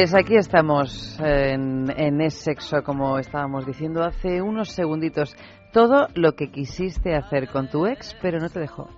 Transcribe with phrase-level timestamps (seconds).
[0.00, 5.36] Pues aquí estamos en, en Es Sexo, como estábamos diciendo hace unos segunditos.
[5.74, 8.88] Todo lo que quisiste hacer con tu ex, pero no te dejó.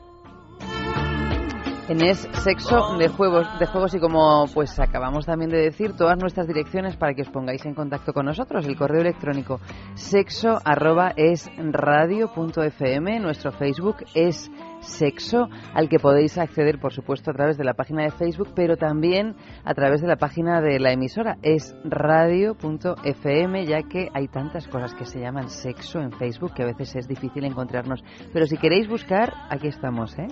[1.88, 6.16] En Es Sexo de juegos, de juegos y como pues acabamos también de decir, todas
[6.16, 8.66] nuestras direcciones para que os pongáis en contacto con nosotros.
[8.66, 9.61] El correo electrónico
[9.94, 14.48] sexo arroba es radio fm, nuestro Facebook es
[14.80, 18.77] sexo, al que podéis acceder, por supuesto, a través de la página de Facebook, pero
[18.77, 24.69] también a través de la página de la emisora, es radio.fm, ya que hay tantas
[24.69, 28.02] cosas que se llaman sexo en Facebook que a veces es difícil encontrarnos.
[28.33, 30.28] Pero si queréis buscar, aquí estamos, ¿eh?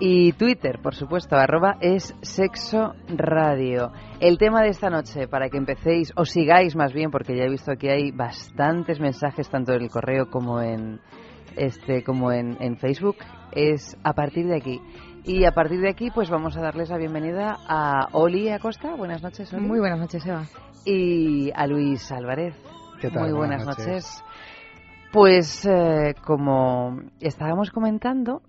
[0.00, 3.92] Y Twitter, por supuesto, arroba es sexo radio.
[4.18, 7.48] El tema de esta noche, para que empecéis, o sigáis más bien, porque ya he
[7.48, 11.00] visto que hay bastantes mensajes, tanto en el correo como en,
[11.56, 13.16] este, como en, en Facebook,
[13.52, 14.80] es a partir de aquí.
[15.22, 18.94] Y a partir de aquí, pues vamos a darles la bienvenida a Oli Acosta.
[18.96, 19.64] Buenas noches, Oli.
[19.64, 20.42] Muy buenas noches, Eva.
[20.84, 22.54] Y a Luis Álvarez.
[23.00, 23.22] ¿Qué tal?
[23.22, 23.86] Muy buenas, Buenas noches.
[23.86, 24.24] noches.
[25.12, 28.42] Pues eh, como estábamos comentando,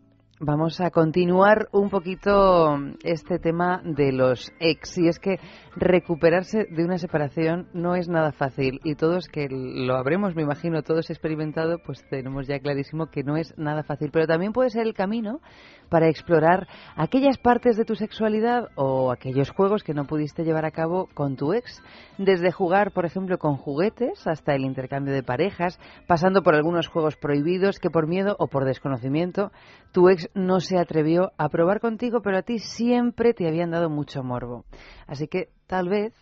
[0.46, 4.98] vamos a continuar un poquito este tema de los ex.
[5.00, 5.40] Y es que
[5.76, 8.80] recuperarse de una separación no es nada fácil.
[8.84, 13.38] Y todos que lo habremos, me imagino, todos experimentado, pues tenemos ya clarísimo que no
[13.38, 14.12] es nada fácil.
[14.12, 15.42] Pero también puede ser el camino
[15.90, 20.72] para explorar aquellas partes de tu sexualidad o aquellos juegos que no pudiste llevar a
[20.72, 21.82] cabo con tu ex.
[22.18, 27.16] Desde jugar, por ejemplo, con juguetes hasta el intercambio de parejas, pasando por algunos juegos
[27.16, 29.52] prohibidos que por miedo o por desconocimiento
[29.92, 33.90] tu ex no se atrevió a probar contigo, pero a ti siempre te habían dado
[33.90, 34.66] mucho morbo.
[35.08, 36.14] Así que tal vez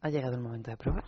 [0.00, 1.04] ha llegado el momento de probar.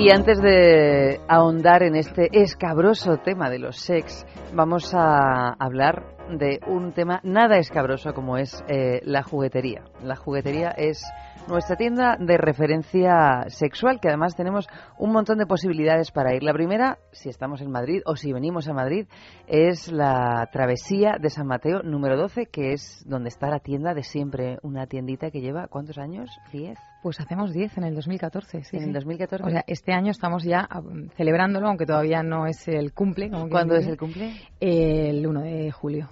[0.00, 4.24] Y antes de ahondar en este escabroso tema de los sex,
[4.54, 9.84] vamos a hablar de un tema nada escabroso como es eh, la juguetería.
[10.02, 11.04] La juguetería es
[11.48, 16.44] nuestra tienda de referencia sexual, que además tenemos un montón de posibilidades para ir.
[16.44, 19.06] La primera, si estamos en Madrid o si venimos a Madrid,
[19.48, 24.02] es la Travesía de San Mateo número 12, que es donde está la tienda de
[24.02, 26.30] siempre, una tiendita que lleva, ¿cuántos años?
[26.54, 26.78] ¿10?
[27.02, 28.76] Pues hacemos 10 en el 2014, sí.
[28.76, 29.44] en el 2014.
[29.44, 30.82] O sea, este año estamos ya ah,
[31.16, 33.30] celebrándolo, aunque todavía no es el cumple.
[33.50, 34.34] ¿Cuándo es el cumple?
[34.60, 36.10] El 1 de julio.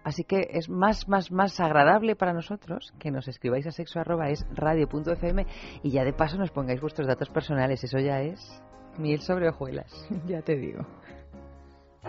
[0.03, 4.29] Así que es más, más, más agradable para nosotros que nos escribáis a sexo arroba
[4.29, 5.47] es radio.fm
[5.81, 7.83] y ya de paso nos pongáis vuestros datos personales.
[7.83, 8.61] Eso ya es
[8.99, 9.91] miel sobre hojuelas.
[10.27, 10.85] ya te digo.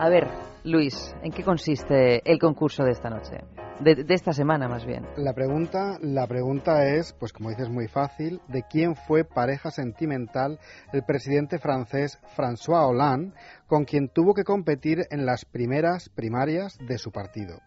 [0.01, 0.27] A ver,
[0.63, 3.37] Luis, ¿en qué consiste el concurso de esta noche?
[3.81, 5.05] De, esta semana, más bien.
[5.15, 10.57] La pregunta, la pregunta es, pues como dices, muy fácil, ¿de quién fue pareja sentimental
[10.91, 13.35] el presidente francés François Hollande,
[13.67, 17.59] con quien tuvo que competir en las primeras primarias de su partido?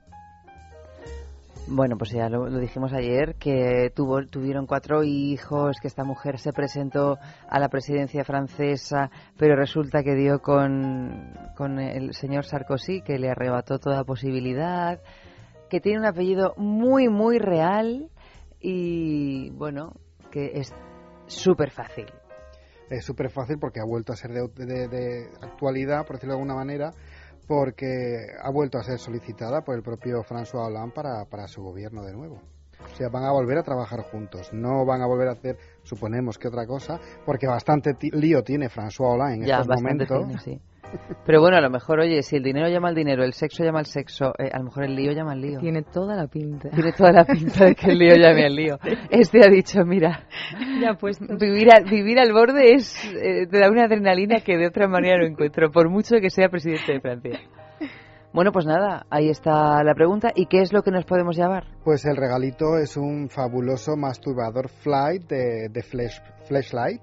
[1.67, 6.39] Bueno, pues ya lo, lo dijimos ayer, que tuvo, tuvieron cuatro hijos, que esta mujer
[6.39, 7.19] se presentó
[7.49, 11.33] a la presidencia francesa, pero resulta que dio con,
[11.81, 15.01] el señor Sarkozy, que le arrebató toda posibilidad,
[15.71, 18.11] que tiene un apellido muy, muy real
[18.61, 19.95] y, bueno,
[20.31, 20.73] que es
[21.27, 22.07] súper fácil.
[22.91, 26.55] Es súper fácil porque ha vuelto a ser de- de actualidad, por decirlo de alguna
[26.55, 26.91] manera,
[27.47, 32.03] porque ha vuelto a ser solicitada por el propio François Hollande para, para su gobierno
[32.03, 32.41] de nuevo.
[32.93, 36.39] O sea, van a volver a trabajar juntos, no van a volver a hacer, suponemos
[36.39, 40.43] que otra cosa, porque bastante lío tiene François Hollande en ya, estos momentos.
[40.43, 40.61] sí.
[41.27, 43.81] Pero bueno, a lo mejor, oye, si el dinero llama al dinero, el sexo llama
[43.81, 45.59] al sexo, eh, a lo mejor el lío llama al lío.
[45.59, 46.71] Tiene toda la pinta.
[46.71, 48.79] Tiene toda la pinta de que el lío llame al lío.
[49.11, 50.27] Este ha dicho, mira,
[50.81, 54.67] ya pues vivir, a- vivir al borde es eh, te da una adrenalina que de
[54.67, 57.41] otra manera no encuentro, por mucho que sea presidente de Francia.
[58.33, 60.33] Bueno, pues nada, ahí está la pregunta.
[60.35, 61.65] ¿Y qué es lo que nos podemos llevar?
[61.85, 67.01] Pues el regalito es un fabuloso masturbador Flight de, de Flash, Flashlight,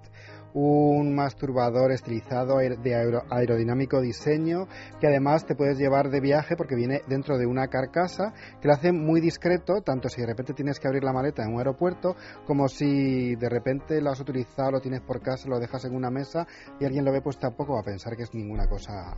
[0.53, 4.67] un masturbador estilizado de aero- aerodinámico diseño
[4.99, 8.73] que además te puedes llevar de viaje porque viene dentro de una carcasa que lo
[8.73, 12.15] hace muy discreto, tanto si de repente tienes que abrir la maleta en un aeropuerto
[12.45, 16.09] como si de repente lo has utilizado, lo tienes por casa, lo dejas en una
[16.09, 16.45] mesa
[16.79, 19.15] y alguien lo ve, pues tampoco va a pensar que es ninguna cosa.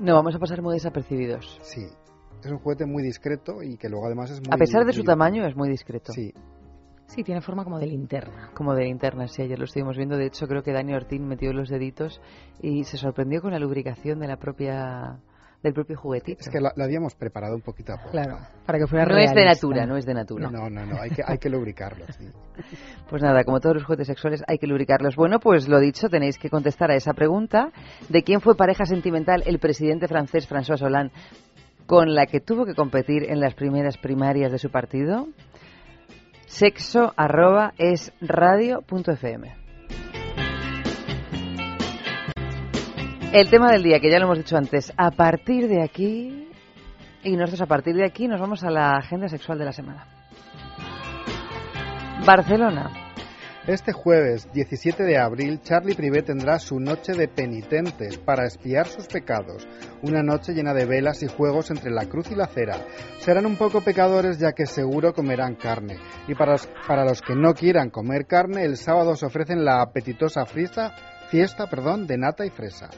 [0.00, 1.58] No, vamos a pasar muy desapercibidos.
[1.62, 1.86] Sí,
[2.44, 4.48] es un juguete muy discreto y que luego además es muy.
[4.54, 6.12] A pesar de su tamaño, es muy discreto.
[6.12, 6.32] Sí,
[7.08, 8.50] sí tiene forma como de linterna.
[8.54, 10.16] Como de linterna, sí, ayer lo estuvimos viendo.
[10.16, 12.20] De hecho, creo que Dani Ortín metió los deditos
[12.62, 15.18] y se sorprendió con la lubricación de la propia
[15.62, 16.40] del propio juguetito.
[16.40, 18.12] es que lo, lo habíamos preparado un poquito a poco.
[18.12, 20.50] Claro, para que fuera no es de natura, no es de natura.
[20.50, 22.04] No, no, no, hay que, hay que lubricarlo.
[22.16, 22.28] sí.
[23.10, 25.16] Pues nada, como todos los juguetes sexuales hay que lubricarlos.
[25.16, 27.72] Bueno, pues lo dicho, tenéis que contestar a esa pregunta
[28.08, 31.12] de quién fue pareja sentimental el presidente francés François Hollande
[31.88, 35.26] con la que tuvo que competir en las primeras primarias de su partido.
[36.48, 39.54] Sexo arroba es radio fm.
[43.32, 46.48] El tema del día, que ya lo hemos dicho antes, a partir de aquí,
[47.22, 50.06] y nosotros a partir de aquí nos vamos a la agenda sexual de la semana.
[52.24, 53.07] Barcelona.
[53.68, 59.06] Este jueves 17 de abril, Charlie Privé tendrá su noche de penitentes para espiar sus
[59.08, 59.68] pecados.
[60.00, 62.86] Una noche llena de velas y juegos entre la cruz y la cera.
[63.18, 65.98] Serán un poco pecadores ya que seguro comerán carne.
[66.28, 69.82] Y para los, para los que no quieran comer carne, el sábado se ofrecen la
[69.82, 70.94] apetitosa fiesta,
[71.30, 72.88] fiesta perdón, de nata y fresa.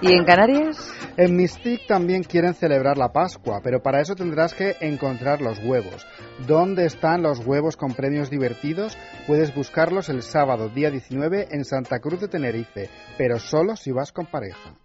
[0.00, 0.92] ¿Y en Canarias?
[1.16, 6.06] En Mystic también quieren celebrar la Pascua, pero para eso tendrás que encontrar los huevos.
[6.46, 8.96] ¿Dónde están los huevos con premios divertidos?
[9.26, 14.12] Puedes buscarlos el sábado, día 19, en Santa Cruz de Tenerife, pero solo si vas
[14.12, 14.76] con pareja.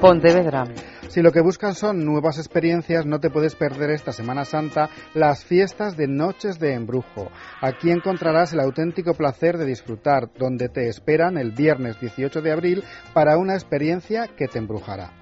[0.00, 0.64] Pontevedra.
[1.08, 5.44] Si lo que buscas son nuevas experiencias, no te puedes perder esta Semana Santa las
[5.44, 7.30] fiestas de Noches de Embrujo.
[7.60, 12.84] Aquí encontrarás el auténtico placer de disfrutar, donde te esperan el viernes 18 de abril
[13.12, 15.12] para una experiencia que te embrujará.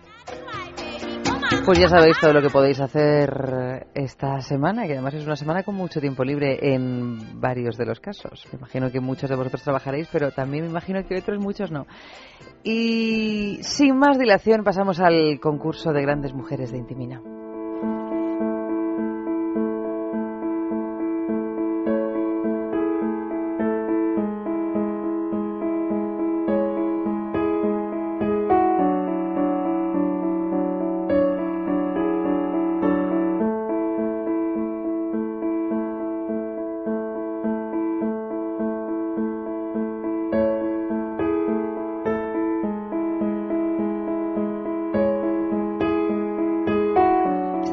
[1.65, 5.63] Pues ya sabéis todo lo que podéis hacer esta semana, que además es una semana
[5.63, 8.47] con mucho tiempo libre en varios de los casos.
[8.53, 11.87] Me imagino que muchos de vosotros trabajaréis, pero también me imagino que otros muchos no.
[12.65, 17.21] Y sin más dilación pasamos al concurso de grandes mujeres de Intimina.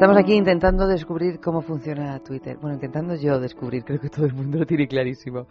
[0.00, 2.56] Estamos aquí intentando descubrir cómo funciona Twitter.
[2.56, 5.46] Bueno, intentando yo descubrir, creo que todo el mundo lo tiene clarísimo.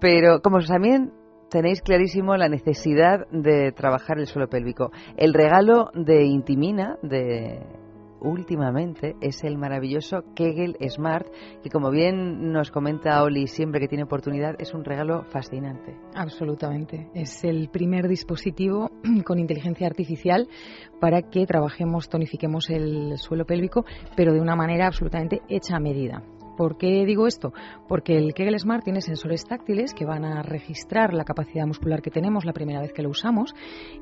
[0.00, 1.12] Pero como también
[1.50, 4.90] tenéis clarísimo la necesidad de trabajar el suelo pélvico.
[5.18, 7.60] El regalo de Intimina, de
[8.20, 11.26] últimamente es el maravilloso Kegel Smart,
[11.62, 15.96] que como bien nos comenta Oli siempre que tiene oportunidad, es un regalo fascinante.
[16.14, 17.08] Absolutamente.
[17.14, 18.90] Es el primer dispositivo
[19.24, 20.48] con inteligencia artificial
[21.00, 23.84] para que trabajemos, tonifiquemos el suelo pélvico,
[24.16, 26.22] pero de una manera absolutamente hecha a medida.
[26.60, 27.54] ¿Por qué digo esto?
[27.88, 32.10] Porque el Kegel Smart tiene sensores táctiles que van a registrar la capacidad muscular que
[32.10, 33.54] tenemos la primera vez que lo usamos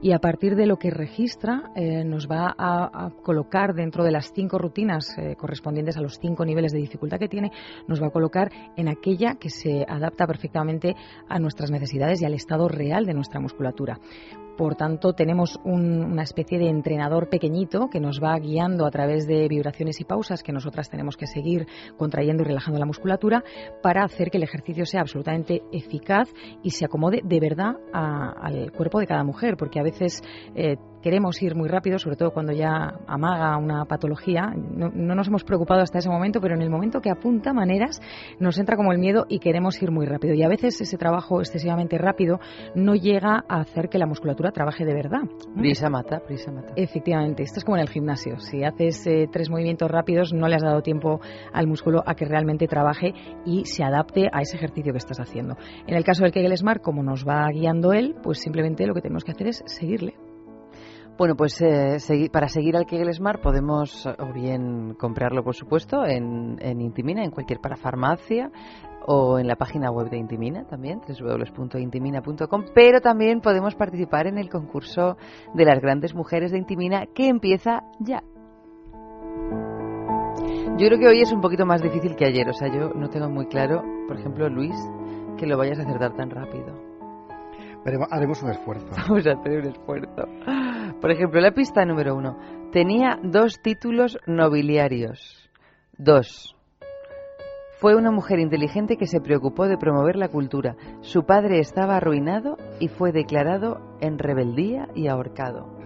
[0.03, 4.33] y a partir de lo que registra eh, nos va a, colocar dentro de las
[4.35, 7.53] cinco rutinas eh, correspondientes a los cinco niveles de dificultad que tiene,
[7.87, 10.97] nos va a colocar en aquella que se adapta perfectamente
[11.29, 14.01] a nuestras necesidades y al estado real de nuestra musculatura.
[14.59, 19.47] Por tanto, tenemos una especie de entrenador pequeñito que nos va guiando a través de
[19.47, 23.45] vibraciones y pausas que nosotras tenemos que seguir contrayendo y relajando la musculatura
[23.85, 26.29] para hacer que el ejercicio sea absolutamente eficaz
[26.65, 30.25] y se acomode de verdad al cuerpo de cada mujer, porque a veces
[30.57, 34.53] eh, queremos ir muy rápido, sobre todo cuando ya amaga una patología.
[34.55, 38.01] No, nos hemos preocupado hasta ese momento, pero en el momento que apunta maneras
[38.39, 40.35] nos entra como el miedo y queremos ir muy rápido.
[40.35, 42.41] Y a veces ese trabajo excesivamente rápido
[42.75, 45.23] no llega a hacer que la musculatura trabaje de verdad.
[45.57, 46.73] Prisa mata, prisa mata.
[46.77, 48.39] Efectivamente, esto es como en el gimnasio.
[48.39, 51.21] Si haces eh, tres movimientos rápidos, no le has dado tiempo
[51.53, 53.15] al músculo a que realmente trabaje
[53.45, 55.57] y se adapte a ese ejercicio que estás haciendo.
[55.87, 59.03] En el caso del Kegel Smart, como nos va guiando él, pues simplemente lo que
[59.03, 60.28] tenemos que hacer es seguirle.
[61.19, 61.99] Bueno, pues eh,
[62.31, 67.59] para seguir al Kegel Smart podemos o bien comprarlo, por supuesto, en, Intimina, en cualquier
[67.59, 68.53] parafarmacia
[69.05, 74.49] o en la página web de Intimina también, www.intimina.com, pero también podemos participar en el
[74.49, 75.17] concurso
[75.55, 78.23] de las grandes mujeres de Intimina que empieza ya.
[80.77, 83.09] Yo creo que hoy es un poquito más difícil que ayer, o sea, yo no
[83.09, 84.77] tengo muy claro, por ejemplo, Luis,
[85.37, 86.79] que lo vayas a acertar tan rápido.
[88.09, 88.87] haremos un esfuerzo.
[88.97, 90.29] Vamos a hacer un esfuerzo.
[91.01, 92.39] Por ejemplo, la pista número uno.
[92.73, 95.51] Tenía dos títulos nobiliarios.
[95.97, 96.55] Dos.
[97.81, 100.77] Fue una mujer inteligente que se preocupó de promover la cultura.
[101.01, 105.79] Su padre estaba arruinado y fue declarado en rebeldía y ahorcado.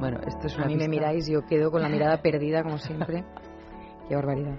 [0.00, 2.78] Bueno, esto es una A mí me miráis, yo quedo con la mirada perdida como
[2.78, 3.24] siempre.
[4.08, 4.58] Qué barbaridad.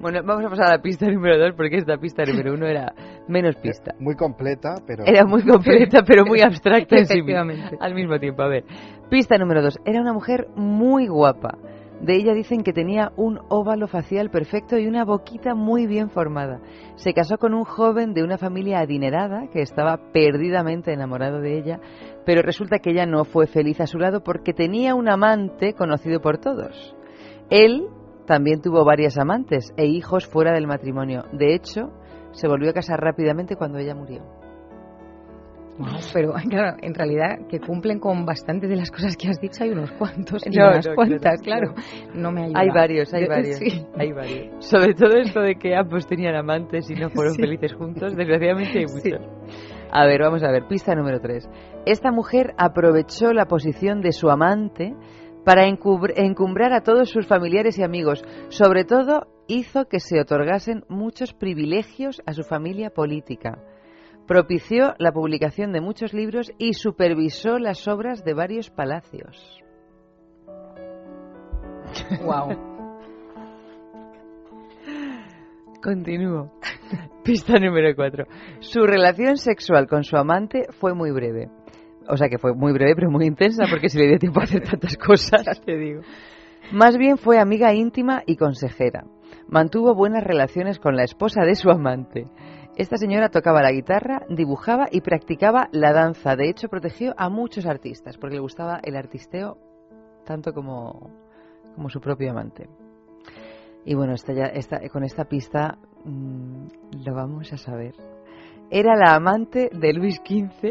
[0.00, 2.94] Bueno, vamos a pasar a la pista número dos porque esta pista número uno era
[3.28, 3.94] menos pista.
[3.98, 5.04] Muy completa, pero...
[5.04, 7.20] Era muy completa, pero muy abstracta en sí
[7.78, 8.40] al mismo tiempo.
[8.42, 8.64] A ver,
[9.10, 9.78] pista número dos.
[9.84, 11.58] Era una mujer muy guapa.
[12.00, 16.60] De ella dicen que tenía un óvalo facial perfecto y una boquita muy bien formada.
[16.94, 21.78] Se casó con un joven de una familia adinerada que estaba perdidamente enamorado de ella,
[22.24, 26.22] pero resulta que ella no fue feliz a su lado porque tenía un amante conocido
[26.22, 26.96] por todos.
[27.50, 27.88] Él
[28.26, 31.24] también tuvo varias amantes e hijos fuera del matrimonio.
[31.32, 31.90] De hecho,
[32.32, 34.22] se volvió a casar rápidamente cuando ella murió.
[36.12, 39.70] pero claro, en realidad que cumplen con bastantes de las cosas que has dicho hay
[39.70, 41.74] unos cuantos y unas cuantas, claro,
[42.14, 42.60] No me ayuda.
[42.60, 43.60] Hay varios, hay varios,
[43.98, 44.64] hay varios.
[44.64, 48.86] Sobre todo esto de que ambos tenían amantes y no fueron felices juntos, desgraciadamente hay
[48.86, 49.28] muchos.
[49.92, 51.48] A ver, vamos a ver, pista número tres.
[51.84, 54.94] Esta mujer aprovechó la posición de su amante
[55.44, 58.22] para encumbrar a todos sus familiares y amigos.
[58.48, 63.58] Sobre todo, hizo que se otorgasen muchos privilegios a su familia política.
[64.26, 69.60] Propició la publicación de muchos libros y supervisó las obras de varios palacios.
[72.24, 72.56] Wow.
[75.82, 76.52] Continúo.
[77.24, 78.26] Pista número 4.
[78.60, 81.48] Su relación sexual con su amante fue muy breve.
[82.08, 84.44] O sea que fue muy breve pero muy intensa porque se le dio tiempo a
[84.44, 86.02] hacer tantas cosas, te digo.
[86.72, 89.04] Más bien fue amiga íntima y consejera.
[89.48, 92.28] Mantuvo buenas relaciones con la esposa de su amante.
[92.76, 96.36] Esta señora tocaba la guitarra, dibujaba y practicaba la danza.
[96.36, 99.58] De hecho, protegió a muchos artistas porque le gustaba el artisteo
[100.24, 101.10] tanto como,
[101.74, 102.68] como su propio amante.
[103.84, 106.66] Y bueno, esta ya, esta, con esta pista mm,
[107.04, 107.94] lo vamos a saber.
[108.70, 110.70] Era la amante de Luis XV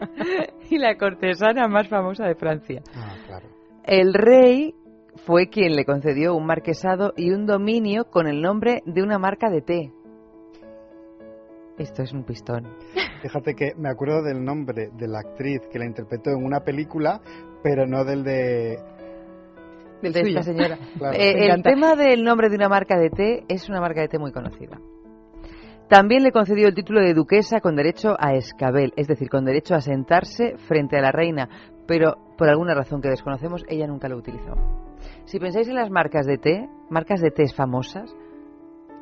[0.70, 2.82] y la cortesana más famosa de Francia.
[2.94, 3.40] Ah,
[3.84, 4.74] el rey
[5.26, 9.50] fue quien le concedió un marquesado y un dominio con el nombre de una marca
[9.50, 9.92] de té.
[11.78, 12.68] Esto es un pistón.
[13.22, 17.20] Fíjate que me acuerdo del nombre de la actriz que la interpretó en una película,
[17.62, 18.78] pero no del de
[20.02, 20.78] de esta señora.
[21.14, 24.18] Eh, el tema del nombre de una marca de té es una marca de té
[24.18, 24.78] muy conocida.
[25.88, 29.74] También le concedió el título de duquesa con derecho a escabel, es decir, con derecho
[29.74, 31.48] a sentarse frente a la reina,
[31.86, 34.54] pero por alguna razón que desconocemos, ella nunca lo utilizó.
[35.24, 38.14] Si pensáis en las marcas de té, marcas de té famosas,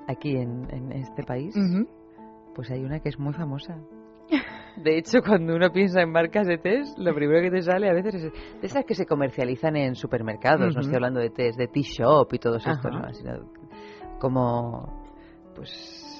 [0.09, 1.55] aquí en, en este país,
[2.55, 3.79] pues hay una que es muy famosa.
[4.77, 7.93] De hecho, cuando uno piensa en marcas de tés, lo primero que te sale a
[7.93, 10.75] veces es de esas que se comercializan en supermercados.
[10.75, 12.91] No estoy hablando de tés, de tea shop y todos estos.
[12.91, 13.13] ¿no?
[13.13, 13.53] Sino
[14.19, 15.05] como,
[15.55, 16.12] pues,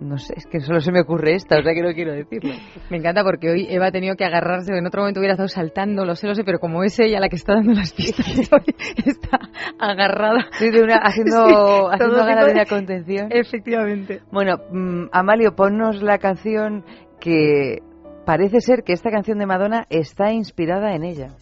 [0.00, 2.54] no sé, es que solo se me ocurre esta, o sea que no quiero decirlo.
[2.90, 6.04] Me encanta porque hoy Eva ha tenido que agarrarse, en otro momento hubiera estado saltando,
[6.04, 8.74] lo sé, lo sé, pero como es ella la que está dando las pistas, hoy
[9.04, 9.38] está
[9.78, 10.46] agarrada.
[10.52, 11.54] Sí, de una, haciendo, Sí,
[11.92, 13.28] haciendo de una contención.
[13.30, 14.22] Efectivamente.
[14.32, 16.84] Bueno, mm, Amalio, ponnos la canción
[17.20, 17.82] que
[18.24, 21.34] parece ser que esta canción de Madonna está inspirada en ella.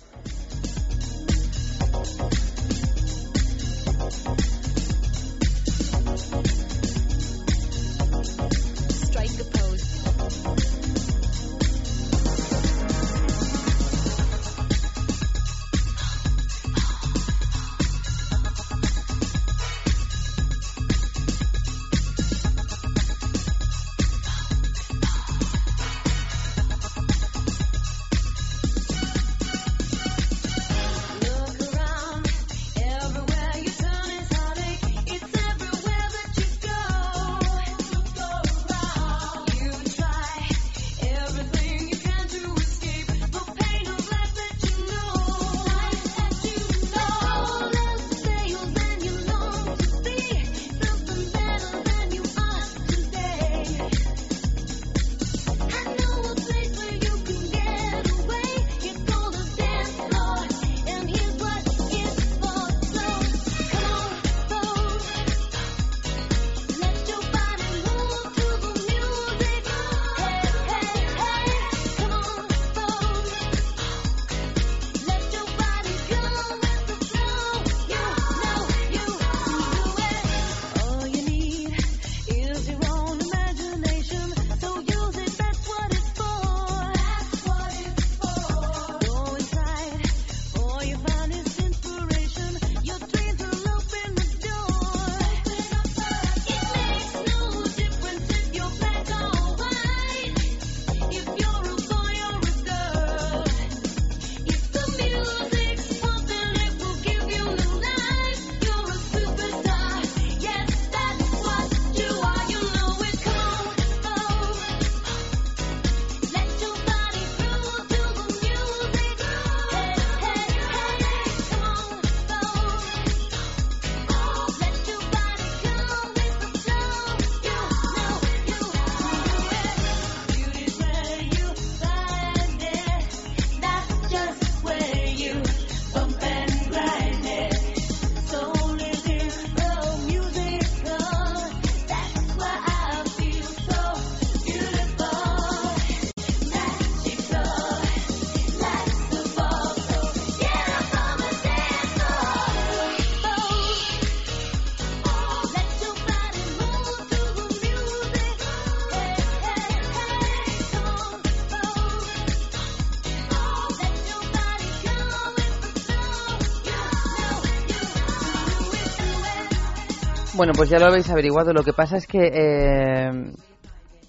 [170.38, 171.52] Bueno, pues ya lo habéis averiguado.
[171.52, 173.08] Lo que pasa es que eh,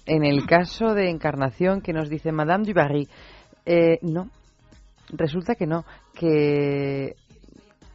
[0.06, 3.08] en el caso de Encarnación que nos dice Madame du Barry,
[3.66, 4.30] eh, no,
[5.08, 7.16] resulta que no, que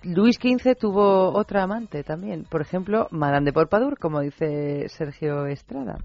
[0.04, 2.43] Luis XV tuvo otra amante también.
[2.43, 5.95] Por ejemplo, Madame de Pompadour, como dice Sergio Estrada.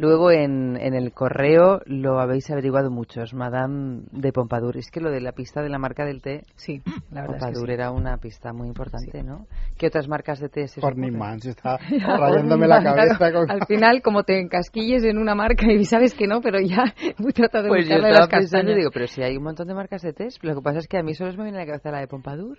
[0.00, 4.78] Luego en, en el correo lo habéis averiguado muchos, Madame de Pompadour.
[4.78, 7.42] Es que lo de la pista de la marca del té, Sí, la verdad es
[7.44, 7.72] que Pompadour sí.
[7.74, 9.46] era una pista muy importante, ¿no?
[9.76, 10.80] ¿Qué otras marcas de té se?
[10.82, 11.76] Horniman, se está
[12.18, 13.50] rayándome la cabeza Claro, con...
[13.50, 16.94] Al final, como te encasquilles en una marca y sabes que no, pero ya
[17.34, 19.74] trata de Pues yo buscarle estaba las pensando digo, pero si hay un montón de
[19.74, 21.66] marcas de test, lo que pasa es que a mí solo me viene a la
[21.66, 22.58] cabeza la de Pompadour.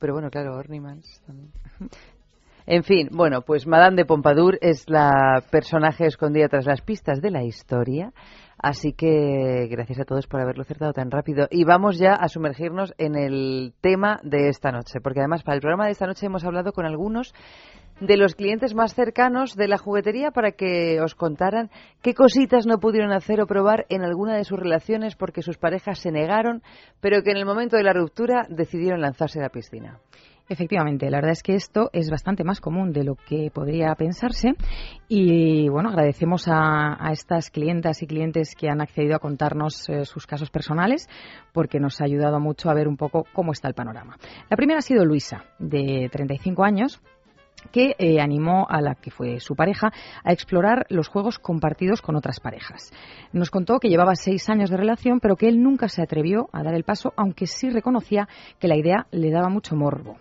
[0.00, 1.50] Pero bueno, claro, Ornimans también.
[2.66, 7.30] En fin, bueno, pues Madame de Pompadour es la personaje escondida tras las pistas de
[7.30, 8.12] la historia.
[8.56, 11.46] Así que gracias a todos por haberlo acertado tan rápido.
[11.50, 15.60] Y vamos ya a sumergirnos en el tema de esta noche, porque además para el
[15.60, 17.34] programa de esta noche hemos hablado con algunos
[18.00, 21.70] de los clientes más cercanos de la juguetería para que os contaran
[22.02, 25.98] qué cositas no pudieron hacer o probar en alguna de sus relaciones porque sus parejas
[25.98, 26.62] se negaron,
[27.00, 30.00] pero que en el momento de la ruptura decidieron lanzarse a la piscina.
[30.48, 34.52] Efectivamente, la verdad es que esto es bastante más común de lo que podría pensarse
[35.08, 40.04] y bueno, agradecemos a, a estas clientas y clientes que han accedido a contarnos eh,
[40.04, 41.08] sus casos personales
[41.52, 44.18] porque nos ha ayudado mucho a ver un poco cómo está el panorama.
[44.50, 47.00] La primera ha sido Luisa, de 35 años,
[47.72, 52.16] que eh, animó a la que fue su pareja a explorar los juegos compartidos con
[52.16, 52.92] otras parejas.
[53.32, 56.62] Nos contó que llevaba seis años de relación, pero que él nunca se atrevió a
[56.62, 60.18] dar el paso, aunque sí reconocía que la idea le daba mucho morbo.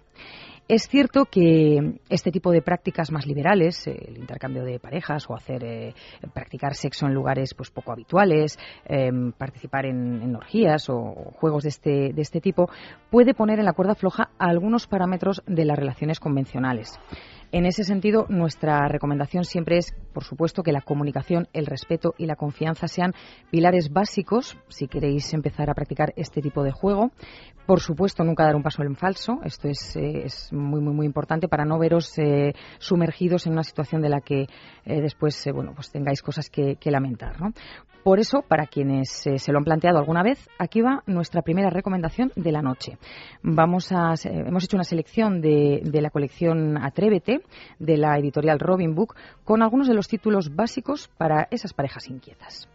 [0.67, 5.35] Es cierto que este tipo de prácticas más liberales, eh, el intercambio de parejas o
[5.35, 5.93] hacer eh,
[6.33, 11.69] practicar sexo en lugares pues poco habituales, eh, participar en, en orgías o juegos de
[11.69, 12.69] este, de este tipo,
[13.09, 16.97] puede poner en la cuerda floja algunos parámetros de las relaciones convencionales.
[17.53, 22.25] En ese sentido, nuestra recomendación siempre es, por supuesto, que la comunicación, el respeto y
[22.25, 23.13] la confianza sean
[23.51, 27.11] pilares básicos si queréis empezar a practicar este tipo de juego.
[27.67, 29.39] Por supuesto, nunca dar un paso en falso.
[29.43, 34.01] Esto es, eh, muy, muy, muy importante para no veros eh, sumergidos en una situación
[34.01, 34.47] de la que
[34.85, 37.53] eh, después, bueno, pues tengáis cosas que, que lamentar, ¿no?
[38.03, 41.69] Por eso, para quienes eh, se lo han planteado alguna vez, aquí va nuestra primera
[41.69, 42.97] recomendación de la noche.
[43.41, 47.41] Vamos a, hemos hecho una selección de, de la colección Atrévete
[47.79, 52.67] de la editorial Robin Book con algunos de los títulos básicos para esas parejas inquietas.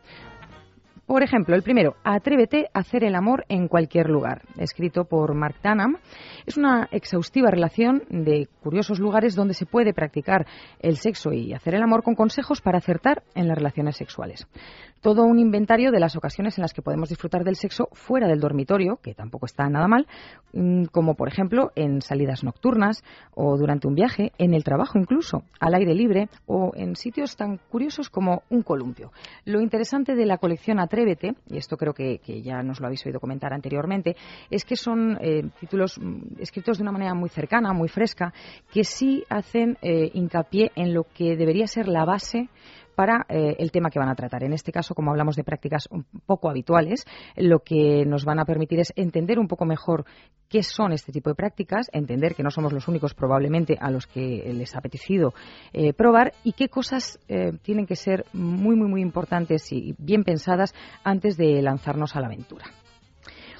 [1.09, 5.57] Por ejemplo, el primero, Atrévete a hacer el amor en cualquier lugar, escrito por Mark
[5.63, 5.97] Tanham.
[6.45, 10.47] Es una exhaustiva relación de curiosos lugares donde se puede practicar
[10.81, 14.47] el sexo y hacer el amor con consejos para acertar en las relaciones sexuales.
[15.01, 18.41] Todo un inventario de las ocasiones en las que podemos disfrutar del sexo fuera del
[18.41, 20.09] dormitorio, que tampoco está nada mal,
[20.53, 25.45] mm, como por ejemplo en salidas nocturnas o durante un viaje, en el trabajo incluso,
[25.61, 29.13] al aire libre o en sitios tan curiosos como un columpio.
[29.45, 33.21] Lo interesante de la colección Atrévete, y esto creo que, ya nos lo habéis oído
[33.21, 34.17] comentar anteriormente,
[34.51, 38.33] es que son eh, títulos mm, escritos de una manera muy cercana, muy fresca,
[38.73, 42.49] que sí hacen eh, hincapié en lo que debería ser la base
[42.99, 44.43] para eh, el tema que van a tratar.
[44.43, 45.89] En este caso, como hablamos de prácticas
[46.27, 47.07] poco habituales,
[47.37, 50.05] lo que nos van a permitir es entender un poco mejor
[50.49, 54.09] qué son este tipo de prácticas, entender que no somos los únicos probablemente a los
[54.09, 55.33] que les ha apetecido
[55.73, 60.25] eh, probar y qué cosas eh, tienen que ser muy, muy, muy importantes y bien
[60.25, 62.65] pensadas antes de lanzarnos a la aventura.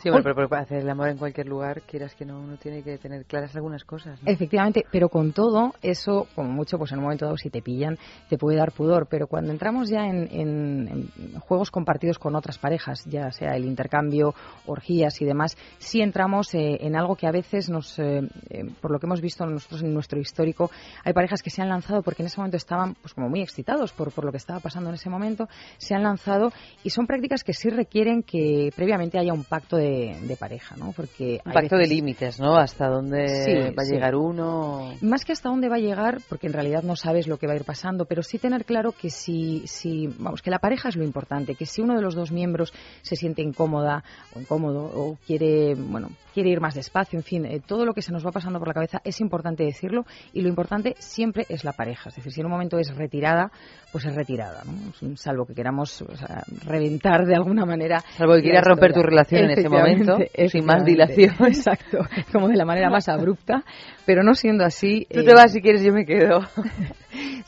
[0.03, 2.57] Sí, bueno, pero, pero para hacer el amor en cualquier lugar, quieras que no, uno
[2.57, 4.21] tiene que tener claras algunas cosas.
[4.25, 7.99] Efectivamente, pero con todo, eso, como mucho, pues en un momento dado, si te pillan,
[8.29, 9.09] te puede dar pudor.
[9.11, 13.65] Pero cuando entramos ya en, en- en juegos compartidos con otras parejas, ya sea el
[13.65, 14.35] intercambio,
[14.67, 18.93] orgías y demás, sí entramos eh, en algo que a veces nos, eh, eh, por
[18.93, 20.71] lo que hemos visto nosotros en nuestro histórico,
[21.05, 23.93] hay parejas que se han lanzado porque en ese momento estaban, pues como muy excitados
[23.93, 26.53] por, por lo que estaba pasando en ese momento, se han lanzado
[26.85, 30.93] y son prácticas que sí requieren que previamente haya un pacto de, de pareja, ¿no?
[30.93, 32.57] Porque Un pacto de límites, ¿no?
[32.57, 33.93] Hasta dónde Sí, va a sí.
[33.95, 34.95] llegar uno.
[35.01, 37.53] Más que hasta dónde va a llegar, porque en realidad no sabes lo que va
[37.55, 40.97] a ir pasando, pero sí tener claro que si, si, vamos, que la pareja es
[40.97, 42.73] lo importante, que si uno de los dos miembros
[43.03, 44.03] se siente incómoda
[44.35, 48.03] o incómodo o quiere, bueno, quiere ir más despacio, en fin, eh, todo lo que
[48.03, 51.65] se nos va pasando por la cabeza es importante decirlo y lo importante siempre es
[51.65, 52.11] la pareja.
[52.11, 53.51] Es decir, si en un momento es retirada,
[53.93, 55.17] pues es retirada, ¿no?
[55.17, 58.03] Salvo que queramos o sea, reventar de alguna manera.
[58.17, 61.35] Salvo que quieras romper tu relación en ese Efectivamente, momento, sin más dilación.
[61.47, 61.99] Exacto,
[62.33, 63.63] como de la manera más abrupta,
[64.09, 65.07] pero no siendo así.
[65.11, 66.41] Tú eh, te vas si quieres, yo me quedo.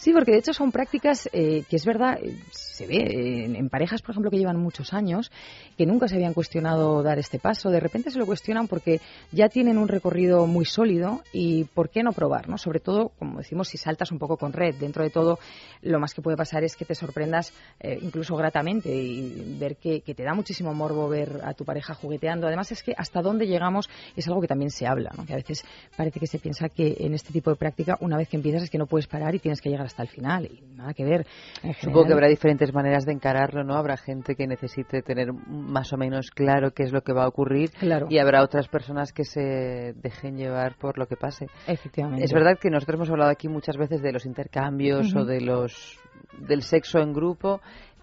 [0.00, 3.56] Sí, porque de hecho son prácticas eh, que es verdad, eh, se ve eh, en,
[3.56, 5.30] en parejas, por ejemplo, que llevan muchos años,
[5.76, 9.00] que nunca se habían cuestionado dar este paso, de repente se lo cuestionan porque
[9.32, 12.48] ya tienen un recorrido muy sólido y ¿por qué no probar?
[12.48, 12.56] ¿no?
[12.56, 14.74] Sobre todo, como decimos, si saltas un poco con red.
[14.76, 15.38] Dentro de todo,
[15.82, 20.00] lo más que puede pasar es que te sorprendas eh, incluso gratamente y ver que,
[20.00, 22.46] que te da muchísimo morbo ver a tu pareja jugueteando.
[22.46, 25.26] Además es que hasta dónde llegamos es algo que también se habla, ¿no?
[25.26, 25.64] que a veces
[25.96, 28.70] parece que se piensa que en este tipo de práctica una vez que empiezas es
[28.70, 31.26] que no puedes parar y tienes que llegar hasta el final y nada que ver.
[31.62, 33.74] En Supongo que general- habrá diferentes maneras de encararlo, ¿no?
[33.76, 37.28] Habrá gente que necesite tener más o menos claro qué es lo que va a
[37.28, 38.06] ocurrir Claro.
[38.10, 41.46] y habrá otras personas que se dejen llevar por lo que pase.
[41.66, 42.24] Efectivamente.
[42.24, 45.20] Es verdad que nosotros hemos hablado aquí muchas veces de los intercambios Ujú.
[45.20, 45.98] o de los
[46.38, 47.60] del sexo en grupo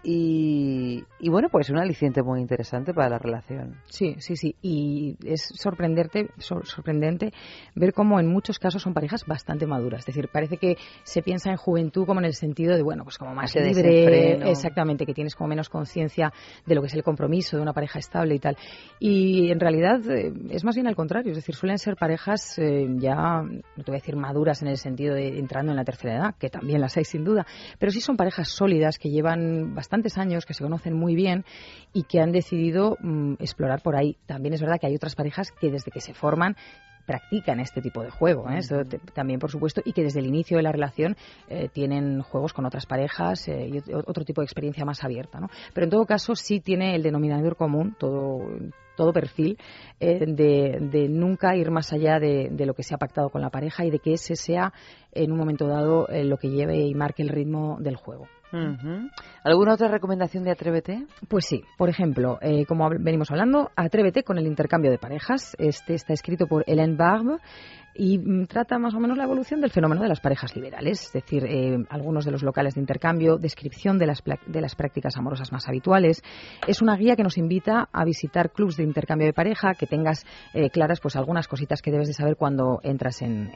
[0.10, 3.76] y, y bueno, pues un aliciente muy interesante para la relación.
[3.90, 4.56] Sí, sí, sí.
[4.62, 7.34] Y es sorprenderte, sor- sorprendente
[7.76, 10.00] ver cómo en muchos casos son parejas bastante maduras.
[10.00, 13.18] Es decir, parece que se piensa en juventud como en el sentido de, bueno, pues
[13.18, 16.32] como más Ese libre, exactamente, que tienes como menos conciencia
[16.66, 18.56] de lo que es el compromiso de una pareja estable y tal.
[19.02, 21.32] Y en realidad eh, es más bien al contrario.
[21.32, 24.78] Es decir, suelen ser parejas eh, ya, no te voy a decir maduras en el
[24.78, 27.46] sentido de entrando en la tercera edad, que también las hay sin duda,
[27.78, 31.44] pero sí son parejas sólidas que llevan bastantes años, que se conocen muy bien
[31.94, 34.16] y que han decidido mm, explorar por ahí.
[34.28, 36.56] También es verdad que hay otras parejas que desde que se forman
[37.08, 38.50] practican este tipo de juego.
[38.50, 38.60] ¿eh?
[38.90, 41.16] Te- también, por supuesto, y que desde el inicio de la relación
[41.48, 45.40] eh, tienen juegos con otras parejas eh, y ot- otro tipo de experiencia más abierta.
[45.40, 45.48] ¿no?
[45.74, 48.42] Pero en todo caso, sí tiene el denominador común, todo
[48.98, 49.60] todo perfil
[50.00, 53.52] de, de nunca ir más allá de, de lo que se ha pactado con la
[53.52, 54.74] pareja y de que ese sea
[55.12, 58.28] en un momento dado lo que lleve y marque el ritmo del juego.
[59.44, 61.06] ¿Alguna otra recomendación de Atrévete?
[61.28, 65.56] Pues sí, por ejemplo, eh, como venimos hablando, Atrévete con el intercambio de parejas.
[65.60, 67.38] Este está escrito por Hélène Barbe
[67.98, 71.14] y mm, trata más o menos la evolución del fenómeno de las parejas liberales, es
[71.14, 75.52] decir, eh, algunos de los locales de intercambio, descripción de las, de las prácticas amorosas
[75.52, 76.22] más habituales.
[76.68, 80.26] Es una guía que nos invita a visitar clubs de intercambio de pareja, que tengas
[80.54, 83.50] eh, claras pues algunas cositas que debes de saber cuando entras en,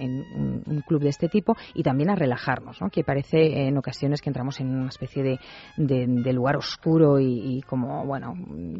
[0.65, 2.89] un, club de este tipo y también a relajarnos, ¿no?
[2.89, 5.39] que parece en ocasiones que entramos en una especie de,
[5.77, 8.33] de- lugar oscuro y, y como, bueno,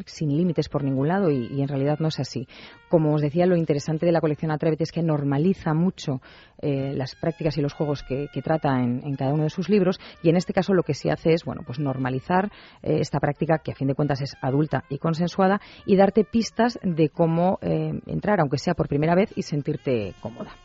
[0.06, 2.48] sin límites por ningún lado y, y en realidad no es así.
[2.88, 6.20] Como os decía, lo interesante de la colección Atrévete es que normaliza mucho
[6.58, 10.28] eh, las prácticas y los juegos que, trata en, cada uno de sus libros y
[10.30, 12.50] en este caso lo que sí hace es, bueno, pues normalizar
[12.82, 16.78] eh, esta práctica que a fin de cuentas es adulta y consensuada y darte pistas
[16.82, 20.56] de cómo eh, entrar, aunque sea por primera vez, y sentirte cómoda.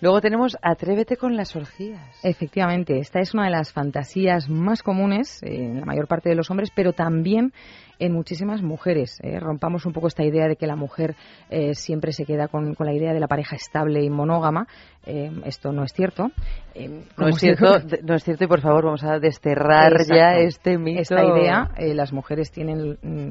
[0.00, 2.00] Luego tenemos Atrévete con las orgías.
[2.22, 6.34] Efectivamente, esta es una de las fantasías más comunes eh, en la mayor parte de
[6.34, 7.52] los hombres, pero también
[7.98, 9.18] en muchísimas mujeres.
[9.22, 9.40] eh.
[9.40, 11.14] Rompamos un poco esta idea de que la mujer
[11.48, 14.66] eh, siempre se queda con, con la idea de la pareja estable y monógama.
[15.06, 16.30] Eh, esto no es cierto.
[16.74, 20.14] Eh, No es cierto, no es cierto y por favor vamos a desterrar Exacto.
[20.14, 21.00] ya este mito.
[21.00, 23.30] Esta idea, eh, las mujeres tienen mm,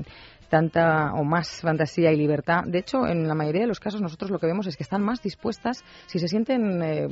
[0.49, 2.63] tanta o más fantasía y libertad.
[2.65, 5.01] De hecho, en la mayoría de los casos nosotros lo que vemos es que están
[5.01, 7.07] más dispuestas, si se sienten eh,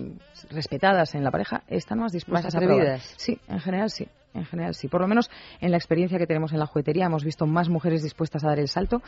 [0.50, 3.00] respetadas en la pareja, están más dispuestas Más a probar.
[3.00, 4.08] Sí, en general sí.
[4.34, 4.88] En general sí.
[4.88, 5.30] Por lo menos
[5.62, 8.60] en la experiencia que tenemos en la juguetería hemos visto más mujeres dispuestas a dar
[8.60, 9.02] el salto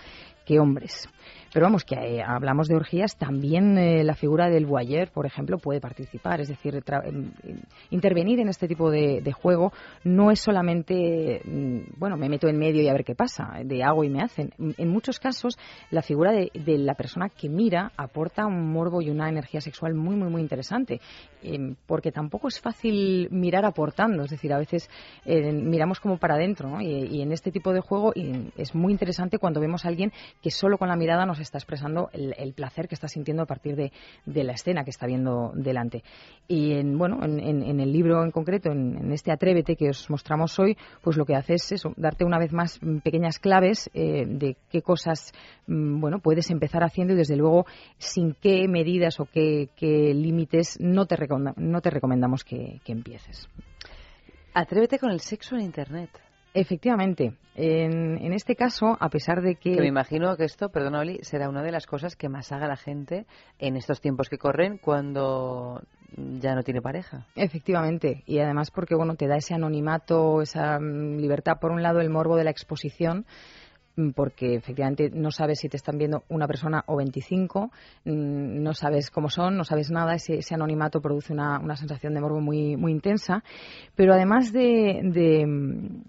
[0.45, 1.09] que hombres.
[1.53, 5.57] Pero vamos, que eh, hablamos de orgías, también eh, la figura del voyeur, por ejemplo,
[5.57, 6.41] puede participar.
[6.41, 7.59] Es decir, em, em,
[7.91, 9.71] intervenir en este tipo de, de juego
[10.03, 13.83] no es solamente, mm, bueno, me meto en medio y a ver qué pasa, de
[13.83, 14.51] hago y me hacen.
[14.77, 15.57] En muchos casos,
[15.91, 19.93] la figura de, de la persona que mira aporta un morbo y una energía sexual
[19.93, 20.99] muy, muy, muy interesante.
[21.45, 24.23] Em, porque tampoco es fácil mirar aportando.
[24.23, 24.89] Es decir, a veces
[25.25, 26.81] eh, miramos como para adentro, ¿no?
[26.81, 30.11] Y, y en este tipo de juego y es muy interesante cuando vemos a alguien
[30.41, 33.75] que solo con la mirada nos está expresando el, placer que está sintiendo a partir
[33.75, 33.91] de,
[34.25, 36.03] de la escena que está viendo delante.
[36.47, 40.77] Y en, bueno, en, el libro en concreto, en, este Atrévete que os mostramos hoy,
[41.01, 45.33] pues lo que hace es darte una vez más pequeñas claves eh, de qué cosas
[45.67, 47.65] mm, bueno, puedes empezar haciendo y desde luego
[47.97, 51.15] sin qué medidas o qué, límites no te,
[51.57, 53.47] no te recomendamos que empieces.
[54.53, 56.24] Atrévete con el sexo en Internet.
[56.55, 59.73] Efectivamente, en, en este caso, a pesar de que...
[59.73, 62.65] Que me imagino que esto, perdona Oli, será una de las cosas que más haga
[62.65, 63.25] la gente
[63.59, 65.81] en estos tiempos que corren cuando
[66.15, 67.25] ya no tiene pareja.
[67.35, 71.99] Efectivamente, y además porque bueno te da ese anonimato, esa mm, libertad, por un lado
[71.99, 73.25] el morbo de la exposición,
[74.13, 77.71] porque efectivamente no sabes si te están viendo una persona o 25,
[78.05, 82.21] mm, no sabes cómo son, no sabes nada, ese, anonimato produce una, una sensación de
[82.21, 83.43] morbo muy, muy intensa,
[83.95, 86.03] pero además de, de, mm,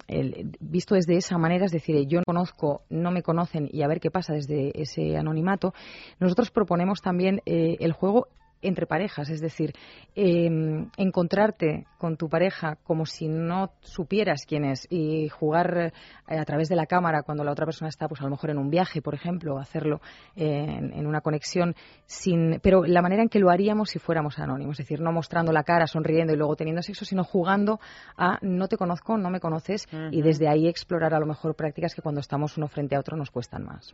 [0.60, 4.00] visto desde esa manera, es decir, yo no conozco, no me conocen y a ver
[4.00, 5.72] qué pasa desde ese anonimato,
[6.18, 8.28] nosotros proponemos también eh, el juego
[8.66, 9.72] entre parejas, es decir,
[10.14, 10.48] eh,
[10.96, 15.92] encontrarte con tu pareja como si no supieras quién es y jugar
[16.28, 18.50] eh, a través de la cámara cuando la otra persona está, pues a lo mejor
[18.50, 20.00] en un viaje, por ejemplo, hacerlo
[20.34, 21.74] eh, en, en una conexión
[22.06, 25.52] sin, pero la manera en que lo haríamos si fuéramos anónimos, es decir, no mostrando
[25.52, 27.80] la cara, sonriendo y luego teniendo sexo, sino jugando
[28.16, 31.94] a no te conozco, no me conoces y desde ahí explorar a lo mejor prácticas
[31.94, 33.92] que cuando estamos uno frente a otro nos cuestan más.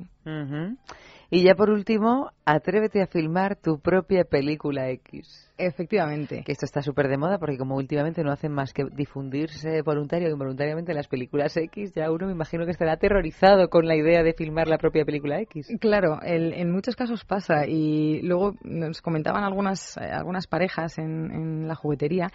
[1.31, 5.51] Y ya por último, atrévete a filmar tu propia película X.
[5.59, 6.43] Efectivamente.
[6.45, 10.29] Que esto está súper de moda porque como últimamente no hacen más que difundirse voluntario
[10.29, 14.23] o involuntariamente las películas X, ya uno me imagino que estará aterrorizado con la idea
[14.23, 15.69] de filmar la propia película X.
[15.81, 21.31] Claro, el- en muchos casos pasa y luego nos comentaban algunas, eh, algunas parejas en,
[21.31, 22.29] en la juguetería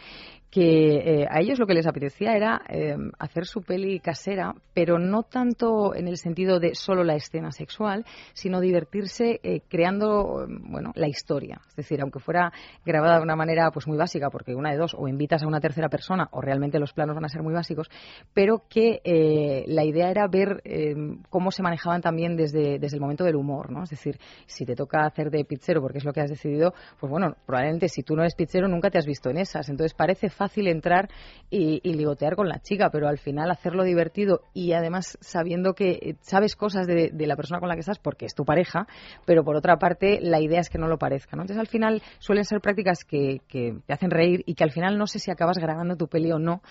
[0.50, 4.98] que eh, a ellos lo que les apetecía era eh, hacer su peli casera, pero
[4.98, 10.94] no tanto en el sentido de solo la escena sexual, sino divertirse eh, creando bueno,
[10.96, 11.60] la historia.
[11.68, 12.52] Es decir, aunque aunque fuera
[12.86, 15.60] grabada de una manera pues muy básica, porque una de dos, o invitas a una
[15.60, 17.90] tercera persona, o realmente los planos van a ser muy básicos,
[18.34, 20.96] pero que eh, la idea era ver eh,
[21.30, 23.84] cómo se manejaban también desde, desde el momento del humor, ¿no?
[23.84, 27.10] Es decir, si te toca hacer de pizzero, porque es lo que has decidido, pues
[27.10, 29.70] bueno, probablemente si tú no eres pizzero nunca te has visto en esas.
[29.70, 31.10] Entonces parece fácil entrar
[31.50, 36.16] y, ligotear con la chica, pero al final hacerlo divertido y además sabiendo que eh,
[36.22, 38.86] sabes cosas de, de la persona con la que estás porque es tu pareja,
[39.26, 41.36] pero por otra parte la idea es que no lo parezca.
[41.36, 41.44] ¿no?
[41.44, 45.08] Entonces al final suelen ser prácticas que, te hacen reír y que al final no
[45.08, 46.62] sé si acabas grabando tu peli o no,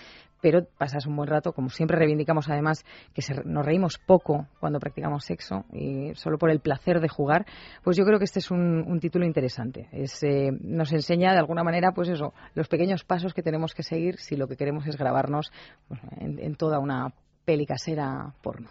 [0.41, 1.53] pero pasas un buen rato.
[1.53, 6.51] Como siempre reivindicamos además que se- nos reímos poco cuando practicamos sexo y solo por
[6.51, 7.45] el placer de jugar,
[7.83, 9.87] pues yo creo que este es un, un título interesante.
[9.91, 13.83] Es, eh, nos enseña de alguna manera, pues eso, los pequeños pasos que tenemos que
[13.83, 15.51] seguir si lo que queremos es grabarnos
[15.87, 17.13] pues, en, en toda una
[17.45, 18.69] peli casera porno.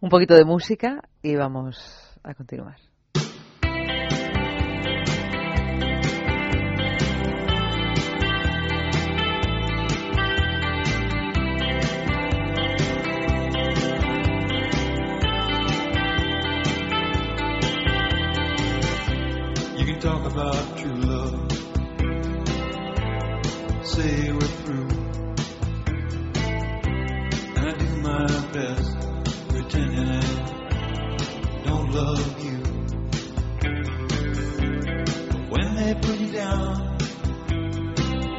[0.00, 2.91] Un poquito de música y vamos a continuar.
[20.02, 21.52] Talk about true love.
[23.84, 24.88] Say we're through.
[27.54, 28.98] And I do my best
[29.48, 30.22] pretending I
[31.62, 32.58] don't love you.
[35.30, 36.98] But when they put you down,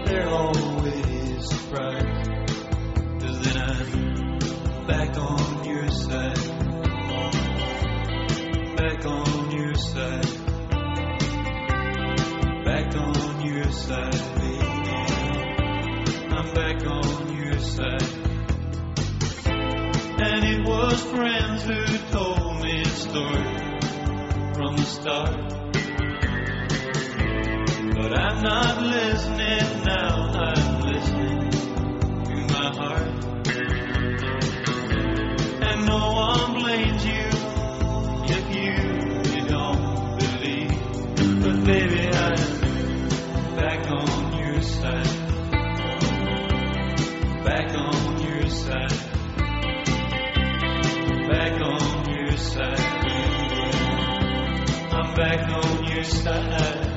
[0.06, 2.30] they're always surprised.
[3.22, 4.38] Cause then I'm
[4.86, 6.36] back on your side.
[8.76, 10.23] Back on your side
[12.64, 14.60] back on your side, baby.
[16.32, 18.04] I'm back on your side.
[20.26, 22.84] And it was friends who told me
[24.56, 25.36] from the start.
[27.96, 31.50] But I'm not listening now, I'm listening
[32.26, 33.26] to my heart.
[35.68, 37.30] And no one blames you
[38.36, 38.74] if you,
[39.36, 40.74] you don't believe.
[41.44, 41.93] But baby,
[47.44, 48.90] Back on your side.
[51.30, 52.80] Back on your side.
[54.94, 56.93] I'm back on your side.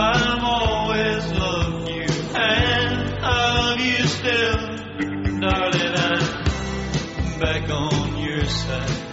[0.00, 5.40] I've always loved you and I love you still.
[5.40, 9.04] Darling, I'm back on your side.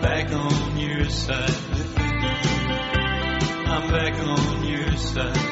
[0.00, 1.54] Back on your side.
[3.66, 5.51] I'm back on your side.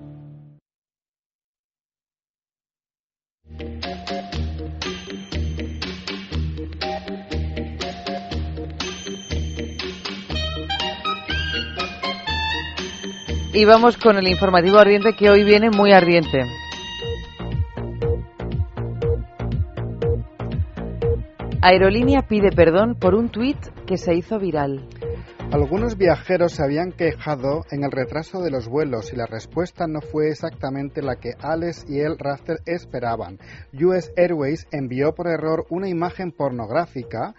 [13.53, 16.45] Y vamos con el informativo ardiente que hoy viene muy ardiente.
[21.61, 24.87] Aerolínea pide perdón por un tuit que se hizo viral.
[25.51, 29.99] Algunos viajeros se habían quejado en el retraso de los vuelos y la respuesta no
[29.99, 33.37] fue exactamente la que Alex y el Rafter esperaban.
[33.73, 37.35] US Airways envió por error una imagen pornográfica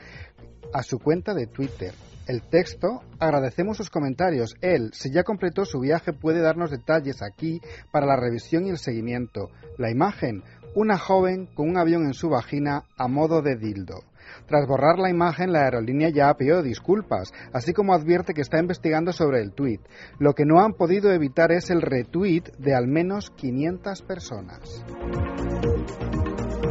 [0.74, 1.94] a su cuenta de Twitter.
[2.26, 4.54] El texto, agradecemos sus comentarios.
[4.60, 7.60] Él, si ya completó su viaje, puede darnos detalles aquí
[7.90, 9.50] para la revisión y el seguimiento.
[9.76, 10.44] La imagen,
[10.76, 14.04] una joven con un avión en su vagina a modo de dildo.
[14.46, 18.60] Tras borrar la imagen, la aerolínea ya ha pedido disculpas, así como advierte que está
[18.60, 19.80] investigando sobre el tuit.
[20.20, 24.84] Lo que no han podido evitar es el retweet de al menos 500 personas.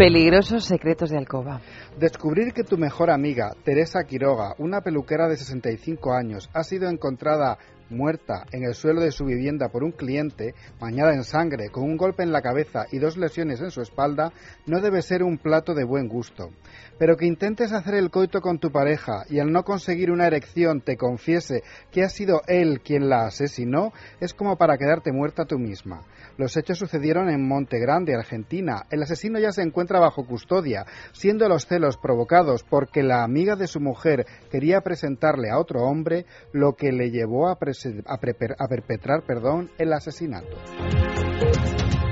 [0.01, 1.61] Peligrosos secretos de alcoba.
[1.99, 7.59] Descubrir que tu mejor amiga, Teresa Quiroga, una peluquera de 65 años, ha sido encontrada
[7.91, 11.97] muerta en el suelo de su vivienda por un cliente, bañada en sangre, con un
[11.97, 14.31] golpe en la cabeza y dos lesiones en su espalda,
[14.65, 16.49] no debe ser un plato de buen gusto.
[16.97, 20.81] Pero que intentes hacer el coito con tu pareja y al no conseguir una erección
[20.81, 25.59] te confiese que ha sido él quien la asesinó, es como para quedarte muerta tú
[25.59, 26.05] misma.
[26.41, 28.87] Los hechos sucedieron en Monte Grande, Argentina.
[28.89, 33.67] El asesino ya se encuentra bajo custodia, siendo los celos provocados porque la amiga de
[33.67, 39.93] su mujer quería presentarle a otro hombre, lo que le llevó a, perpetrar perdón, el
[39.93, 40.57] asesinato.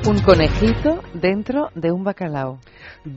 [0.08, 2.60] Un conejito dentro de un bacalao.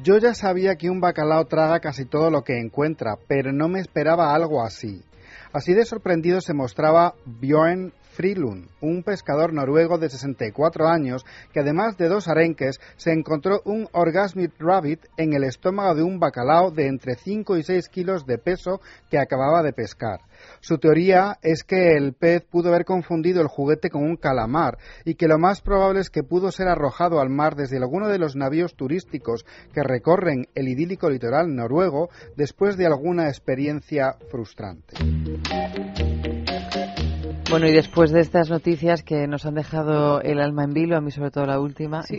[0.03, 3.81] Yo ya sabía que un bacalao traga casi todo lo que encuentra, pero no me
[3.81, 5.05] esperaba algo así.
[5.53, 11.97] Así de sorprendido se mostraba Björn Frilund, un pescador noruego de 64 años que además
[11.97, 16.87] de dos arenques se encontró un orgasmic rabbit en el estómago de un bacalao de
[16.87, 20.21] entre 5 y 6 kilos de peso que acababa de pescar.
[20.61, 25.15] Su teoría es que el pez pudo haber confundido el juguete con un calamar y
[25.15, 28.37] que lo más probable es que pudo ser arrojado al mar desde alguno de los
[28.37, 34.97] navíos turísticos que recorren el idílico litoral noruego después de alguna experiencia frustrante.
[37.53, 41.03] Bueno, y después de estas noticias que nos han dejado el alma en vilo, a
[41.03, 42.17] mí sobre todo la última, Sí,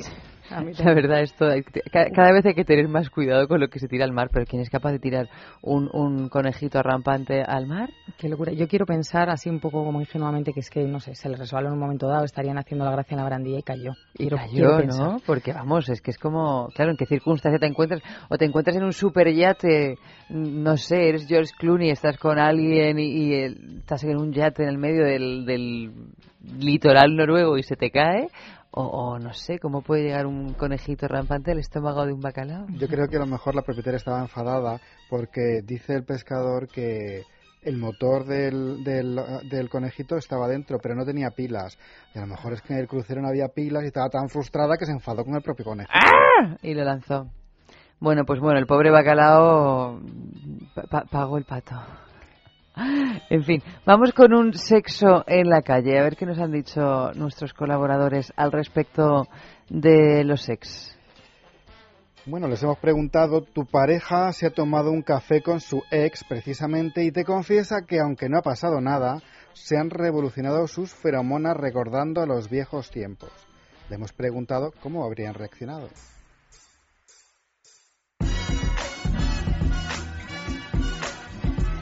[0.54, 1.46] a mí la verdad esto,
[1.92, 4.30] ca- cada vez hay que tener más cuidado con lo que se tira al mar,
[4.32, 5.30] pero ¿quién es capaz de tirar
[5.62, 7.90] un, un conejito rampante al mar?
[8.18, 8.52] Qué locura.
[8.54, 11.36] Yo quiero pensar así un poco como ingenuamente que es que, no sé, se le
[11.38, 13.92] resbaló en un momento dado, estarían haciendo la gracia en la barandilla y cayó.
[14.18, 14.86] Y cayó, quiero.
[14.98, 15.18] ¿no?
[15.26, 18.76] Porque vamos, es que es como, claro, en qué circunstancia te encuentras, o te encuentras
[18.78, 19.98] en un superyate,
[20.30, 23.34] no sé, eres George Clooney, estás con alguien y, y,
[23.80, 25.92] estás en un yate en el medio del, del
[26.60, 28.28] litoral noruego y se te cae,
[28.76, 32.66] o, o no sé, ¿cómo puede llegar un conejito rampante al estómago de un bacalao?
[32.78, 37.26] Yo creo que a lo mejor la propietaria estaba enfadada porque dice el pescador que
[37.62, 39.16] el motor del, del,
[39.46, 41.78] del conejito estaba dentro, pero no tenía pilas.
[42.14, 44.28] Y a lo mejor es que en el crucero no había pilas y estaba tan
[44.28, 45.90] frustrada que se enfadó con el propio conejo.
[46.62, 47.28] Y lo lanzó.
[48.00, 50.00] Bueno, pues bueno, el pobre bacalao
[50.74, 51.76] pa- pa- pagó el pato.
[52.76, 57.12] En fin, vamos con un sexo en la calle, a ver qué nos han dicho
[57.14, 59.28] nuestros colaboradores al respecto
[59.70, 60.98] de los sex.
[62.26, 67.04] Bueno, les hemos preguntado, tu pareja se ha tomado un café con su ex precisamente
[67.04, 69.22] y te confiesa que aunque no ha pasado nada,
[69.54, 73.30] se han revolucionado sus feromonas recordando a los viejos tiempos.
[73.90, 75.90] Le hemos preguntado cómo habrían reaccionado.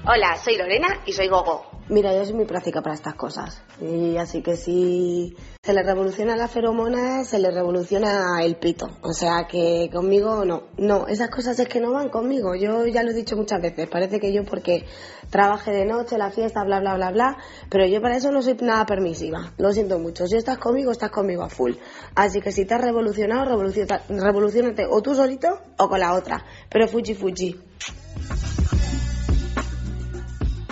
[0.04, 1.64] Hola, soy Lorena y soy Gogo.
[1.90, 3.62] Mira, yo soy muy práctica para estas cosas.
[3.82, 8.90] Y así que si se le revoluciona la feromona, se le revoluciona el pito.
[9.04, 10.64] O sea que conmigo no.
[10.78, 12.56] No, esas cosas es que no van conmigo.
[12.56, 13.88] Yo ya lo he dicho muchas veces.
[13.90, 14.86] Parece que yo porque
[15.30, 17.38] trabaje de noche, la fiesta, bla, bla, bla, bla.
[17.70, 19.52] Pero yo para eso no soy nada permisiva.
[19.58, 20.26] Lo siento mucho.
[20.26, 21.74] Si estás conmigo, estás conmigo a full.
[22.16, 26.44] Así que si te has revolucionado, revoluciona- revolucionate o tú solito o con la otra.
[26.70, 27.60] Pero fuchi fuchi.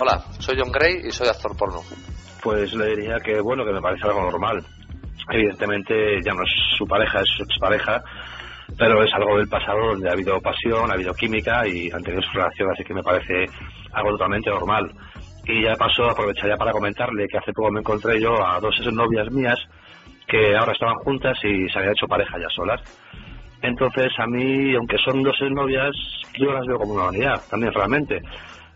[0.01, 1.81] Hola, soy John Gray y soy actor porno.
[2.41, 4.63] Pues le diría que, bueno, que me parece algo normal.
[5.29, 8.01] Evidentemente ya no es su pareja, es su expareja,
[8.77, 12.21] pero es algo del pasado donde ha habido pasión, ha habido química y han tenido
[12.21, 13.45] su relación, así que me parece
[13.91, 14.89] algo totalmente normal.
[15.43, 19.29] Y ya paso, aprovecharía para comentarle que hace poco me encontré yo a dos novias
[19.31, 19.59] mías
[20.27, 22.79] que ahora estaban juntas y se habían hecho pareja ya solas.
[23.61, 25.91] Entonces, a mí, aunque son dos novias,
[26.39, 28.21] yo las veo como una unidad, también realmente.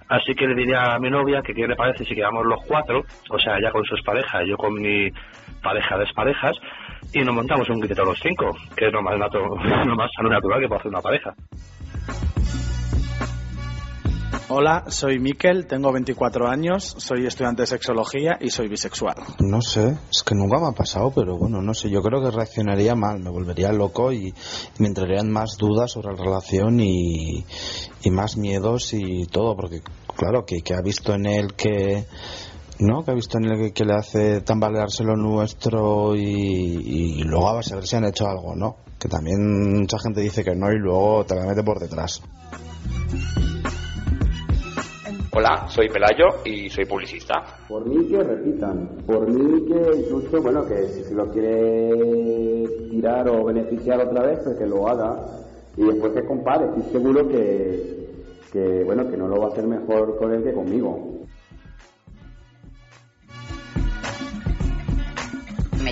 [0.10, 3.04] Así que le diría a mi novia que qué le parece si quedamos los cuatro,
[3.30, 5.10] o sea, ella con su pareja y yo con mi
[5.62, 6.56] pareja de parejas,
[7.14, 10.60] y nos montamos un grito los cinco, que es lo más, natu- lo más natural
[10.62, 11.34] que puede hacer una pareja.
[14.50, 19.16] Hola, soy Miquel, tengo 24 años, soy estudiante de sexología y soy bisexual.
[19.40, 22.30] No sé, es que nunca me ha pasado, pero bueno, no sé, yo creo que
[22.30, 24.34] reaccionaría mal, me volvería loco y,
[24.80, 27.46] me entrarían más dudas sobre la relación y,
[28.04, 29.82] y más miedos y todo, porque
[30.14, 32.06] claro, que, que ha visto en él que...
[32.80, 33.06] ¿no?
[33.06, 37.50] Que ha visto en él que, que le hace tambalearse lo nuestro y, y luego
[37.50, 38.76] a saber si han hecho algo, ¿no?
[39.00, 42.22] Que también mucha gente dice que no y luego te la mete por detrás.
[45.36, 47.44] Hola, soy Pelayo y soy publicista.
[47.68, 53.44] Por mí que repitan, por mí que incluso, bueno, que si lo quiere tirar o
[53.46, 55.26] beneficiar otra vez, pues que lo haga
[55.76, 56.66] y después que compare.
[56.66, 58.10] Estoy seguro que,
[58.52, 61.13] que, bueno, que no lo va a hacer mejor con él que conmigo.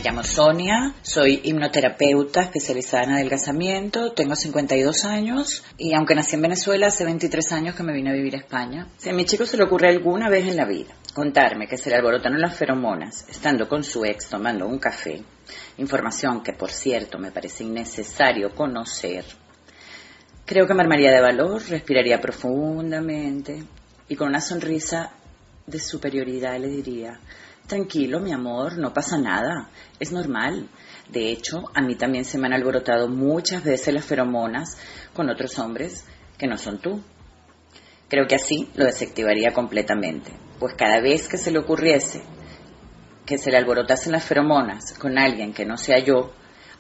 [0.02, 6.42] Me llamo Sonia, soy hipnoterapeuta especializada en adelgazamiento, tengo 52 años y aunque nací en
[6.42, 8.88] Venezuela, hace 23 años que me vine a vivir a España.
[8.98, 11.92] Si a mi chico se le ocurre alguna vez en la vida contarme que se
[11.92, 15.22] le alborotaron las feromonas estando con su ex tomando un café,
[15.78, 19.24] información que por cierto me parece innecesario conocer,
[20.48, 23.64] creo que me armaría de valor, respiraría profundamente
[24.10, 25.12] y con una sonrisa
[25.68, 27.20] de superioridad le diría,
[27.72, 30.68] Tranquilo, mi amor, no pasa nada, es normal.
[31.08, 34.78] De hecho, a mí también se me han alborotado muchas veces las feromonas
[35.14, 36.04] con otros hombres
[36.38, 37.02] que no son tú.
[38.10, 42.22] Creo que así lo desactivaría completamente, pues cada vez que se le ocurriese
[43.26, 46.34] que se le alborotasen las feromonas con alguien que no sea yo,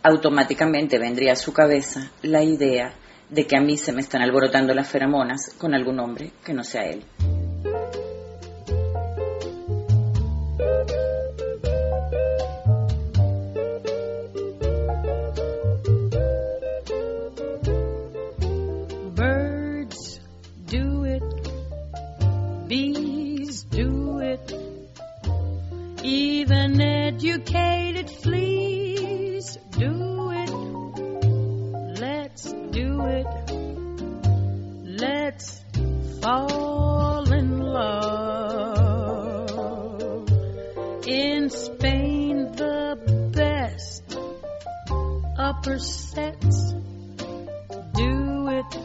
[0.03, 2.95] automáticamente vendría a su cabeza la idea
[3.29, 6.65] de que a mí se me están alborotando las feromonas con algún hombre que no
[6.65, 7.05] sea él.
[27.24, 30.49] Educated fleas do it.
[31.99, 33.28] Let's do it.
[34.99, 35.63] Let's
[36.22, 38.72] fall in love.
[41.05, 42.97] In Spain, the
[43.36, 44.17] best
[45.38, 46.74] upper sets
[47.93, 48.78] do it.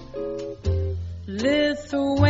[1.26, 2.25] Lithuanians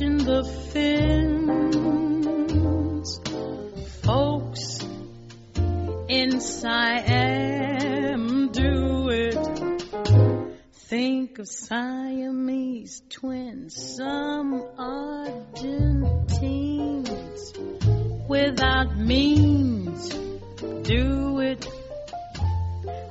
[0.00, 0.42] mention the
[0.72, 1.50] Finns,
[4.02, 4.80] folks
[6.08, 7.68] in Siam
[8.50, 9.38] do it.
[10.72, 15.92] Think of Siamese twins, some Argentines
[18.28, 20.08] without means
[20.82, 21.68] do it.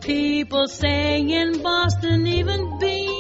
[0.02, 3.12] People say in Boston, even beans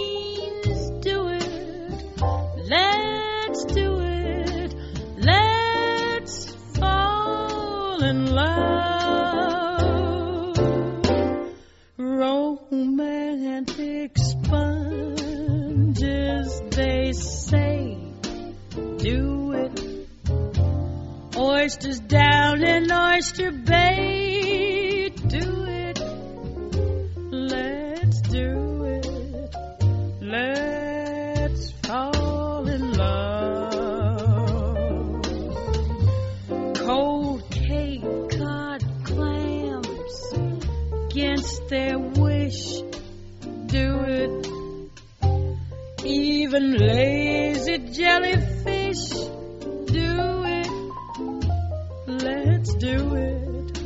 [21.63, 25.97] Oysters down in Oyster Bay, do it.
[27.31, 29.55] Let's do it.
[30.19, 34.11] Let's fall in love.
[36.75, 40.33] Cold Cape Cod clams
[41.05, 42.81] against their wish,
[43.67, 44.47] do it.
[46.03, 49.22] Even lazy jellyfish,
[52.63, 53.81] Let's do it.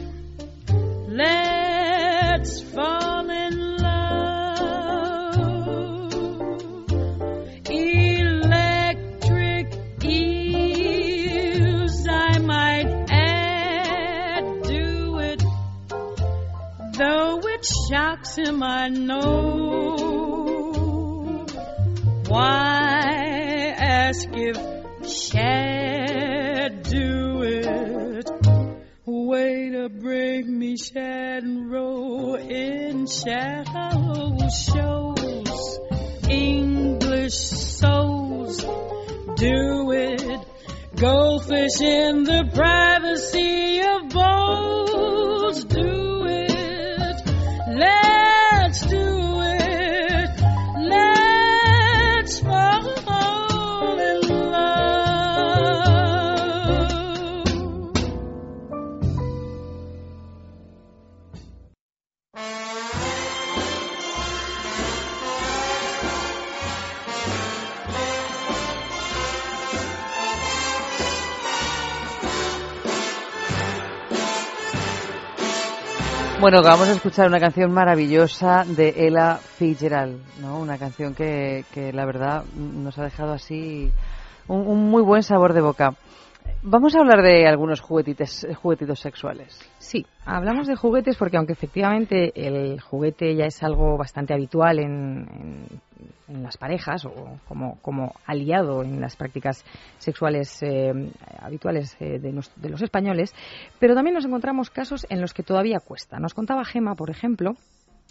[1.10, 5.34] Let's fall in love.
[7.72, 9.74] Electric
[10.06, 15.44] eels, I might add, do it.
[16.94, 19.98] Though it shocks him, I know.
[22.28, 24.56] Why ask if
[25.10, 26.47] Shad
[29.72, 35.80] to bring me and roll in shallow shows.
[36.30, 38.58] English souls
[39.36, 40.40] do it.
[40.96, 47.22] Goldfish in the privacy of bowls do it.
[47.68, 49.07] Let's do
[76.50, 80.60] Bueno, vamos a escuchar una canción maravillosa de Ella Fitzgerald, ¿no?
[80.60, 83.92] Una canción que, que la verdad nos ha dejado así
[84.48, 85.96] un, un muy buen sabor de boca.
[86.70, 89.58] Vamos a hablar de algunos juguetites, juguetitos sexuales.
[89.80, 95.28] Sí, hablamos de juguetes porque aunque efectivamente el juguete ya es algo bastante habitual en,
[95.32, 95.82] en-
[96.28, 99.64] en las parejas o como, como aliado en las prácticas
[99.98, 100.92] sexuales eh,
[101.40, 103.34] habituales eh, de, nos- de los españoles,
[103.80, 106.20] pero también nos encontramos casos en los que todavía cuesta.
[106.20, 107.54] Nos contaba Gema, por ejemplo,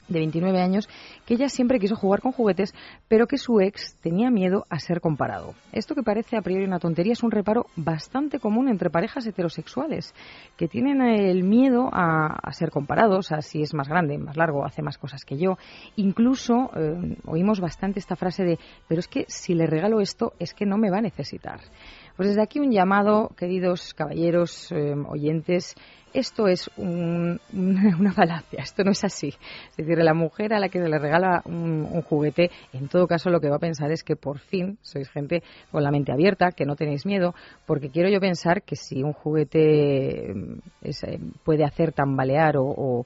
[0.08, 0.88] de 29 años,
[1.24, 2.74] que ella siempre quiso jugar con juguetes,
[3.08, 5.54] pero que su ex tenía miedo a ser comparado.
[5.72, 10.14] Esto que parece a priori una tontería es un reparo bastante común entre parejas heterosexuales,
[10.56, 14.82] que tienen el miedo a, ser comparados, a si es más grande, más largo, hace
[14.82, 15.58] más cosas que yo.
[15.96, 20.54] Incluso eh, oímos bastante esta frase de, pero es que si le regalo esto, es
[20.54, 21.60] que no me va a necesitar.
[22.16, 25.74] Pues desde aquí un llamado, queridos caballeros, eh, oyentes,
[26.14, 29.34] esto es un- una, falacia, esto no es así.
[29.70, 33.06] Es decir, la mujer a la que se le regala un, un juguete, en todo
[33.06, 36.10] caso lo que va a pensar es que por fin sois gente con la mente
[36.10, 37.34] abierta, que no tenéis miedo,
[37.66, 42.64] porque quiero yo pensar que si un juguete mm, es, eh, puede hacer tambalear o,
[42.64, 43.04] o-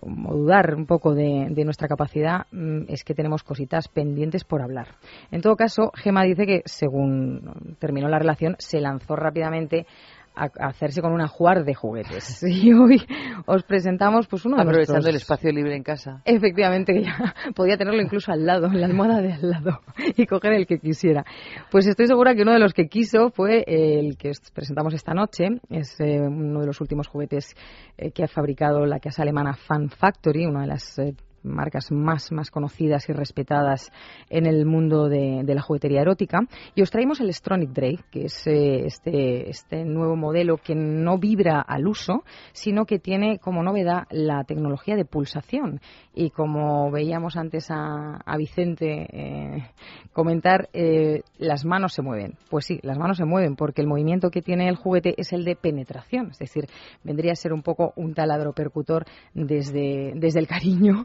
[0.00, 4.62] o dudar un poco de, de nuestra capacidad mm, es que tenemos cositas pendientes por
[4.62, 4.88] hablar.
[5.30, 9.86] En todo caso, Gema dice que según terminó la relación se lanzó rápidamente
[10.34, 12.42] a, hacerse con una jugar de juguetes.
[12.64, 13.02] Y hoy
[13.46, 16.22] os presentamos pues uno de Aprovechando nuestros- el espacio libre en casa.
[16.24, 19.80] Efectivamente, ya podía tenerlo incluso al lado, en la almohada de al lado,
[20.16, 21.24] y coger el que quisiera.
[21.70, 25.14] Pues estoy segura que uno de los que quiso fue el que os presentamos esta
[25.14, 25.46] noche.
[25.70, 27.54] Es eh, uno de los últimos juguetes
[27.96, 31.14] eh, que ha fabricado la casa alemana Fan Factory, una de las eh,
[31.44, 33.92] marcas más, más conocidas y respetadas
[34.30, 36.40] en el mundo de, la juguetería erótica.
[36.74, 41.18] Y os traemos el Stronic Drake, que es eh, este, este nuevo modelo que no
[41.18, 45.80] vibra al uso, sino que tiene como novedad la tecnología de pulsación.
[46.14, 49.70] Y como veíamos antes a, a Vicente eh,
[50.12, 52.34] comentar, eh, las manos se mueven.
[52.50, 55.44] Pues sí, las manos se mueven porque el movimiento que tiene el juguete es el
[55.44, 56.30] de penetración.
[56.30, 56.66] Es decir,
[57.02, 61.04] vendría a ser un poco un taladro percutor desde, desde el cariño,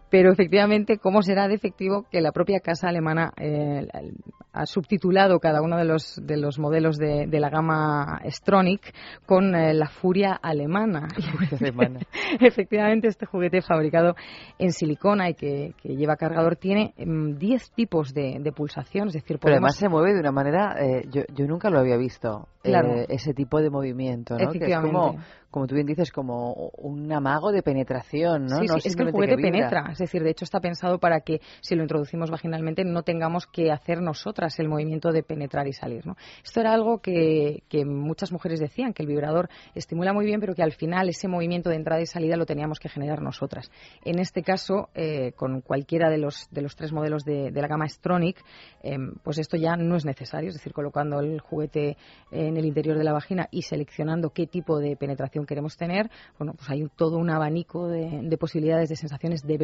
[0.11, 3.87] pero efectivamente, ¿cómo será de efectivo que la propia casa alemana eh,
[4.51, 8.93] ha subtitulado cada uno de los, de los modelos de, de la gama Stronic
[9.25, 11.07] con eh, la furia alemana?
[12.41, 14.15] efectivamente, este juguete fabricado
[14.59, 19.13] en silicona y que, que lleva cargador tiene mm, 10 tipos de, de pulsación, es
[19.13, 22.49] decir, Pero además se mueve de una manera, eh, yo, yo nunca lo había visto,
[22.63, 23.05] Claro.
[23.07, 24.51] ese tipo de movimiento, ¿no?
[24.51, 25.17] Que es como,
[25.49, 28.59] como tú bien dices, como un amago de penetración, ¿no?
[28.59, 29.93] Sí, No sí, es que el juguete penetra.
[30.01, 33.71] Es decir, de hecho está pensado para que si lo introducimos vaginalmente no tengamos que
[33.71, 36.05] hacer nosotras el movimiento de penetrar y salir.
[36.07, 36.15] ¿no?
[36.43, 40.55] Esto era algo que, que muchas mujeres decían, que el vibrador estimula muy bien, pero
[40.55, 43.71] que al final ese movimiento de entrada y salida lo teníamos que generar nosotras.
[44.03, 47.67] En este caso, eh, con cualquiera de los, de los tres modelos de, de la
[47.67, 48.43] gama Stronic,
[48.83, 50.49] eh, pues esto ya no es necesario.
[50.49, 51.97] Es decir, colocando el juguete
[52.31, 56.53] en el interior de la vagina y seleccionando qué tipo de penetración queremos tener, bueno,
[56.53, 59.57] pues hay todo un abanico de, de posibilidades, de sensaciones, de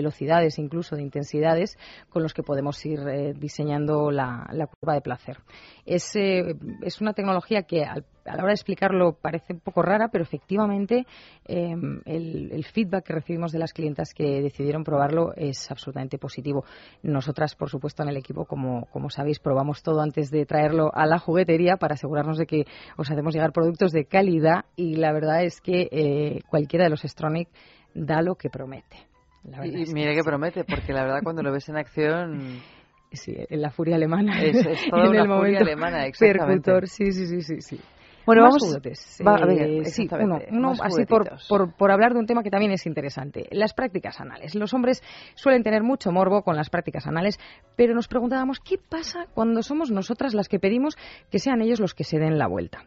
[0.57, 1.78] incluso de intensidades,
[2.09, 5.38] con los que podemos ir eh, diseñando la, la curva de placer.
[5.86, 9.82] Es, eh, es una tecnología que al- a la hora de explicarlo parece un poco
[9.82, 11.05] rara, pero efectivamente
[11.45, 11.73] eh,
[12.05, 16.65] el, el feedback que recibimos de las clientas que decidieron probarlo es absolutamente positivo.
[17.03, 21.05] Nosotras, por supuesto, en el equipo, como, como sabéis, probamos todo antes de traerlo a
[21.05, 22.65] la juguetería para asegurarnos de que
[22.97, 27.03] os hacemos llegar productos de calidad y la verdad es que eh, cualquiera de los
[27.03, 27.47] Stronic
[27.93, 29.07] da lo que promete.
[29.43, 32.61] La Y, es y mira que promete, porque la verdad cuando lo ves en acción...
[33.09, 34.41] Sí, en la furia alemana.
[34.43, 36.63] Es, es toda en una el furia momento alemana, exactamente.
[36.71, 37.61] Percutor, sí, sí, sí, sí.
[37.61, 37.79] sí.
[38.25, 39.17] Bueno, Más vamos- juguetes.
[39.25, 42.19] va, a ver, Eh, sí, uno, exactamente, uno más así por, por, por hablar de
[42.19, 43.47] un tema que también es interesante.
[43.51, 44.53] Las prácticas anales.
[44.55, 45.01] Los hombres
[45.35, 47.39] suelen tener mucho morbo con las prácticas anales,
[47.77, 50.97] pero nos preguntábamos qué pasa cuando somos nosotras las que pedimos
[51.31, 52.83] que sean ellos los que se den la vuelta.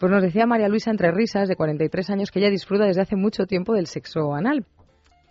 [0.00, 3.14] Pues nos decía María Luisa Entre Risas, de 43 años, que ella disfruta desde hace
[3.14, 4.66] mucho tiempo del sexo anal.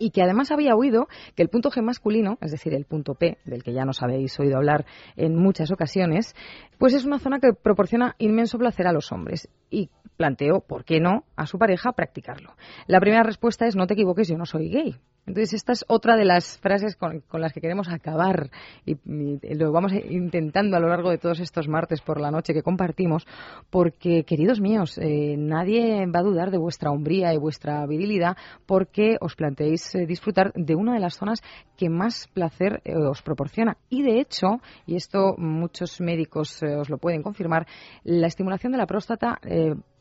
[0.02, 3.38] Y que además había oído que el punto G masculino, es decir, el punto P,
[3.44, 4.84] del que ya nos habéis oído hablar
[5.14, 6.34] en muchas ocasiones,
[6.76, 10.98] pues es una zona que proporciona inmenso placer a los hombres y planteó, ¿por qué
[10.98, 12.54] no?, a su pareja practicarlo.
[12.88, 14.96] La primera respuesta es, no te equivoques, yo no soy gay.
[15.26, 18.50] Entonces, esta es otra de las frases con, con las que queremos acabar
[18.84, 18.96] y,
[19.54, 23.26] lo vamos intentando a lo largo de todos estos martes por la noche que compartimos,
[23.70, 29.16] porque, queridos míos, eh, nadie va a dudar de vuestra hombría y vuestra virilidad porque
[29.20, 31.42] os planteéis eh, disfrutar de una de las zonas
[31.76, 33.76] que más placer eh, os proporciona.
[33.88, 37.66] Y, de hecho, y esto muchos médicos eh, os lo pueden confirmar,
[38.02, 39.38] la estimulación de la próstata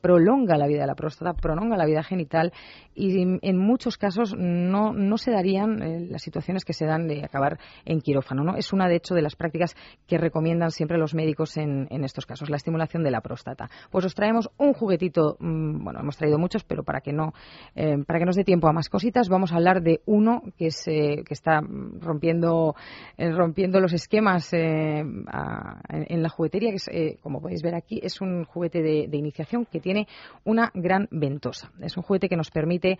[0.02, 2.52] prolonga la vida de la próstata, prolonga la vida genital
[2.96, 7.60] y en muchos casos no se darían eh, las situaciones que se dan de acabar
[7.86, 8.44] en quirófano.
[8.44, 8.56] ¿no?
[8.56, 9.76] Es una, de hecho, de las prácticas
[10.08, 13.70] que recomiendan siempre los médicos en, en estos casos, la estimulación de la próstata.
[13.90, 17.34] Pues os traemos un juguetito, mmm, bueno, hemos traído muchos, pero para que no
[17.76, 20.68] eh, para que nos dé tiempo a más cositas, vamos a hablar de uno que,
[20.68, 21.62] eh, que está
[22.00, 22.76] rompiendo,
[23.18, 28.44] eh, rompiendo los esquemas en, la juguetería, que es, como podéis ver aquí, es un
[28.46, 30.08] juguete de, de iniciación que tiene
[30.44, 31.72] una gran ventosa.
[31.82, 33.00] Es un juguete que nos permite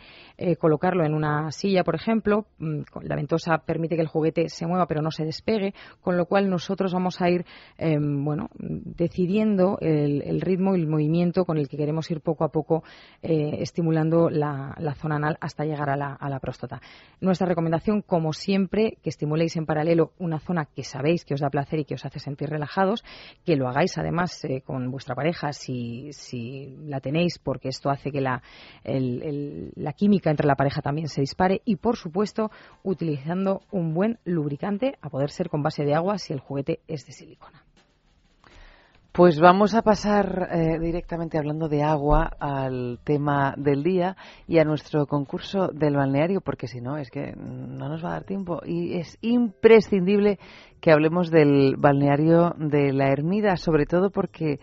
[0.60, 2.01] colocarlo en una silla, por ejemplo.
[2.08, 6.26] Mm, la ventosa permite que el juguete se mueva pero no se despegue, con lo
[6.26, 7.46] cual nosotros vamos a ir
[7.78, 12.50] eh, bueno, decidiendo el, ritmo y el movimiento con el que queremos ir poco a
[12.50, 12.84] poco
[13.22, 16.82] eh, estimulando la, zona anal hasta llegar a la, próstata.
[17.20, 21.50] Nuestra recomendación, como siempre, que estimuléis en paralelo una zona que sabéis que os da
[21.50, 23.04] placer y que os hace sentir relajados,
[23.46, 28.12] que lo hagáis además eh, con vuestra pareja si, si la tenéis, porque esto hace
[28.12, 28.42] que la,
[28.84, 32.52] la química entre la pareja también se dispare y, supuesto,
[32.84, 37.06] utilizando un buen lubricante, a poder ser con base de agua si el juguete es
[37.06, 37.64] de silicona.
[39.14, 44.16] Pues vamos a pasar eh, directamente hablando de agua al tema del día
[44.48, 48.14] y a nuestro concurso del balneario, porque si no, es que no nos va a
[48.14, 48.62] dar tiempo.
[48.66, 50.40] Y es imprescindible
[50.80, 54.62] que hablemos del balneario de la Ermida, sobre todo porque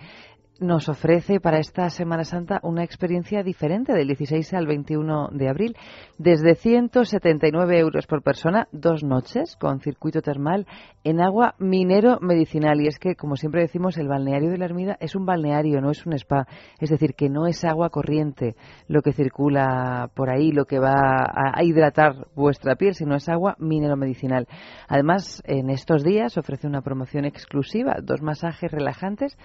[0.59, 5.77] nos ofrece para esta Semana Santa una experiencia diferente del 16 al 21 de abril.
[6.19, 10.67] Desde 179 euros por persona, dos noches con circuito termal
[11.05, 12.81] en agua minero medicinal.
[12.81, 15.91] Y es que, como siempre decimos, el balneario de la Ermida es un balneario, no
[15.91, 16.47] es un spa.
[16.81, 18.57] Es decir, que no es agua corriente
[18.89, 23.55] lo que circula por ahí, lo que va a hidratar vuestra piel, sino es agua
[23.59, 24.49] minero medicinal.
[24.89, 29.37] Además, en estos días ofrece una promoción exclusiva, dos masajes relajantes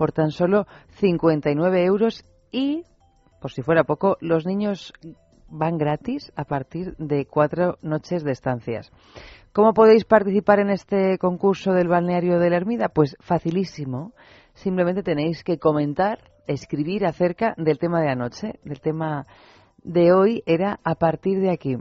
[0.00, 2.84] por tan solo 59 euros y,
[3.38, 4.94] por si fuera poco, los niños
[5.50, 8.90] van gratis a partir de cuatro noches de estancias.
[9.52, 12.88] ¿Cómo podéis participar en este concurso del balneario de la Ermida?
[12.88, 14.14] Pues facilísimo.
[14.54, 18.58] Simplemente tenéis que comentar, escribir acerca del tema de anoche.
[18.64, 19.26] Del tema
[19.82, 21.76] de hoy era a partir de aquí.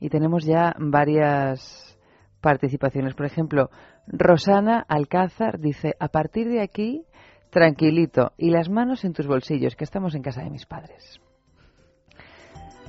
[0.00, 1.96] Y tenemos ya varias
[2.40, 3.14] participaciones.
[3.14, 3.70] Por ejemplo,
[4.08, 7.04] Rosana Alcázar dice, a partir de aquí
[7.50, 11.20] tranquilito y las manos en tus bolsillos, que estamos en casa de mis padres.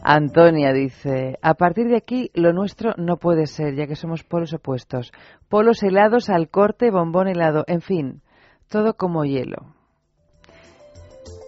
[0.01, 4.53] Antonia dice, a partir de aquí lo nuestro no puede ser, ya que somos polos
[4.53, 5.11] opuestos.
[5.49, 8.21] Polos helados al corte, bombón helado, en fin,
[8.69, 9.75] todo como hielo.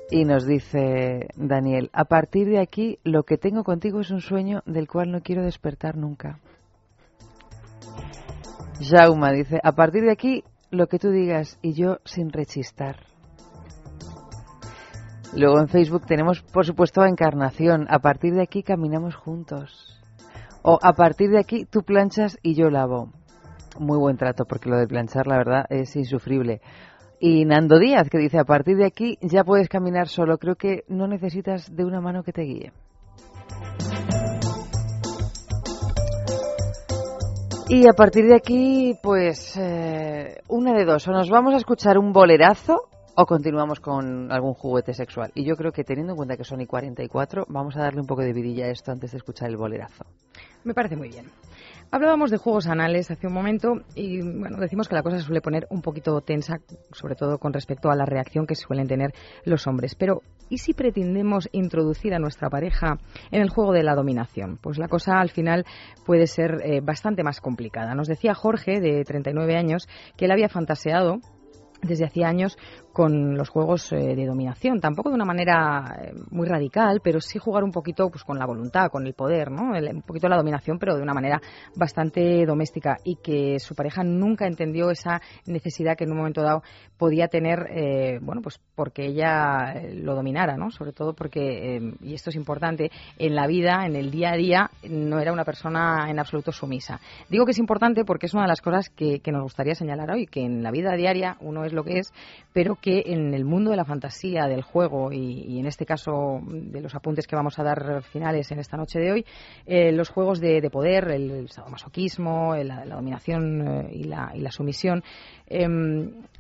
[0.10, 4.62] Y nos dice Daniel, a partir de aquí lo que tengo contigo es un sueño
[4.66, 6.40] del cual no quiero despertar nunca.
[8.82, 12.98] Jauma dice, a partir de aquí lo que tú digas y yo sin rechistar.
[15.36, 17.88] Luego en Facebook tenemos, por supuesto, a Encarnación.
[17.90, 20.02] A partir de aquí caminamos juntos.
[20.62, 23.12] O a partir de aquí tú planchas y yo lavo.
[23.80, 26.62] Muy buen trato, porque lo de planchar, la verdad, es insufrible.
[27.20, 30.38] Y Nando Díaz, que dice, a partir de aquí ya puedes caminar solo.
[30.38, 32.74] Creo que no necesitas de una mano que te guíe.
[37.74, 41.08] Y a partir de aquí, pues, eh, una de dos.
[41.08, 45.32] O nos vamos a escuchar un bolerazo o continuamos con algún juguete sexual.
[45.36, 48.08] Y yo creo que teniendo en cuenta que son y 44, vamos a darle un
[48.08, 50.04] poco de vidilla a esto antes de escuchar el bolerazo.
[50.66, 51.28] Me parece muy bien.
[51.92, 55.40] Hablábamos de juegos anales hace un momento y bueno, decimos que la cosa se suele
[55.40, 56.60] poner un poquito tensa,
[56.92, 59.14] sobre todo con respecto a la reacción que suelen tener
[59.46, 59.96] los hombres.
[59.96, 63.00] Pero, ¿y si pretendemos introducir a nuestra pareja
[63.32, 64.58] en el juego de la dominación?
[64.62, 65.66] Pues la cosa al final
[66.06, 67.96] puede ser eh, bastante más complicada.
[67.96, 69.88] Nos decía Jorge, de 39 años,
[70.18, 71.20] que él había fantaseado
[71.82, 72.58] desde hacía años
[72.94, 74.80] con los juegos eh, de dominación.
[74.80, 78.46] Tampoco de una manera eh, muy radical, pero sí jugar un poquito pues, con la
[78.46, 79.72] voluntad, con el poder, ¿no?
[79.72, 81.42] Un poquito la dominación, pero de una manera
[81.76, 86.64] bastante doméstica y que su pareja nunca entendió esa necesidad que en un momento dado
[86.98, 90.70] podía tener, eh, bueno, pues porque ella eh, lo dominara, ¿no?
[90.70, 94.38] Sobre todo porque, eh, y esto es importante, en la vida, en el día a
[94.38, 97.00] día, no era una persona en absoluto sumisa.
[97.30, 100.12] Digo que es importante porque es una de las cosas que, que nos gustaría señalar
[100.12, 102.14] hoy, que en la vida diaria uno es lo que es,
[102.54, 106.40] pero que en el mundo de la fantasía, del juego y, y en este caso
[106.48, 109.26] de los apuntes que vamos a dar finales en esta noche de hoy,
[109.66, 114.32] eh, los juegos de, de poder, el, el sadomasoquismo, el- la, dominación eh, y, la,
[114.34, 115.04] y la sumisión,
[115.48, 115.68] eh,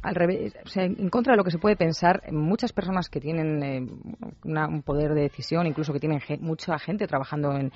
[0.04, 3.20] al revés, o sea, en contra de lo que se puede pensar, muchas personas que
[3.20, 3.86] tienen eh,
[4.46, 7.72] una- un poder de decisión, incluso que tienen ge- mucha gente trabajando en,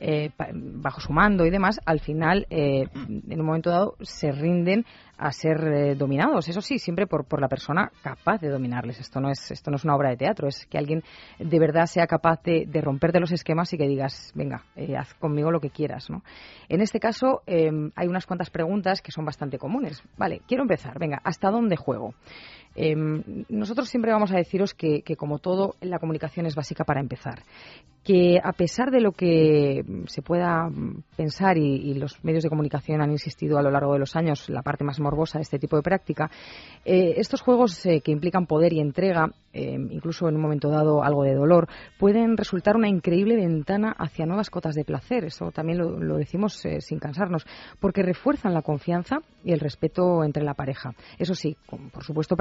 [0.00, 4.84] eh, bajo su mando y demás, al final, eh, en un momento dado, se rinden
[5.20, 6.48] a ser eh, dominados.
[6.48, 8.98] Eso sí, siempre por, por la persona capaz de dominarles.
[9.00, 11.02] Esto no es esto no es una obra de teatro, es que alguien
[11.38, 15.12] de verdad sea capaz de, de romperte los esquemas y que digas, venga, eh, haz
[15.14, 16.08] conmigo lo que quieras.
[16.08, 16.22] ¿no?
[16.68, 20.02] En este caso, eh, hay unas cuantas preguntas que son bastante comunes.
[20.16, 20.98] Vale, quiero empezar.
[20.98, 22.14] Venga, ¿hasta dónde juego?
[22.76, 22.94] Eh,
[23.48, 27.42] nosotros siempre vamos a deciros que, como todo, la comunicación es básica para empezar.
[28.04, 30.70] Que a pesar de lo que se pueda
[31.16, 34.62] pensar y, los medios de comunicación han insistido a lo largo de los años, la
[34.62, 36.30] parte más morbosa de este tipo de práctica,
[36.84, 41.02] eh, estos juegos eh, que implican poder y entrega, eh, incluso en un momento dado
[41.02, 41.68] algo de dolor,
[41.98, 45.24] pueden resultar una increíble ventana hacia nuevas cotas de placer.
[45.24, 47.44] Eso también lo, decimos eh, sin cansarnos,
[47.80, 50.92] porque refuerzan la confianza y el respeto entre la pareja.
[51.18, 51.56] Eso sí,
[51.92, 52.36] por supuesto,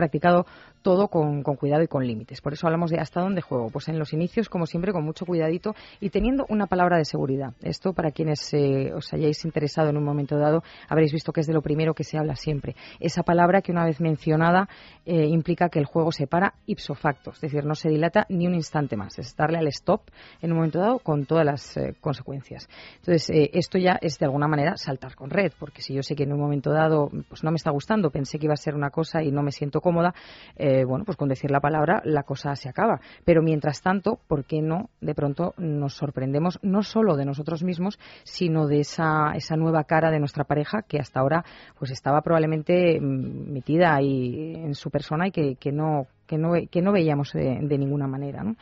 [0.81, 2.41] todo con, cuidado y con límites.
[2.41, 3.69] Por eso hablamos de hasta dónde juego.
[3.69, 7.53] Pues en los inicios, como siempre, con mucho cuidadito y teniendo una palabra de seguridad.
[7.61, 11.47] Esto, para quienes eh, os hayáis interesado en un momento dado, habréis visto que es
[11.47, 12.75] de lo primero que se habla siempre.
[12.99, 14.69] Esa palabra que, una vez mencionada,
[15.05, 18.47] eh, implica que el juego se para ipso facto, es decir, no se dilata ni
[18.47, 19.17] un instante más.
[19.19, 20.01] Es darle al stop
[20.41, 22.69] en un momento dado con todas las eh, consecuencias.
[22.97, 26.23] Entonces, esto ya es de alguna manera saltar con red, porque si yo sé que
[26.23, 28.89] en un momento dado pues no me está gustando, pensé que iba a ser una
[28.89, 30.08] cosa y no me siento cómoda,
[30.55, 32.99] eh, bueno, pues con decir la palabra la cosa se acaba.
[33.25, 37.99] Pero mientras tanto, ¿por qué no de pronto nos sorprendemos no solo de nosotros mismos,
[38.23, 41.43] sino de esa, esa nueva cara de nuestra pareja que hasta ahora
[41.77, 46.51] pues estaba probablemente mm, metida ahí en su persona y que, que no que no,
[46.69, 48.55] que no veíamos de, de ninguna manera, ¿no?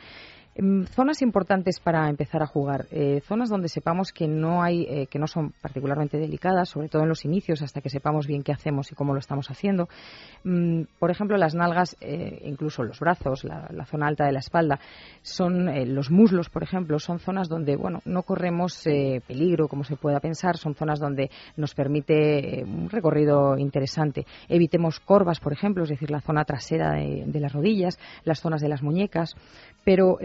[0.58, 5.06] Em, Zonas importantes para empezar a jugar, eh, zonas donde sepamos que no hay, eh,
[5.06, 8.50] que no son particularmente delicadas, sobre todo en los inicios, hasta que sepamos bien qué
[8.50, 9.88] hacemos y cómo lo estamos haciendo.
[10.42, 14.80] Mm, por ejemplo, las nalgas, eh, incluso los brazos, la, zona alta de la espalda,
[15.22, 18.82] son los muslos, por ejemplo, son zonas donde, bueno, no corremos
[19.26, 24.26] peligro, como se pueda pensar, son zonas donde nos permite un recorrido interesante.
[24.48, 28.68] Evitemos corvas, por ejemplo, es decir, la zona trasera de, las rodillas, las zonas de
[28.68, 29.34] las muñecas,
[29.84, 30.18] pero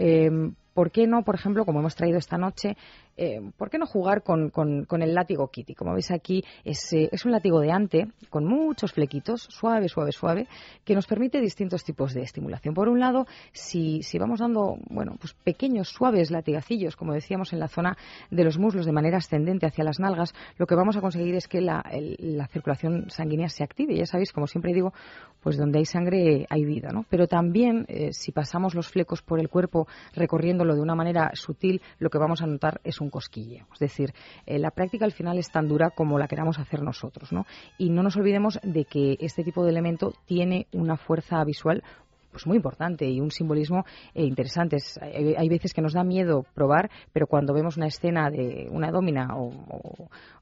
[0.74, 2.76] ¿por qué no, por ejemplo, como hemos traído esta noche,
[3.16, 5.74] eh, ¿por qué no jugar con, con- el látigo Kitty?
[5.74, 10.12] Como veis aquí, es, eh, es un látigo de ante con muchos flequitos, suave, suave,
[10.12, 10.46] suave,
[10.84, 12.74] que nos permite distintos tipos de estimulación.
[12.74, 17.60] Por un lado, si, si vamos dando, bueno, pues pequeños, suaves latigacillos, como decíamos, en
[17.60, 17.96] la zona
[18.30, 21.48] de los muslos de manera ascendente hacia las nalgas, lo que vamos a conseguir es
[21.48, 21.84] que la,
[22.18, 23.96] la circulación sanguínea se active.
[23.96, 24.92] Ya sabéis, como siempre digo,
[25.40, 27.04] pues donde hay sangre hay vida, ¿no?
[27.10, 31.82] Pero también, eh, si pasamos los flecos por el cuerpo recorriéndolo de una manera sutil,
[31.98, 33.66] lo que vamos a notar es un cosquilleo.
[33.72, 34.12] Es decir,
[34.46, 37.46] eh, la práctica al final es tan dura como la queramos hacer nosotros, ¿no?
[37.78, 41.82] Y no nos olvidemos de que este tipo de elemento tiene una fuerza visual
[42.30, 44.74] pues muy importante y un simbolismo eh, interesante.
[44.74, 48.90] Es- hay, veces que nos da miedo probar, pero cuando vemos una escena de una
[48.90, 49.52] domina o,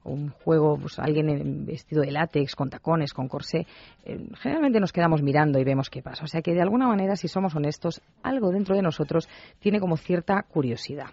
[0.03, 3.67] un juego, pues alguien en- vestido de látex, con tacones, con corsé,
[4.05, 6.23] eh, generalmente nos quedamos mirando y vemos qué pasa.
[6.23, 9.95] O sea que de alguna manera, si somos honestos, algo dentro de nosotros tiene como
[9.95, 11.11] cierta curiosidad.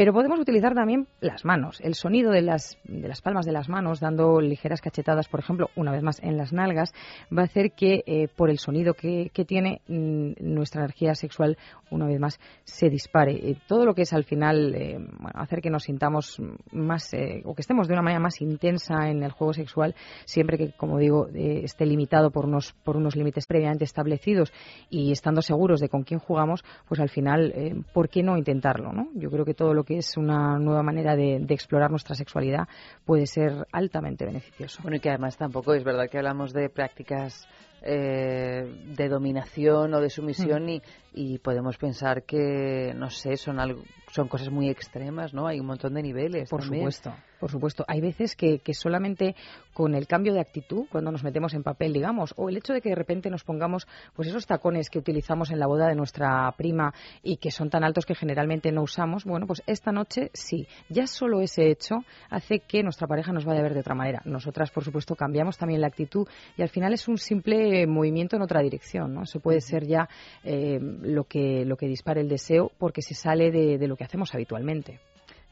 [0.00, 3.68] Pero podemos utilizar también las manos, el sonido de las, de las palmas de las
[3.68, 6.94] manos, dando ligeras cachetadas, por ejemplo, una vez más en las nalgas,
[7.30, 11.58] va a hacer que eh, por el sonido que, que tiene mm, nuestra energía sexual,
[11.90, 13.50] una vez más, se dispare.
[13.50, 16.40] Eh, todo lo que es al final eh, hacer que nos sintamos
[16.72, 17.10] más,
[17.44, 19.94] o que estemos de una manera más intensa en el juego sexual,
[20.24, 24.50] siempre que, como digo, esté limitado por unos, por unos límites previamente establecidos
[24.88, 28.94] y estando seguros de con quién jugamos, pues al final, ¿por qué no intentarlo?
[28.94, 29.08] ¿no?
[29.14, 32.68] Yo creo que todo lo que es una nueva manera de, de explorar nuestra sexualidad
[33.04, 34.80] puede ser altamente beneficioso.
[34.82, 37.48] Bueno, y que además tampoco es verdad que hablamos de prácticas
[37.82, 38.62] eh,
[38.96, 44.28] de dominación o de sumisión y, y podemos pensar que, no sé, son algo, son
[44.28, 45.46] cosas muy extremas, ¿no?
[45.46, 46.48] Hay un montón de niveles.
[46.48, 46.82] Por también.
[46.82, 47.84] supuesto, por supuesto.
[47.88, 49.34] Hay veces que, que solamente
[49.72, 52.80] con el cambio de actitud, cuando nos metemos en papel, digamos, o el hecho de
[52.80, 56.50] que de repente nos pongamos pues esos tacones que utilizamos en la boda de nuestra
[56.52, 60.66] prima y que son tan altos que generalmente no usamos, bueno, pues esta noche sí.
[60.88, 61.96] Ya solo ese hecho
[62.28, 64.22] hace que nuestra pareja nos vaya a ver de otra manera.
[64.24, 68.42] Nosotras, por supuesto, cambiamos también la actitud y al final es un simple movimiento en
[68.42, 69.22] otra dirección, ¿no?
[69.22, 70.08] Eso puede ser ya
[70.44, 74.04] eh, lo que lo que dispare el deseo porque se sale de, de lo que
[74.04, 75.00] hacemos habitualmente.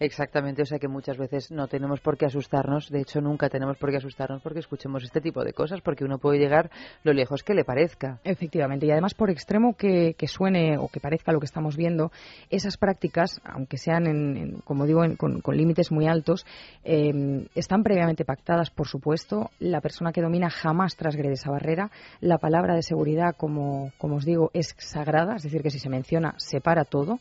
[0.01, 3.77] Exactamente, o sea que muchas veces no tenemos por qué asustarnos, de hecho nunca tenemos
[3.79, 6.71] por qué asustarnos porque escuchemos este tipo de cosas, porque uno puede llegar
[7.03, 8.21] lo lejos que le parezca.
[8.23, 12.13] Efectivamente, y además por extremo que, suene o que parezca lo que estamos viendo,
[12.49, 16.47] esas prácticas, aunque sean, en, en, como digo, en- con, límites muy altos,
[16.85, 19.51] eh, están previamente pactadas, por supuesto.
[19.59, 21.91] La persona que domina jamás transgrede esa barrera.
[22.21, 25.89] La palabra de seguridad, como, como os digo, es sagrada, es decir, que si se
[25.89, 27.19] menciona, se para todo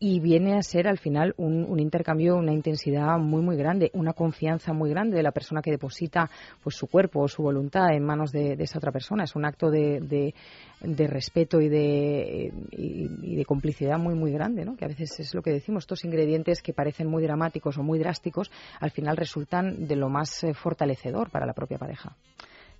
[0.00, 4.12] y viene a ser al final un, un intercambio, una intensidad muy muy grande, una
[4.12, 6.30] confianza muy grande de la persona que deposita
[6.62, 9.24] pues su cuerpo o su voluntad en manos de, esa otra persona.
[9.24, 10.34] Es un acto de, de-
[10.80, 14.76] de respeto y de, y de complicidad muy muy grande, ¿no?
[14.76, 17.98] que a veces es lo que decimos, estos ingredientes que parecen muy dramáticos o muy
[17.98, 22.14] drásticos, al final resultan de lo más eh, fortalecedor para la propia pareja.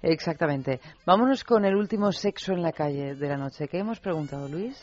[0.03, 0.79] Exactamente.
[1.05, 3.67] Vámonos con el último sexo en la calle de la noche.
[3.67, 4.77] ¿Qué hemos preguntado, Luis?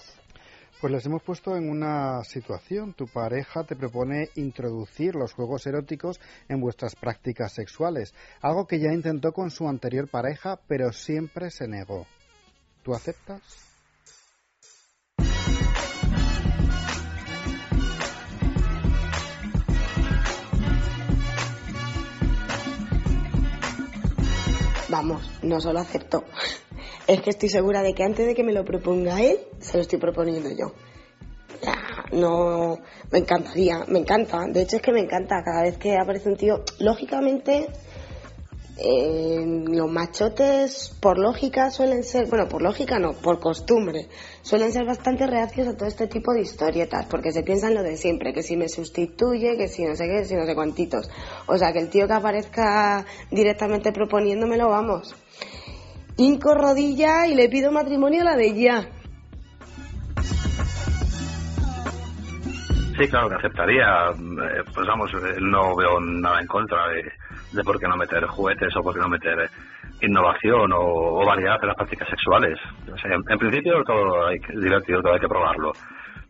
[0.86, 2.94] Pues les hemos puesto en una situación.
[2.94, 8.94] Tu pareja te propone introducir los juegos eróticos en vuestras prácticas sexuales, algo que ya
[8.94, 12.06] intentó con su anterior pareja, pero siempre se negó.
[12.84, 13.42] ¿Tú aceptas?
[24.92, 26.24] Vamos, no solo acepto.
[27.08, 29.82] Es que estoy segura de que antes de que me lo proponga él, se lo
[29.82, 30.74] estoy proponiendo yo.
[31.62, 32.78] Ya, No,
[33.12, 34.46] me encantaría, me encanta.
[34.48, 36.64] De hecho es que me encanta cada vez que aparece un tío.
[36.80, 37.68] Lógicamente,
[38.78, 44.10] eh, los machotes, por lógica, suelen ser, bueno, por lógica no, por costumbre,
[44.42, 47.96] suelen ser bastante reacios a todo este tipo de historietas, porque se piensan lo de
[47.96, 51.10] siempre, que si me sustituye, que si no sé qué, si no sé cuantitos.
[51.48, 55.16] O sea, que el tío que aparezca directamente proponiéndomelo, vamos.
[56.18, 58.82] Hinco rodilla y le pido matrimonio a la de ya.
[62.97, 64.09] Sí, claro que aceptaría.
[64.11, 67.03] Eh, Pues vamos, eh, no veo nada en contra de,
[67.51, 69.49] de por qué no meter juguetes o por qué no meter
[70.01, 72.57] innovación o, o variedad en las prácticas sexuales.
[72.93, 75.74] O sea, en, en principio todo hay que, divertido, todo hay que probarlo.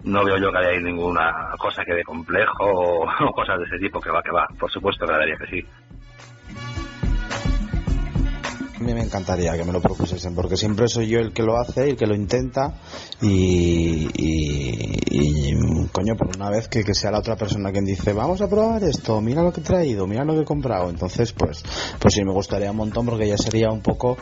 [0.04, 3.78] No veo yo que haya ninguna cosa que de complejo o, o cosas de ese
[3.78, 4.48] tipo que va, que va.
[4.60, 5.66] Por supuesto que daría que sí.
[8.86, 11.90] Mí me encantaría que me lo propusiesen, porque siempre soy yo el que lo hace,
[11.90, 12.76] el que lo intenta,
[13.22, 18.14] y, y- y, coño, por una vez que, que sea la otra persona quien dice,
[18.14, 20.90] vamos a probar esto, mira lo que he traído, mira lo que he comprado.
[20.90, 21.64] Entonces, pues,
[22.00, 24.18] pues sí, me gustaría un montón, porque ya sería un poco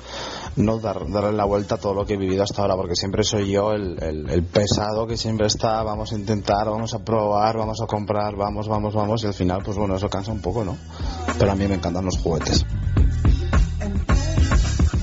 [0.56, 3.24] no dar, darle la vuelta a todo lo que he vivido hasta ahora, porque siempre
[3.24, 7.58] soy yo el, el- el pesado que siempre está, vamos a intentar, vamos a probar,
[7.58, 10.64] vamos a comprar, vamos, vamos, vamos, y al final, pues bueno, eso cansa un poco,
[10.64, 10.78] ¿no?
[11.40, 12.66] Pero a mí me encantan los juguetes.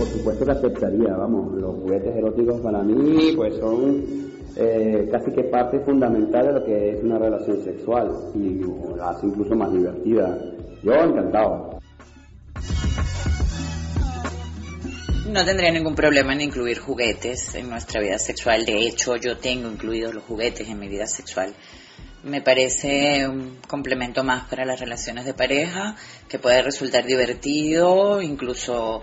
[0.00, 4.02] Por supuesto que aceptaría, vamos, los juguetes eróticos para mí pues son
[4.56, 8.62] eh, casi que parte fundamental de lo que es una relación sexual y
[8.96, 10.38] la hace incluso más divertida.
[10.82, 11.80] Yo encantado.
[15.30, 18.64] No tendría ningún problema en incluir juguetes en nuestra vida sexual.
[18.64, 21.52] De hecho, yo tengo incluidos los juguetes en mi vida sexual.
[22.24, 25.94] Me parece un complemento más para las relaciones de pareja
[26.26, 29.02] que puede resultar divertido, incluso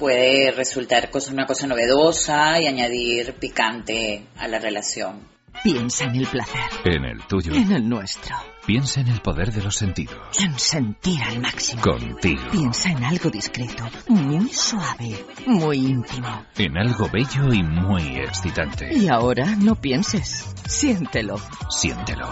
[0.00, 5.28] puede resultar cosa- una cosa novedosa y añadir picante a la relación.
[5.62, 7.52] Piensa en el placer, En el tuyo.
[7.52, 8.34] en el nuestro,
[8.64, 10.16] Piensa en el poder de los sentidos.
[10.38, 11.82] en sentir al máximo.
[11.82, 12.42] Contigo.
[12.50, 16.46] Piensa en algo discreto, muy suave, muy íntimo.
[16.56, 18.88] En algo bello y muy excitante.
[18.96, 21.36] Y ahora no pienses, siéntelo.
[21.68, 22.30] Siéntelo.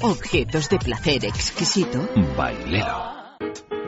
[0.00, 2.08] Objetos de placer exquisito.
[2.38, 3.18] Bailelo.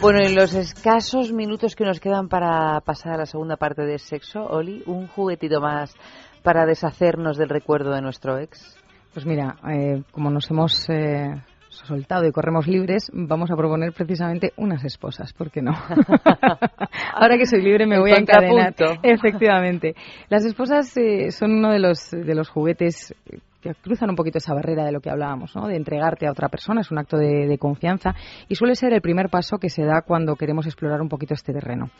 [0.00, 3.98] Bueno, en los escasos minutos que nos quedan para pasar a la segunda parte de
[3.98, 5.94] sexo, Oli, un juguetito más
[6.42, 8.76] para deshacernos del recuerdo de nuestro ex.
[9.14, 11.42] Pues mira, eh, como nos hemos eh,
[11.84, 15.72] soltado y corremos libres, vamos a proponer precisamente unas esposas, ¿por qué no?
[17.14, 18.74] Ahora que soy libre me voy a encadenar.
[19.02, 19.94] Efectivamente.
[20.28, 23.14] Las esposas eh, son uno de los, de los juguetes
[23.60, 25.66] que cruzan un poquito esa barrera de lo que hablábamos, ¿no?
[25.66, 28.14] de entregarte a otra persona, es un acto de, de confianza
[28.48, 31.52] y suele ser el primer paso que se da cuando queremos explorar un poquito este
[31.52, 31.90] terreno.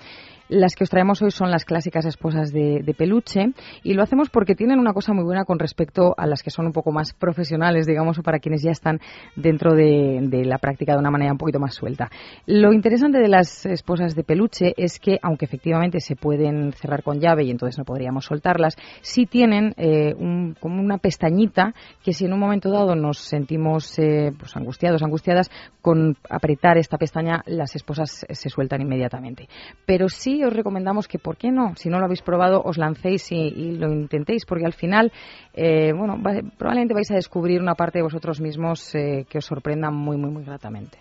[0.49, 4.55] Las que os traemos hoy son las clásicas esposas de, peluche y lo hacemos porque
[4.55, 7.87] tienen una cosa muy buena con respecto a las que son un poco más profesionales,
[7.87, 9.01] digamos, o para quienes ya están
[9.35, 12.11] dentro de, la práctica de una manera un poquito más suelta.
[12.47, 17.19] Lo interesante de las esposas de peluche es que, aunque efectivamente se pueden cerrar con
[17.19, 20.15] llave y entonces no podríamos soltarlas, sí tienen eh,
[20.61, 21.75] como una pestañita
[22.05, 25.51] que si en un momento dado nos sentimos eh, pues angustiados, angustiadas,
[25.83, 29.49] con apretar esta pestaña las esposas se sueltan inmediatamente.
[29.85, 31.75] Pero sí os recomendamos que, ¿por qué no?
[31.77, 35.13] Si no lo habéis probado, os lancéis y, y lo intentéis, porque al final,
[35.55, 39.45] eh, bueno, va- probablemente vais a descubrir una parte de vosotros mismos eh, que os
[39.45, 40.99] sorprenda muy, muy, muy gratamente.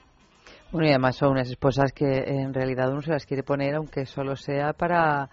[0.72, 4.06] Bueno, y además son unas esposas que en realidad uno se las quiere poner, aunque
[4.06, 5.30] solo sea para,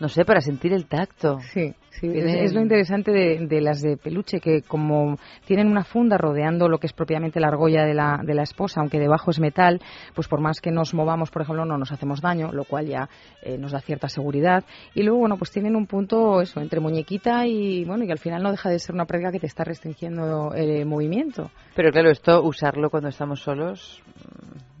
[0.00, 1.38] no sé, para sentir el tacto.
[1.52, 5.16] Sí, sí, es, Tienen- es lo interesante de, de las de peluche, que como
[5.46, 8.80] tienen una funda rodeando lo que es propiamente la argolla de la, de la esposa,
[8.80, 9.80] aunque debajo es metal,
[10.14, 13.08] pues por más que nos movamos, por ejemplo, no nos hacemos daño, lo cual ya
[13.42, 14.64] eh, nos da cierta seguridad.
[14.94, 18.42] Y luego, bueno, pues tienen un punto, eso, entre muñequita y, bueno, y al final
[18.42, 21.50] no deja de ser una práctica que te está restringiendo el movimiento.
[21.74, 24.02] Pero claro, esto, usarlo cuando estamos solos,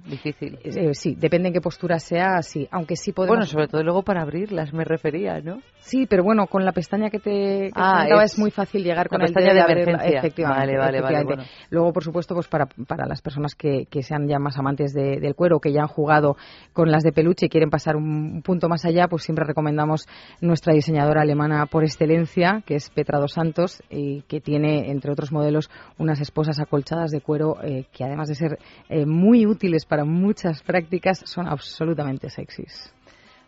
[0.08, 0.58] difícil.
[0.64, 3.36] Eh, sí, depende en qué postura sea, sí, aunque sí podemos...
[3.36, 5.60] Bueno, sobre todo luego para abrirlas, me refería, ¿no?
[5.78, 8.82] Sí, pero bueno, con la pestaña que te que Ah, comentaba es es, muy fácil
[8.82, 9.90] llegar la con el pestaña dedo de abrirla.
[9.92, 10.18] emergencia.
[10.18, 11.42] Efectivamente, Vale, vale, vale, bueno.
[11.70, 15.20] Luego, por supuesto, pues para, para las personas que, que sean ya más amantes de-
[15.20, 16.36] del cuero, que ya han jugado
[16.72, 20.06] con las de peluche y quieren pasar un punto más allá, pues siempre recomendamos
[20.40, 25.30] nuestra diseñadora alemana por excelencia, que es Petra dos Santos, y que tiene, entre otros
[25.32, 29.95] modelos, unas esposas acolchadas de cuero eh, que además de ser eh, muy útiles para
[30.04, 32.92] muchas prácticas, son absolutamente sexys.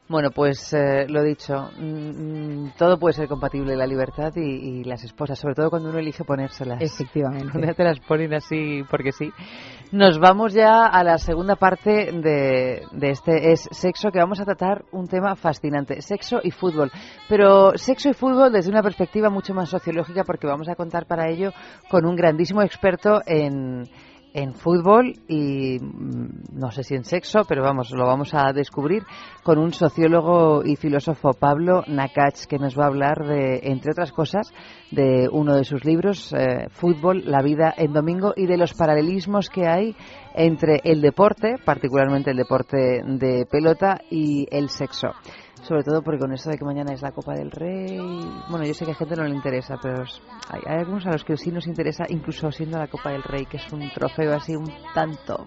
[0.09, 4.41] Bueno, pues eh, lo dicho, mm, mm, todo puede ser compatible, la libertad y,
[4.81, 6.81] y las esposas, sobre todo cuando uno elige ponérselas.
[6.81, 7.51] Efectivamente.
[7.51, 9.31] Cuando ya te las ponen así porque sí.
[9.93, 14.47] Nos vamos ya a la segunda parte de, de este es sexo, que vamos a
[14.47, 16.91] tratar un tema fascinante, sexo y fútbol.
[17.29, 21.29] Pero sexo y fútbol desde una perspectiva mucho más sociológica, porque vamos a contar para
[21.29, 21.53] ello
[21.91, 23.85] con un grandísimo experto en
[24.39, 29.03] en fútbol y mm, no sé si en sexo, pero vamos, lo vamos a descubrir
[29.43, 34.13] con un sociólogo y filósofo Pablo Nakach que nos va a hablar de, entre otras
[34.13, 34.53] cosas,
[34.93, 39.51] de uno de sus libros, eh, Fútbol, la vida en domingo y de los paralelismos
[39.51, 39.97] que hay
[40.35, 45.09] entre el deporte, particularmente el deporte de pelota y el sexo.
[45.63, 47.99] Sobre todo porque con esto de que mañana es la Copa del Rey,
[48.49, 50.03] bueno, yo sé que a gente no le interesa, pero
[50.51, 53.45] hay, hay algunos a los que sí nos interesa, incluso siendo la Copa del Rey,
[53.47, 55.47] que es un trofeo así un tanto.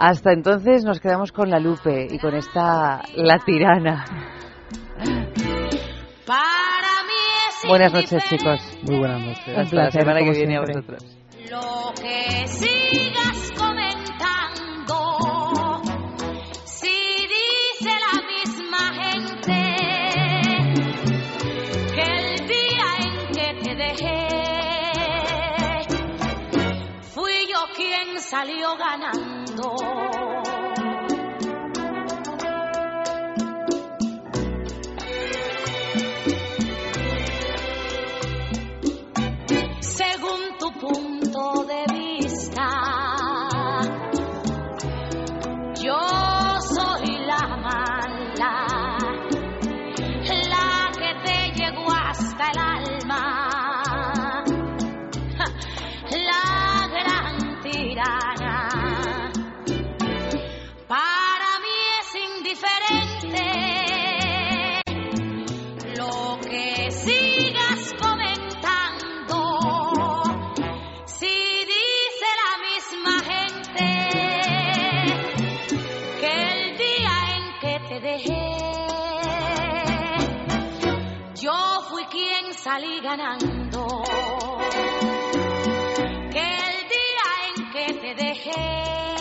[0.00, 4.04] Hasta entonces nos quedamos con la Lupe y con esta La Tirana.
[6.24, 7.18] Para mí
[7.48, 8.60] es Buenas noches, chicos.
[8.86, 9.58] Muy buenas noches.
[9.58, 10.98] Hasta la semana que viene a siempre.
[10.98, 11.16] vosotros.
[11.50, 15.27] lo que sigas comentando.
[28.28, 30.17] Salió ganando.
[82.62, 84.02] Salí ganando.
[86.32, 89.17] Que el día en que te dejé,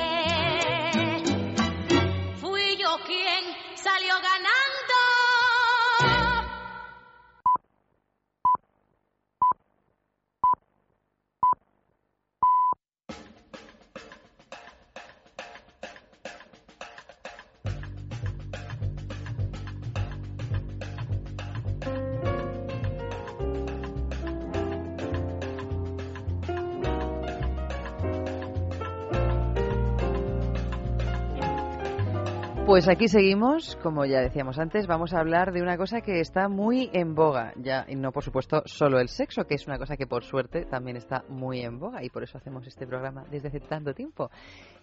[32.78, 36.48] Pues aquí seguimos, como ya decíamos antes, vamos a hablar de una cosa que está
[36.48, 39.98] muy en boga, ya y no por supuesto solo el sexo, que es una cosa
[39.98, 43.48] que por suerte también está muy en boga y por eso hacemos este programa desde
[43.48, 44.30] hace tanto tiempo.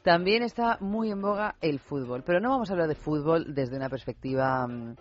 [0.02, 3.76] También está muy en boga el fútbol, pero no vamos a hablar de fútbol desde
[3.76, 4.96] una perspectiva mm,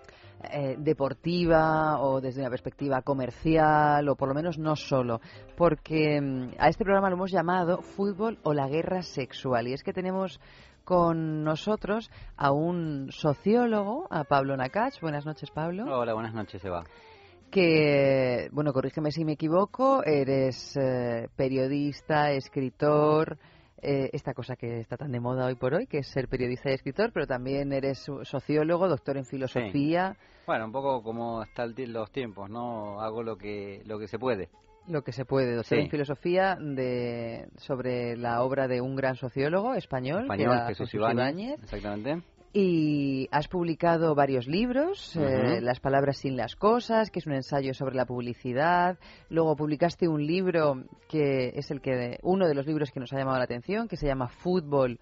[0.51, 5.19] eh, deportiva o desde una perspectiva comercial o por lo menos no solo,
[5.57, 9.81] porque mm, a este programa lo hemos llamado Fútbol o la guerra sexual y es
[9.81, 10.39] que tenemos
[10.83, 14.99] con nosotros a un sociólogo, a Pablo Nakach.
[15.01, 15.85] Buenas noches, Pablo.
[15.85, 16.83] Hola, buenas noches, Eva.
[17.51, 23.37] Que, bueno, corrígeme si me equivoco, eres eh, periodista, escritor,
[23.81, 26.71] eh, esta cosa que está tan de moda hoy por hoy, que es ser periodista
[26.71, 30.15] y escritor, pero también eres sociólogo, doctor en filosofía.
[30.47, 33.01] Bueno, un poco como están los tiempos, ¿no?
[33.01, 34.49] Hago lo que, lo que se puede.
[34.87, 35.83] Lo que se puede, doctor Sí.
[35.85, 41.59] en filosofía de, sobre la obra de un gran sociólogo español, Español, Jesús Ibáñez.
[41.63, 42.21] Exactamente.
[42.55, 45.19] Y has publicado varios libros, eh,
[45.55, 45.61] Ujú.
[45.65, 48.99] Las palabras sin las cosas, que es un ensayo sobre la publicidad.
[49.29, 53.17] Luego publicaste un libro que es el que uno de los libros que nos ha
[53.17, 54.99] llamado la atención, que se llama Fútbol,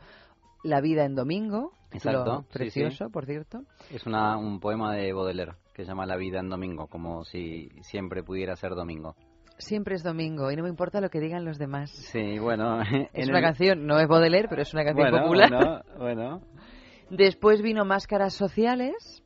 [0.64, 1.74] la vida en domingo.
[1.92, 3.12] Exacto, sí, Precioso, sí.
[3.12, 3.64] por cierto.
[3.92, 7.70] Es una, un poema de Baudelaire que se llama La vida en domingo, como si
[7.82, 9.16] siempre pudiera ser domingo.
[9.62, 11.92] Siempre es domingo y no me importa lo que digan los demás.
[11.92, 12.82] Sí, bueno.
[13.14, 15.50] Es una el- canción, no es Baudelaire, pero es una canción Bueno, popular.
[15.50, 16.42] Bueno, bueno.
[17.10, 19.22] Después vino Máscaras Sociales,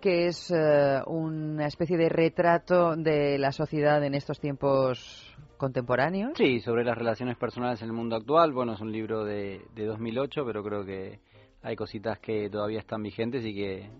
[0.00, 6.32] que es eh, una especie de retrato de la sociedad en estos tiempos contemporáneos.
[6.36, 8.52] Sí, sobre las relaciones personales en el mundo actual.
[8.52, 11.18] Bueno, es un libro de, de 2008, pero creo que
[11.62, 13.90] hay cositas que todavía están vigentes y que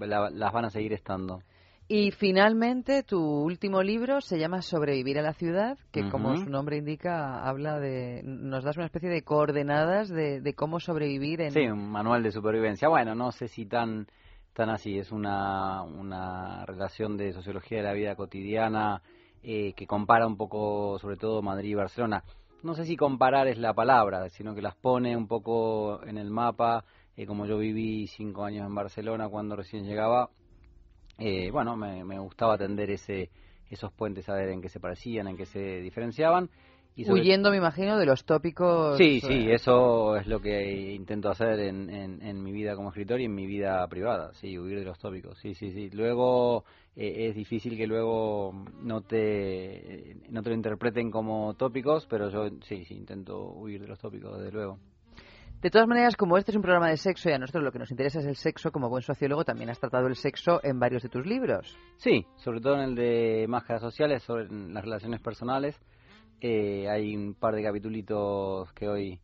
[0.00, 1.40] la- las van a seguir estando.
[1.86, 6.78] Y finalmente tu último libro se llama Sobrevivir a la ciudad, que como su nombre
[6.78, 11.50] indica, habla de, nos das una especie de coordenadas de, de cómo sobrevivir en...
[11.50, 12.88] Sí, un manual de supervivencia.
[12.88, 14.06] Bueno, no sé si tan
[14.54, 14.98] tan así.
[14.98, 19.02] Es una, una relación de sociología de la vida cotidiana
[19.42, 22.24] eh, que compara un poco, sobre todo Madrid y Barcelona.
[22.62, 26.30] No sé si comparar es la palabra, sino que las pone un poco en el
[26.30, 26.84] mapa.
[27.16, 30.30] Eh, como yo viví cinco años en Barcelona cuando recién llegaba,
[31.18, 33.30] eh, bueno, me, me gustaba atender ese,
[33.70, 36.50] esos puentes, a ver en qué se parecían, en qué se diferenciaban.
[36.96, 38.96] Y sobre- Huyendo, me imagino, de los tópicos...
[38.96, 42.90] Sí, sí, eh, eso es lo que intento hacer en, en, en mi vida como
[42.90, 45.90] escritor y en mi vida privada, sí, huir de los tópicos, sí, sí, sí.
[45.90, 46.64] Luego
[46.94, 52.48] eh, es difícil que luego no te, no te lo interpreten como tópicos, pero yo
[52.68, 54.78] sí, sí, intento huir de los tópicos, desde luego.
[55.64, 57.78] De todas maneras, como este es un programa de sexo y a nosotros lo que
[57.78, 61.02] nos interesa es el sexo, como buen sociólogo también has tratado el sexo en varios
[61.02, 61.74] de tus libros.
[61.96, 65.80] Sí, sobre todo en el de máscaras sociales, sobre las relaciones personales.
[66.42, 69.20] Eh, hay un par de capitulitos que hoy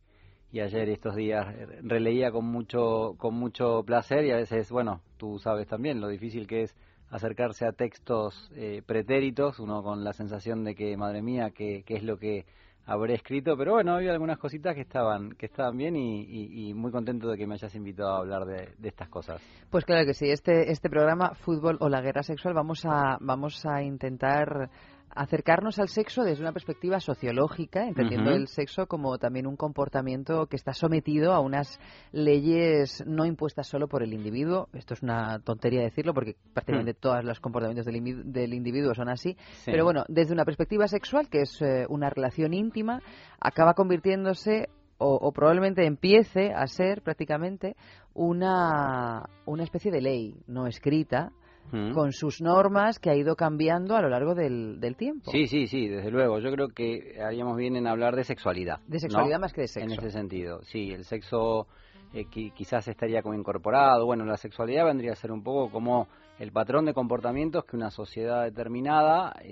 [0.51, 1.45] y ayer y estos días
[1.83, 6.47] releía con mucho con mucho placer y a veces, bueno, tú sabes también lo difícil
[6.47, 6.75] que es
[7.11, 11.97] acercarse a textos eh, pretéritos, uno con la sensación de que, madre mía, qué qué
[11.97, 12.47] es lo que
[12.91, 17.29] habré escrito, pero bueno, había algunas cositas que estaban que estaban bien y, muy contento
[17.29, 19.41] de que me hayas invitado a hablar de, de estas cosas.
[19.69, 23.65] Pues claro que sí, este, este programa, Fútbol o la Guerra Sexual, vamos a, vamos
[23.65, 24.69] a intentar
[25.15, 30.55] acercarnos al sexo desde una perspectiva sociológica, entendiendo el sexo como también un comportamiento que
[30.55, 31.79] está sometido a unas
[32.11, 34.69] leyes no impuestas solo por el individuo.
[34.73, 39.09] Esto es una tontería decirlo porque prácticamente todos los comportamientos del, individu- del individuo son
[39.09, 39.35] así.
[39.63, 39.71] Sí.
[39.71, 43.01] Pero bueno, desde una perspectiva sexual, que es eh, una relación íntima,
[43.39, 47.75] acaba convirtiéndose o, o probablemente empiece a ser prácticamente
[48.13, 51.31] una, una especie de ley no escrita
[51.71, 51.93] Mm.
[51.93, 55.31] con sus normas que ha ido cambiando a lo largo del, del tiempo.
[55.31, 56.39] Sí, sí, sí, desde luego.
[56.39, 58.79] Yo creo que haríamos bien en hablar de sexualidad.
[58.87, 59.41] De sexualidad ¿no?
[59.41, 59.85] más que de sexo.
[59.89, 61.67] En ese sentido, sí, el sexo
[62.13, 64.05] eh, qui- quizás estaría como incorporado.
[64.05, 66.07] Bueno, la sexualidad vendría a ser un poco como
[66.39, 69.47] el patrón de comportamientos que una sociedad determinada eh,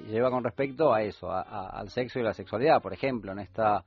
[0.00, 2.82] eh, lleva con respecto a eso, a- a- al sexo y la sexualidad.
[2.82, 3.84] Por ejemplo, en esta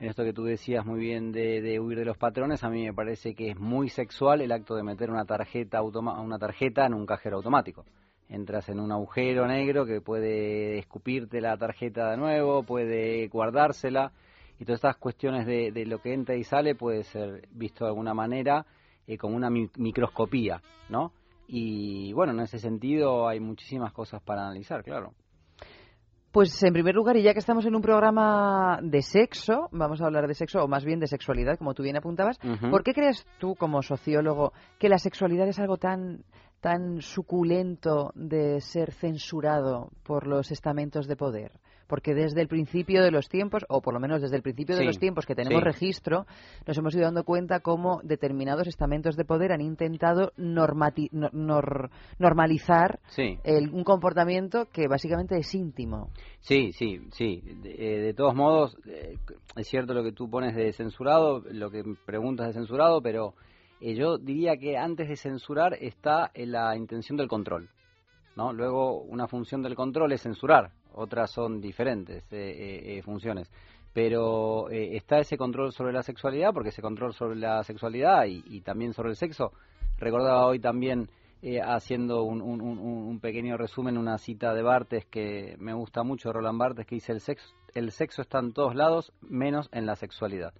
[0.00, 2.84] en esto que tú decías muy bien de, de huir de los patrones, a mí
[2.84, 6.86] me parece que es muy sexual el acto de meter una tarjeta, automa una tarjeta
[6.86, 7.84] en un cajero automático.
[8.28, 14.12] Entras en un agujero negro que puede escupirte la tarjeta de nuevo, puede guardársela,
[14.58, 17.90] y todas estas cuestiones de, de lo que entra y sale puede ser visto de
[17.90, 18.64] alguna manera
[19.06, 21.12] eh, como una mi- microscopía, ¿no?
[21.46, 25.12] Y bueno, en ese sentido hay muchísimas cosas para analizar, claro.
[26.32, 30.06] Pues en primer lugar, y ya que estamos en un programa de sexo, vamos a
[30.06, 32.38] hablar de sexo, o más bien de sexualidad, como tú bien apuntabas.
[32.70, 36.22] ¿por qué crees tú, como sociólogo, que la sexualidad es algo tan,
[36.60, 41.50] tan suculento de ser censurado por los estamentos de poder?
[41.90, 44.84] Porque desde el principio de los tiempos, o por lo menos desde el principio de
[44.84, 45.64] los tiempos que tenemos sí.
[45.64, 46.24] registro,
[46.66, 53.38] nos hemos ido dando cuenta cómo determinados estamentos de poder han intentado nor- normalizar Sí.
[53.44, 56.10] el- un comportamiento que básicamente es íntimo.
[56.38, 57.42] Sí, sí, sí.
[57.60, 59.16] De, eh, de todos modos, eh,
[59.56, 63.34] es cierto lo que tú pones de censurado, lo que preguntas de censurado, pero
[63.80, 67.68] eh, yo diría que antes de censurar está la intención del control.
[68.36, 68.52] ¿no?
[68.52, 73.50] Luego, una función del control es censurar, otras son diferentes eh, eh, eh, funciones.
[73.92, 78.92] Pero está ese control sobre la sexualidad, porque ese control sobre la sexualidad y, también
[78.92, 79.52] sobre el sexo.
[79.98, 81.10] Recordaba hoy también,
[81.64, 86.94] haciendo un, pequeño resumen, una cita de Bartes que me gusta mucho, Roland Bartes, que
[86.94, 90.54] dice: el sexo, el sexo está en todos lados, menos en la sexualidad.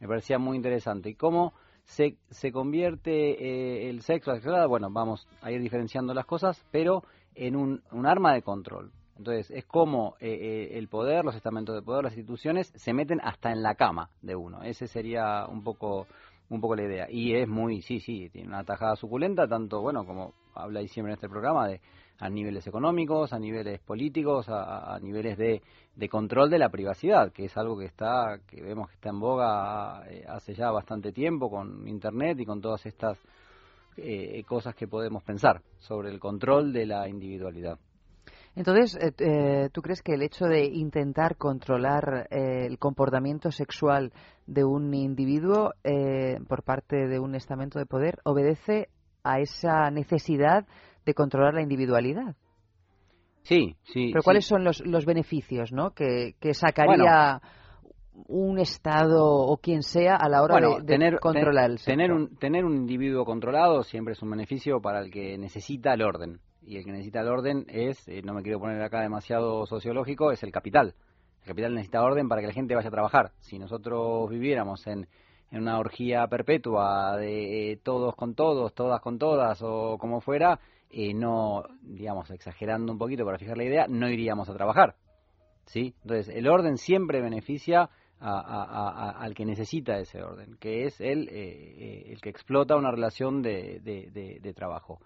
[0.00, 1.10] Me parecía muy interesante.
[1.10, 1.52] ¿Y cómo
[1.84, 4.66] se, se convierte eh, el sexo, sexualidad?
[4.66, 7.04] Bueno, vamos a ir diferenciando las cosas, pero
[7.36, 8.90] en un arma de control.
[9.22, 13.20] Entonces, es como eh, eh, el poder, los estamentos de poder, las instituciones se meten
[13.22, 14.64] hasta en la cama de uno.
[14.64, 16.08] Ese sería un poco
[16.48, 17.06] un poco la idea.
[17.08, 21.14] Y es muy, sí, sí, tiene una tajada suculenta, tanto, bueno, como habláis siempre en
[21.14, 21.80] este programa, de
[22.18, 25.62] a niveles económicos, a niveles políticos, a, a niveles de,
[25.94, 29.20] de control de la privacidad, que es algo que está, que vemos que está en
[29.20, 33.18] boga eh, hace ya bastante tiempo con Internet y con todas estas
[33.96, 37.78] eh, cosas que podemos pensar sobre el control de la individualidad.
[38.54, 44.12] Entonces, eh, eh, ¿tú crees que el hecho de intentar controlar eh, el comportamiento sexual
[44.46, 48.88] de un individuo eh, por parte de un estamento de poder obedece
[49.24, 50.66] a esa necesidad
[51.06, 52.36] de controlar la individualidad?
[53.42, 54.10] Sí, sí.
[54.12, 54.24] Pero sí.
[54.24, 55.90] ¿cuáles son los, los beneficios ¿no?
[55.92, 57.40] que, que sacaría
[58.28, 61.84] un Estado o quien sea a la hora Bueno, de, de tener, controlar el te-
[61.84, 62.22] tener sexo?
[62.22, 66.40] un tener un individuo controlado siempre es un beneficio para el que necesita el orden
[66.64, 70.32] y el que necesita el orden es eh, no me quiero poner acá demasiado sociológico
[70.32, 70.94] es el capital
[71.42, 75.08] el capital necesita orden para que la gente vaya a trabajar si nosotros viviéramos en
[75.52, 80.58] en una orgía perpetua de eh, todos con todos, todas con todas o como fuera,
[80.88, 84.96] eh, no, digamos, exagerando un poquito para fijar la idea, no iríamos a trabajar.
[85.66, 85.94] ¿sí?
[86.04, 92.04] Entonces, el orden siempre beneficia a- al que necesita ese orden, que es el, eh,
[92.10, 95.00] el que explota una relación de- de trabajo.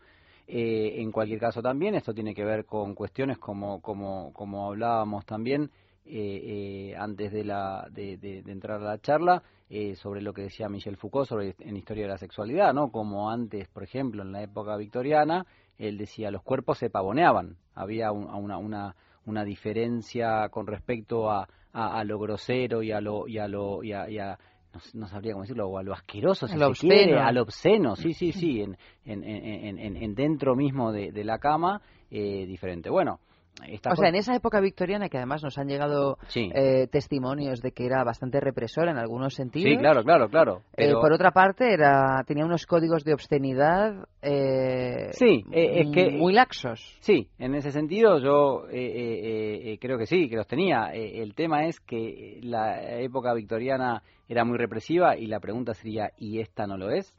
[0.49, 5.27] Eh, en cualquier caso también, esto tiene que ver con cuestiones como, como, como hablábamos
[5.27, 5.71] también
[6.05, 10.43] eh, eh, antes de, la, de, de- entrar a la charla, eh, sobre lo que
[10.43, 12.93] decía Michel Foucault sobre en Historia de la Sexualidad, ¿no?
[12.93, 15.45] Como antes, por ejemplo, en la época victoriana,
[15.79, 18.95] él decía los cuerpos se pavoneaban, había un- una, una,
[19.25, 23.83] una diferencia con respecto a, a, a lo grosero y a lo y a lo
[23.83, 24.39] y a, y a-
[24.95, 27.27] no, sabría cómo decirlo, o a lo asqueroso, si A lo se quiere, obsceno.
[27.27, 31.25] a lo obsceno, sí, sí, sí, en, en, en, en, en dentro mismo de, de
[31.25, 31.81] la cama,
[32.11, 32.91] eh, diferente.
[32.91, 33.21] Bueno,
[33.69, 36.51] esta O sea, en esa época victoriana, que además nos han llegado Sí.
[36.55, 39.71] eh, testimonios de que era bastante represora en algunos sentidos.
[39.71, 40.59] Sí, claro, claro, claro.
[40.73, 45.91] Eh, Pero, por otra parte, era tenía unos códigos de obscenidad eh, Sí, eh, es
[45.91, 46.81] que muy laxos.
[47.01, 50.91] Sí, en ese sentido yo eh, eh, eh, creo que sí, que los tenía.
[50.93, 56.41] El tema es que la época victoriana era muy represiva y la pregunta sería, ¿y
[56.41, 57.15] esta no lo es?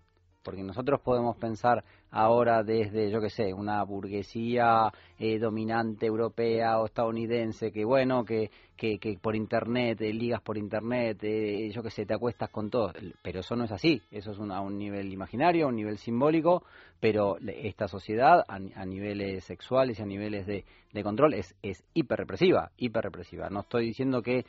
[0.47, 6.85] Porque nosotros podemos pensar ahora desde, yo qué sé, una burguesía eh, dominante europea o
[6.85, 11.89] estadounidense, que bueno, que, que, que por internet, eh, ligas por internet, eh, yo qué
[11.89, 12.93] sé, te acuestas con todos.
[13.21, 15.97] Pero eso no es así, eso es un- a un nivel imaginario, a un nivel
[15.97, 16.63] simbólico,
[17.01, 20.63] pero esta sociedad a, a niveles sexuales y a niveles de,
[20.93, 23.49] de control es, es hiperrepresiva, hiperrepresiva.
[23.49, 24.45] No estoy diciendo que...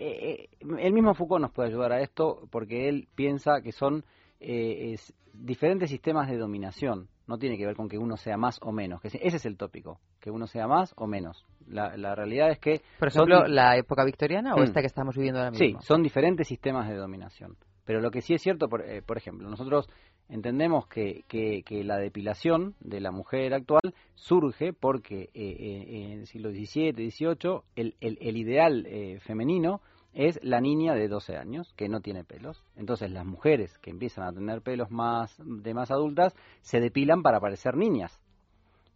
[0.00, 0.48] eh,
[0.80, 4.02] el mismo Foucault nos puede ayudar a esto porque él piensa que son
[4.38, 5.14] eh, es
[5.44, 7.08] diferentes sistemas de dominación.
[7.26, 9.00] No tiene que ver con que uno sea más o menos.
[9.00, 11.44] Que ese es el tópico, que uno sea más o menos.
[11.66, 12.82] La, la realidad es que...
[12.98, 14.62] Por ejemplo, la época victoriana o Mm.
[14.62, 15.80] esta que estamos viviendo ahora Sí, mismo.
[15.82, 17.56] son diferentes sistemas de dominación.
[17.84, 19.88] Pero lo que sí es cierto, por, eh, por ejemplo, nosotros
[20.28, 26.20] entendemos que, que, que la depilación de la mujer actual surge porque eh, eh, en
[26.20, 29.80] el siglo XVII, XVIII, el, el, el ideal eh, femenino
[30.16, 32.64] es la niña de 12 años que no tiene pelos.
[32.74, 37.38] Entonces las mujeres que empiezan a tener pelos más de más adultas se depilan para
[37.38, 38.18] parecer niñas.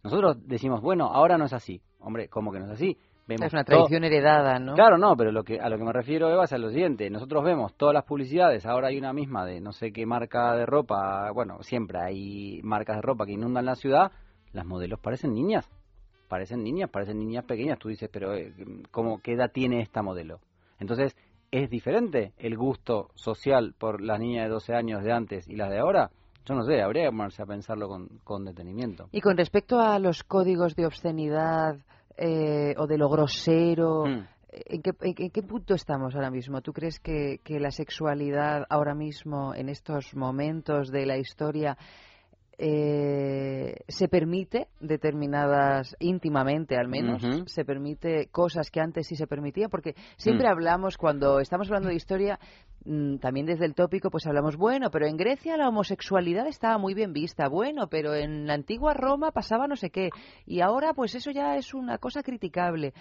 [0.03, 1.79] Nosotros decimos, bueno, ahora no es así.
[1.99, 2.97] Hombre, ¿cómo que no es así?
[3.27, 4.73] Vemos Es una tradición heredada, ¿no?
[4.73, 7.07] Claro, no, pero lo que, a lo que me refiero, Eva, es a lo siguiente.
[7.11, 10.65] Nosotros vemos todas las publicidades, ahora hay una misma de no sé qué marca de
[10.65, 14.11] ropa, bueno, siempre hay marcas de ropa que inundan la ciudad,
[14.53, 15.69] las modelos parecen niñas,
[16.27, 17.77] parecen niñas, parecen niñas pequeñas.
[17.77, 18.51] Tú dices, pero eh,
[18.89, 20.39] ¿cómo, ¿qué edad tiene esta modelo?
[20.81, 21.15] Entonces,
[21.51, 25.69] ¿es diferente el gusto social por las niñas de 12 años de antes y las
[25.69, 26.09] de ahora?
[26.45, 29.07] Yo no sé, habría que ponerse a pensarlo con, con detenimiento.
[29.11, 31.77] Y con respecto a los códigos de obscenidad
[32.17, 34.25] eh, o de lo grosero, Mm.
[34.51, 36.61] ¿en, qué, en qué- en qué punto estamos ahora mismo?
[36.61, 41.77] ¿Tú crees que, que la sexualidad ahora mismo, en estos momentos de la historia,
[42.63, 49.67] eh, se permite determinadas, íntimamente al menos, se permite cosas que antes sí se permitía?
[49.67, 50.51] Porque siempre Mm.
[50.51, 52.39] hablamos, cuando estamos hablando de historia,
[52.85, 56.93] mm, también desde el tópico, pues hablamos, bueno, pero en Grecia la homosexualidad estaba muy
[56.93, 60.09] bien vista, bueno, pero en la antigua Roma pasaba no sé qué,
[60.45, 62.93] y ahora pues eso ya es una cosa criticable.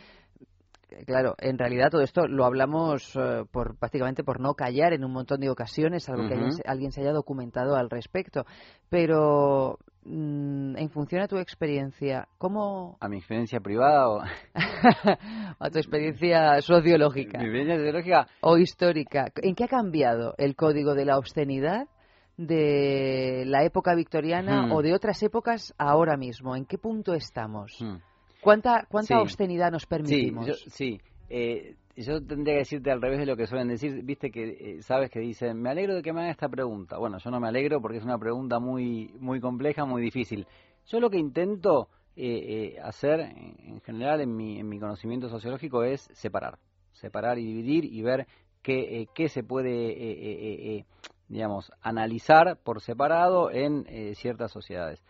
[1.06, 5.12] Claro, en realidad todo esto lo hablamos eh, por prácticamente por no callar en un
[5.12, 8.44] montón de ocasiones, salvo que alguien, se- alguien se haya documentado al respecto.
[8.88, 14.20] Pero mm, en función a tu experiencia, ¿cómo A mi experiencia privada o...
[15.58, 20.94] a tu experiencia sociológica Mi experiencia sociológica o histórica, ¿en qué ha cambiado el código
[20.94, 21.86] de la obscenidad
[22.36, 24.72] de la época victoriana Hmm.
[24.72, 26.56] o de otras épocas ahora mismo?
[26.56, 27.76] ¿En qué punto estamos?
[27.80, 27.96] Hmm.
[28.42, 29.20] ¿Cuánta, cuánta Sí.
[29.22, 30.46] obscenidad nos permitimos?
[30.46, 31.00] Sí, yo, sí.
[31.28, 34.02] Eh, yo tendría que decirte al revés de lo que suelen decir.
[34.02, 34.48] Viste que
[34.78, 36.98] eh, sabes que dicen, me alegro de que me hagan esta pregunta.
[36.98, 40.46] Bueno, yo no me alegro porque es una pregunta muy, muy compleja, muy difícil.
[40.86, 45.28] Yo lo que intento eh, eh, hacer en, en general en mi, en mi conocimiento
[45.28, 46.58] sociológico es separar.
[46.92, 48.26] Separar y dividir y ver
[48.62, 50.84] qué, eh, qué se puede, eh, eh, eh, eh,
[51.28, 55.02] digamos, analizar por separado en eh, ciertas sociedades.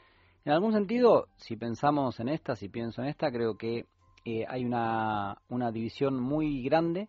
[0.45, 3.85] En algún sentido, si pensamos en esta, si pienso en esta, creo que
[4.25, 7.09] eh, hay una, una división muy grande,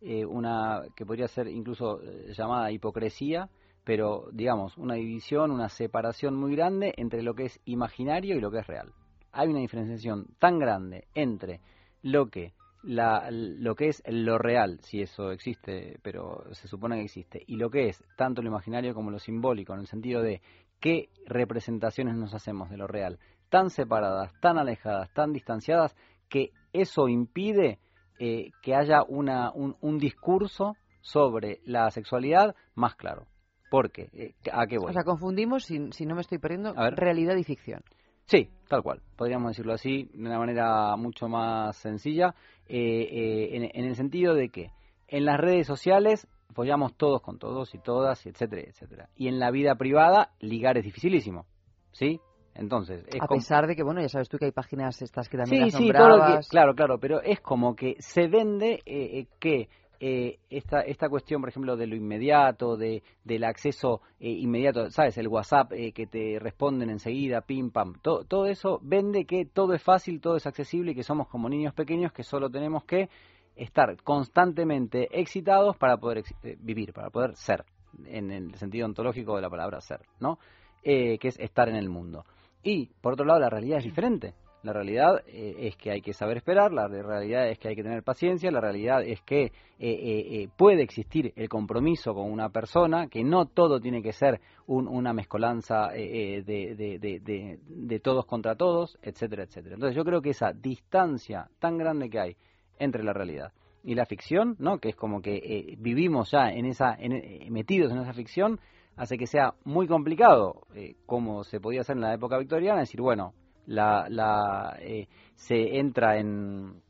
[0.00, 3.48] eh, una que podría ser incluso eh, llamada hipocresía,
[3.84, 8.50] pero digamos, una división, una separación muy grande entre lo que es imaginario y lo
[8.50, 8.92] que es real.
[9.30, 11.60] Hay una diferenciación tan grande entre
[12.02, 17.04] lo que la, lo que es lo real, si eso existe, pero se supone que
[17.04, 20.42] existe, y lo que es tanto lo imaginario como lo simbólico, en el sentido de
[20.84, 25.96] qué representaciones nos hacemos de lo real, tan separadas, tan alejadas, tan distanciadas,
[26.28, 27.78] que eso impide
[28.18, 33.26] eh, que haya una, un, un discurso sobre la sexualidad más claro.
[33.70, 34.10] ¿Por qué?
[34.12, 34.90] Eh, ¿A qué voy?
[34.90, 36.96] O sea, confundimos, si, si no me estoy perdiendo, A ver.
[36.96, 37.82] realidad y ficción.
[38.26, 39.00] Sí, tal cual.
[39.16, 42.34] Podríamos decirlo así, de una manera mucho más sencilla,
[42.68, 42.76] eh,
[43.10, 44.70] eh, en, en el sentido de que
[45.08, 49.08] en las redes sociales apoyamos todos con todos y todas, y etcétera, etcétera.
[49.16, 51.46] Y en la vida privada, ligar es dificilísimo,
[51.92, 52.20] ¿sí?
[52.54, 55.28] Entonces, es A como- pesar de que, bueno, ya sabes tú que hay páginas estas
[55.28, 58.28] que también Sí, las sí, todo lo que, claro, claro, pero es como que se
[58.28, 59.68] vende eh, eh, que
[60.00, 65.16] eh, esta, esta cuestión, por ejemplo, de lo inmediato, de, del acceso eh, inmediato, ¿sabes?
[65.18, 69.72] El WhatsApp eh, que te responden enseguida, pim, pam, to- todo eso vende que todo
[69.72, 73.08] es fácil, todo es accesible y que somos como niños pequeños que solo tenemos que
[73.56, 77.64] estar constantemente excitados para poder eh, vivir, para poder ser,
[78.06, 80.38] en el sentido ontológico de la palabra ser, ¿no?
[80.82, 82.24] Eh, que es estar en el mundo.
[82.62, 84.34] Y, por otro lado, la realidad es diferente.
[84.62, 87.82] La realidad eh, es que hay que saber esperar, la realidad es que hay que
[87.82, 93.08] tener paciencia, la realidad es que eh, eh, puede existir el compromiso con una persona,
[93.08, 98.24] que no todo tiene que ser un- una mezcolanza de, de- de- de- de todos
[98.24, 99.74] contra todos, etcétera, etcétera.
[99.74, 102.36] Entonces yo creo que esa distancia tan grande que hay
[102.78, 103.52] entre la realidad
[103.84, 104.78] y la ficción, ¿no?
[104.78, 108.58] que es como que eh, vivimos ya en esa, en- eh, metidos en esa ficción,
[108.96, 113.00] hace que sea muy complicado, eh, como se podía hacer en la época victoriana, decir,
[113.02, 113.34] bueno,
[113.66, 116.82] la, la, eh, se entra en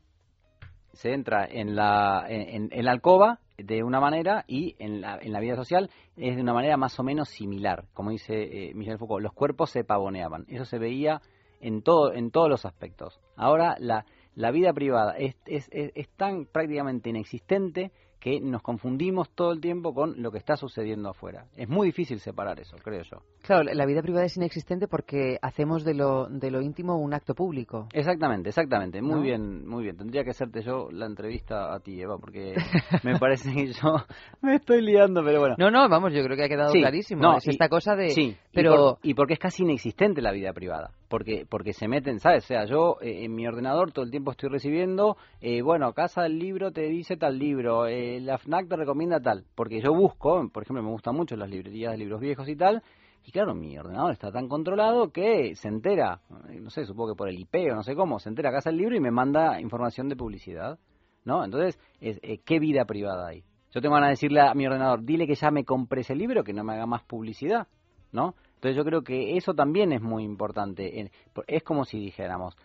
[0.93, 5.41] se entra en la, en, la alcoba de una manera y en la, en la
[5.41, 7.83] vida social es de una manera más o menos similar.
[7.93, 10.45] Como dice Michel Foucault, los cuerpos se pavoneaban.
[10.47, 11.21] Eso se veía
[11.59, 13.19] en, todo, en todos los aspectos.
[13.35, 14.05] Ahora la,
[14.35, 19.61] la vida privada es, es, es, es tan prácticamente inexistente que nos confundimos todo el
[19.61, 21.45] tiempo con lo que está sucediendo afuera.
[21.55, 23.17] Es muy difícil separar eso, creo yo.
[23.43, 27.35] Claro, la vida privada es inexistente porque hacemos de lo, de lo íntimo un acto
[27.35, 27.87] público.
[27.93, 28.99] Exactamente, exactamente.
[28.99, 29.21] Muy ¿No?
[29.21, 29.95] bien, muy bien.
[29.97, 32.55] Tendría que hacerte yo la entrevista a ti, Eva, porque
[33.03, 33.95] me parece que yo
[34.41, 35.55] me estoy liando, pero bueno.
[35.59, 37.21] No, no, vamos, yo creo que ha quedado Sí, clarísimo.
[37.21, 38.09] no, es y- esta cosa de...
[38.09, 40.89] Sí, y pero por- y, porque es casi inexistente la vida privada.
[41.15, 42.43] Porque porque se meten, ¿sabes?
[42.43, 46.23] O sea, yo eh, en mi ordenador todo el tiempo estoy recibiendo, eh, bueno, Casa
[46.23, 50.49] del Libro te dice tal libro, eh, la FNAC te recomienda tal, porque yo busco,
[50.51, 52.83] por ejemplo, me gustan mucho las librerías de libros viejos y tal,
[53.23, 56.19] y claro, mi ordenador está tan controlado que se entera,
[56.49, 58.69] eh, no sé, supongo que por el IP o no sé cómo, se entera Casa
[58.69, 60.77] del Libro y me manda información de publicidad,
[61.23, 61.45] ¿no?
[61.45, 63.45] Entonces, es, eh, ¿qué vida privada hay?
[63.71, 66.43] Yo tengo ganas de decirle a mi ordenador, dile que ya me compré ese libro,
[66.43, 67.67] que no me haga más publicidad,
[68.11, 68.35] ¿no?
[68.55, 71.11] Entonces yo creo que eso también es muy importante.
[71.47, 72.57] Es como si dijéramos,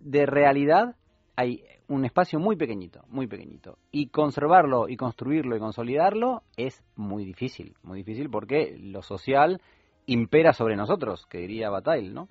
[0.00, 0.96] de realidad
[1.36, 3.78] hay un espacio muy pequeñito, muy pequeñito.
[3.90, 9.60] Y conservarlo y construirlo y consolidarlo es muy difícil, muy difícil porque lo social
[10.06, 12.28] impera sobre nosotros, que diría Bataille, ¿no?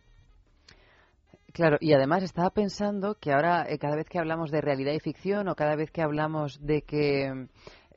[1.53, 4.99] Claro, y además estaba pensando que ahora eh, cada vez que hablamos de realidad y
[4.99, 7.47] ficción o cada vez que hablamos de que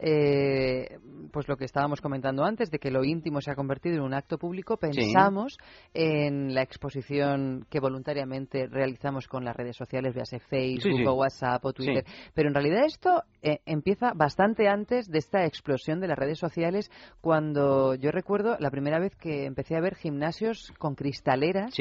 [0.03, 0.99] eh,
[1.33, 4.15] pues lo que estábamos comentando antes de que lo íntimo se ha convertido en un
[4.15, 5.59] acto público pensamos
[5.95, 11.07] en la exposición que voluntariamente realizamos con las redes sociales véase Facebook Sí, sí.
[11.07, 12.05] o WhatsApp o Twitter.
[12.35, 16.91] Pero en realidad esto eh, empieza bastante antes de esta explosión de las redes sociales
[17.21, 21.75] cuando yo recuerdo la primera vez que empecé a ver gimnasios con cristaleras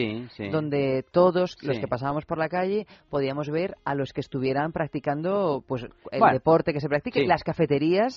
[0.52, 5.64] donde todos los que pasábamos por la calle podíamos ver a los que estuvieran practicando
[5.68, 8.09] pues el Bueno, deporte que se practique, las cafeterías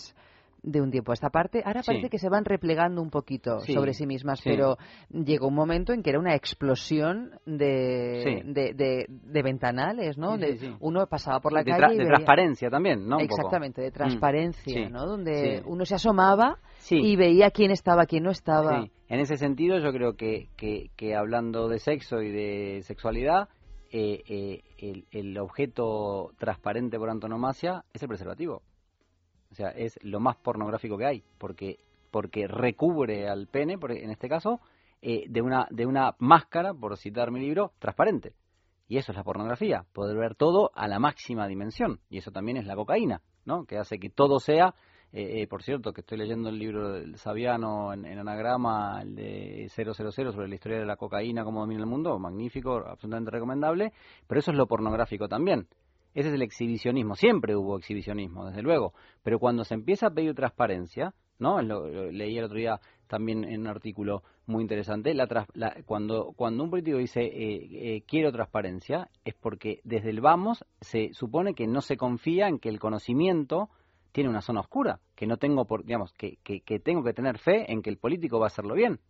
[0.64, 1.60] de un tiempo a esta parte.
[1.64, 1.88] Ahora Sí.
[1.88, 4.48] parece que se van replegando un poquito Sí, sobre sí mismas, sí.
[4.48, 4.76] pero
[5.10, 10.36] llegó un momento en que era una explosión de, de, de- de ventanales, ¿no?
[10.78, 13.16] Uno pasaba por la de, calle y de veía- transparencia también, ¿no?
[13.16, 13.34] Un poco.
[13.40, 15.04] Exactamente, de Mm, transparencia, ¿no?
[15.04, 16.58] Donde uno se asomaba
[16.90, 18.86] y veía quién estaba, quién no estaba.
[19.08, 23.48] En ese sentido yo creo que, que, que hablando de sexo y de sexualidad,
[23.90, 28.62] eh, eh, el, el objeto transparente por antonomasia es el preservativo.
[29.52, 31.78] O sea, es lo más pornográfico que hay, porque
[32.10, 34.60] porque recubre al pene, por- en este caso,
[35.00, 38.34] eh, de una de una máscara, por citar mi libro, transparente.
[38.88, 42.00] Y eso es la pornografía, poder ver todo a la máxima dimensión.
[42.10, 43.64] Y eso también es la cocaína, ¿no?
[43.64, 44.74] Que hace que todo sea
[45.14, 49.14] eh, eh, por cierto, que estoy leyendo el libro del Saviano en, en anagrama, el
[49.14, 53.92] de 000, sobre la historia de la cocaína, cómo domina el mundo, magnífico, absolutamente recomendable,
[54.26, 55.68] pero eso es lo pornográfico también.
[56.14, 60.34] Ese es el exhibicionismo, siempre hubo exhibicionismo, desde luego, pero cuando se empieza a pedir
[60.34, 61.60] transparencia, ¿no?
[61.62, 66.34] Lo- lo leí el otro día también en un artículo muy interesante, la la- cuando,
[66.38, 71.66] un político dice eh, eh, quiero transparencia, es porque desde el vamos se supone que
[71.66, 73.70] no se confía en que el conocimiento
[74.12, 77.38] tiene una zona oscura, que no tengo por, digamos, que, que, que tengo que tener
[77.38, 79.00] fe en que el político va a hacerlo bien.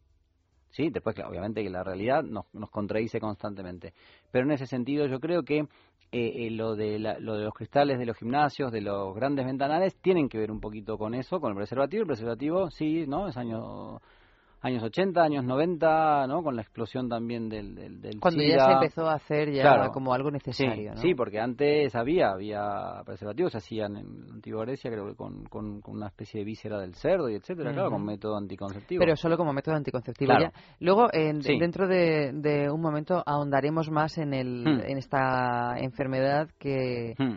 [0.70, 3.92] Sí, después, obviamente que la realidad nos, nos contradice constantemente.
[4.30, 5.66] Pero en ese sentido yo creo que
[6.12, 9.47] eh, eh, lo, de la- lo de los cristales de los gimnasios, de los grandes
[9.47, 12.02] ventanales, tienen que ver un poquito con eso, con el preservativo.
[12.02, 13.28] El preservativo, sí, ¿no?
[13.28, 13.98] Es año
[14.62, 16.43] años 80, años 90, ¿no?
[16.43, 18.66] Con la explosión también del, del, del Cuando ya SIDA.
[18.66, 19.93] se empezó a hacer ya Claro.
[19.93, 21.02] como algo necesario, Sí, ¿no?
[21.02, 25.44] sí, porque antes había, había preservativos, se hacían en la antigua Grecia, creo que con,
[25.44, 27.97] con, con una especie de víscera del cerdo y etcétera, claro, Ujú.
[27.97, 29.01] con método anticonceptivo.
[29.01, 30.28] Pero solo como método anticonceptivo.
[30.30, 30.52] Claro.
[30.55, 30.76] ya.
[30.80, 31.59] Luego, en- Sí.
[31.59, 34.80] dentro de, de un momento, ahondaremos más en, el, Hmm.
[34.90, 37.36] en esta enfermedad que, Hmm.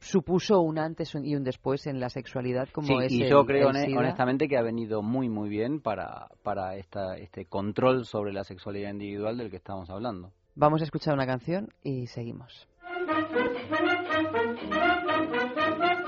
[0.00, 3.44] Supuso un antes y un después en la sexualidad, como Sí, es y el- yo
[3.44, 8.32] creo el honestamente que ha venido muy muy bien para, para esta, este control sobre
[8.32, 10.32] la sexualidad individual del que estamos hablando.
[10.54, 12.68] Vamos a escuchar una canción y seguimos.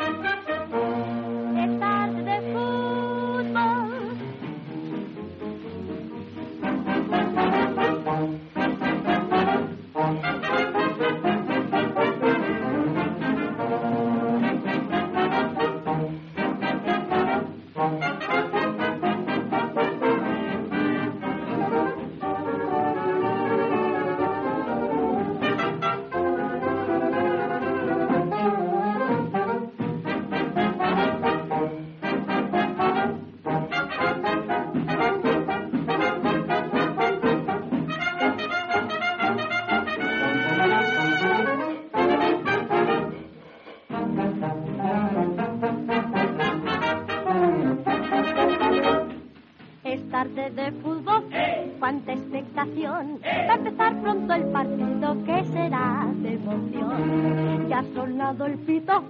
[53.00, 53.20] expectación.
[53.48, 57.68] Va a empezar pronto el partido que será de emoción.
[57.68, 59.04] Ya ha sonado el pito,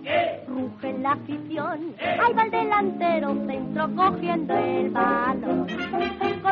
[0.47, 1.95] ruge la afición.
[2.01, 5.67] Ahí va el delantero centro cogiendo el balón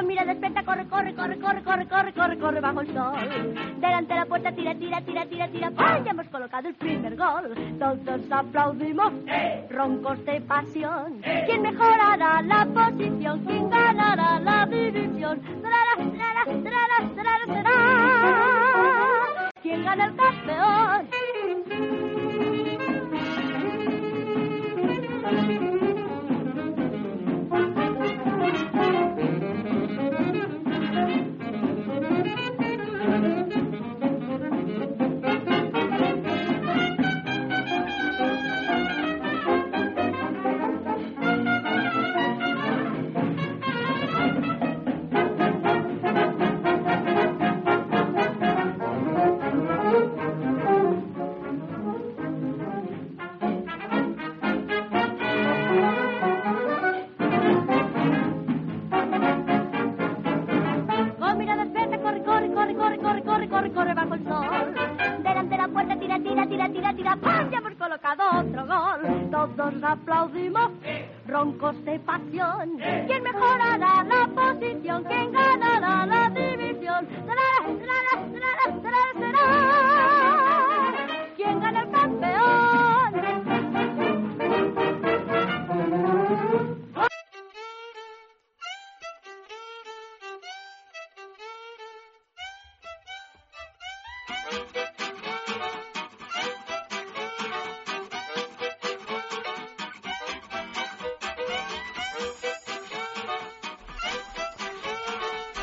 [0.03, 3.55] mira, despierta, corre, corre, corre, corre, corre, corre, corre, corre bajo el sol.
[3.81, 5.71] Delante de la puerta, tira, tira, tira, tira, tira.
[6.05, 7.55] Ya hemos colocado el primer gol.
[7.79, 9.67] Todos aplaudimos, ¡Eh!
[9.71, 11.21] roncos de pasión.
[11.25, 11.45] ¡Eh!
[11.47, 13.45] ¿Quién mejorará la posición?
[13.45, 15.41] ¿Quién ganará la división?
[15.41, 19.51] ¡Trara, trara, trara, trara, trara!
[19.63, 21.09] ¿Quién gana el campeón?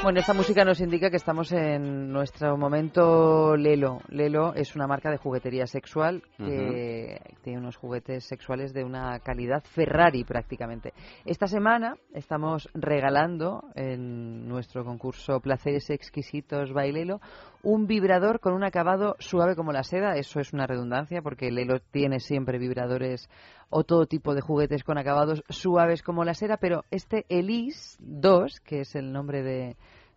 [0.05, 4.01] Bueno, esta música nos indica que estamos en nuestro momento Lelo.
[4.09, 9.63] Lelo es una marca de juguetería sexual que tiene unos juguetes sexuales de una calidad
[9.63, 10.93] Ferrari prácticamente.
[11.25, 17.19] Esta semana estamos regalando en nuestro concurso Placeres Exquisitos Bailelo
[17.63, 20.17] un vibrador con un acabado suave como la seda.
[20.17, 23.27] Eso es una redundancia porque Lelo tiene siempre vibradores
[23.69, 28.59] o todo tipo de juguetes con acabados suaves como la seda, pero este Elise 2,
[28.59, 29.75] que es el nombre de,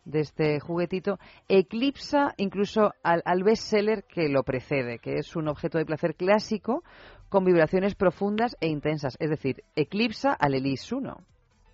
[0.09, 1.18] de este juguetito,
[1.48, 6.82] eclipsa incluso al, al bestseller que lo precede, que es un objeto de placer clásico
[7.28, 9.16] con vibraciones profundas e intensas.
[9.20, 11.16] Es decir, eclipsa al Elise 1,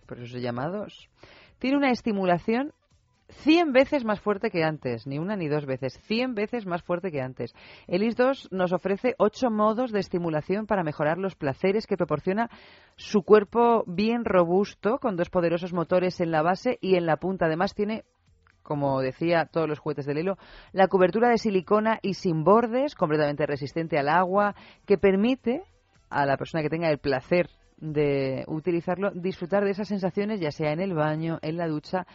[0.07, 1.09] por eso se llama 2.
[1.59, 2.73] Tiene una estimulación
[3.29, 7.11] 100 veces más fuerte que antes, ni una ni dos veces, 100 veces más fuerte
[7.11, 7.55] que antes.
[7.87, 12.51] El IS-2 nos ofrece ocho modos de estimulación para mejorar los placeres que proporciona
[12.97, 17.47] su cuerpo bien robusto, con dos poderosos motores en la base y en la punta.
[17.47, 18.05] Además tiene
[18.65, 20.39] como decía todos los juguetes de Lelo,
[20.73, 25.63] la cobertura de silicona y sin bordes, completamente resistente al agua, que permite
[26.11, 30.73] a la persona que tenga el placer de utilizarlo disfrutar de esas sensaciones, ya sea
[30.73, 32.07] en el baño, en la ducha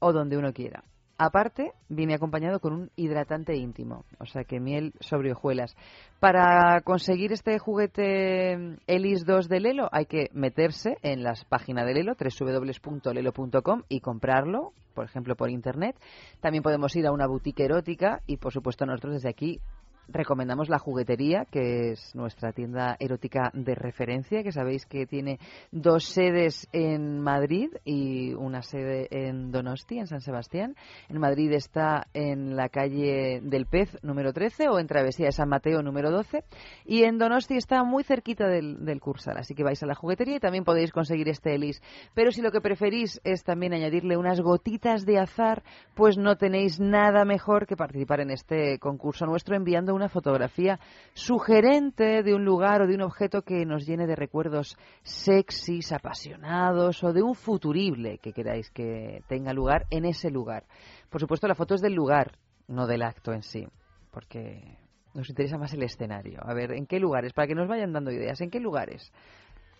[0.00, 0.84] o donde uno quiera.
[1.18, 5.74] Aparte, viene acompañado con un hidratante íntimo, o sea que miel sobre hojuelas.
[6.20, 11.94] Para conseguir este juguete Elis 2 de Lelo hay que meterse en las páginas de
[11.94, 15.96] Lelo, www.lelo.com y comprarlo, por ejemplo, por internet.
[16.40, 19.60] También podemos ir a una boutique erótica y, por supuesto, nosotros desde aquí
[20.08, 25.38] recomendamos la juguetería, que es nuestra tienda erótica de referencia, que sabéis que tiene
[25.70, 30.76] dos sedes en Madrid y una sede en Donosti, en San Sebastián.
[31.08, 35.48] En Madrid está en la calle del Pez número 13 o en Travesía de San
[35.48, 36.44] Mateo número 12
[36.84, 40.36] y en Donosti está muy cerquita del, del Cursal, así que vais a la juguetería
[40.36, 41.82] y también podéis conseguir este Elis.
[42.14, 45.62] Pero si lo que preferís es también añadirle unas gotitas de azar,
[45.94, 50.78] pues no tenéis nada mejor que participar en este concurso nuestro enviando una fotografía
[51.14, 57.02] sugerente de un lugar o de un objeto que nos llene de recuerdos sexys, apasionados
[57.02, 60.64] o de un futurible que queráis que tenga lugar en ese lugar.
[61.10, 63.66] Por supuesto, la foto es del lugar, no del acto en sí,
[64.10, 64.78] porque
[65.14, 66.40] nos interesa más el escenario.
[66.42, 67.32] A ver, ¿en qué lugares?
[67.32, 69.12] Para que nos vayan dando ideas, ¿en qué lugares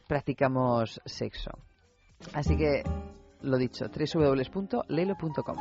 [0.09, 1.51] practicamos sexo?
[2.33, 2.83] Así que,
[3.43, 5.57] lo dicho, www.lelo.com.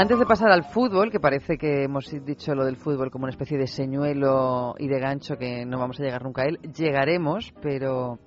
[0.00, 3.32] Antes de pasar al fútbol, que parece que hemos dicho lo del fútbol como una
[3.32, 7.52] especie de señuelo y de gancho que no vamos a llegar nunca a él, llegaremos,
[7.60, 8.20] pero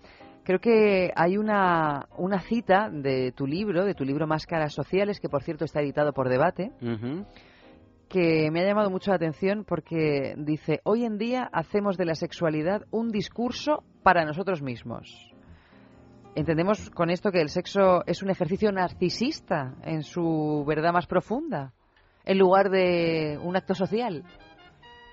[0.44, 5.30] creo que hay una, una cita de tu libro, de tu libro Máscaras Sociales, que
[5.30, 6.74] por cierto está editado por Debate,
[8.10, 12.16] que me ha llamado mucho la atención porque dice, hoy en día hacemos de la
[12.16, 15.31] sexualidad un discurso para nosotros mismos.
[16.34, 21.74] Entendemos con esto que el sexo es un ejercicio narcisista en su verdad más profunda,
[22.24, 24.24] en lugar de un acto social.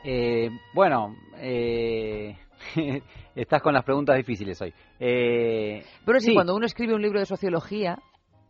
[0.05, 2.37] Eh, bueno, eh,
[3.35, 4.73] estás con las preguntas difíciles hoy.
[5.01, 7.99] Eh, Pero sí, cuando uno escribe un libro de sociología,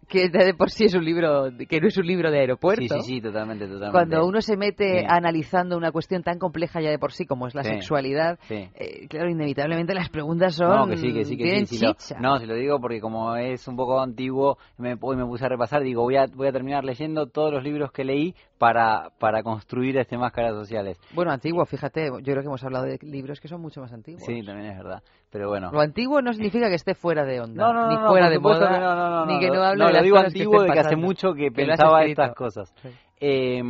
[0.08, 2.82] que de por sí es un libro, que no es un libro de aeropuerto.
[2.82, 3.92] Sí, sí, sí, totalmente, totalmente.
[3.92, 5.06] Cuando uno se mete Sí.
[5.08, 8.68] analizando una cuestión tan compleja ya de por sí como es la Sí, sexualidad, sí.
[8.74, 11.76] eh, claro, inevitablemente las preguntas son No, que sí, que sí, que sí.
[11.76, 15.24] si lo- no, si lo digo porque como es un poco antiguo, me, hoy me
[15.26, 18.34] puse a repasar, digo, voy a, voy a terminar leyendo todos los libros que leí
[18.58, 20.98] para, para construir este Máscaras Sociales.
[21.14, 24.24] Bueno, antiguo, fíjate, yo creo que hemos hablado de libros que son mucho más antiguos.
[24.24, 25.02] Sí, también es verdad.
[25.30, 25.70] Pero bueno.
[25.72, 28.28] Lo antiguo no significa que esté fuera de onda, No, no, ni no, no, fuera
[28.30, 30.72] de moda, ni que no hable de lo las digo cosas que antiguo estén de
[30.74, 32.74] que hace mucho que que lo pensaba estas cosas.
[33.20, 33.62] Eh,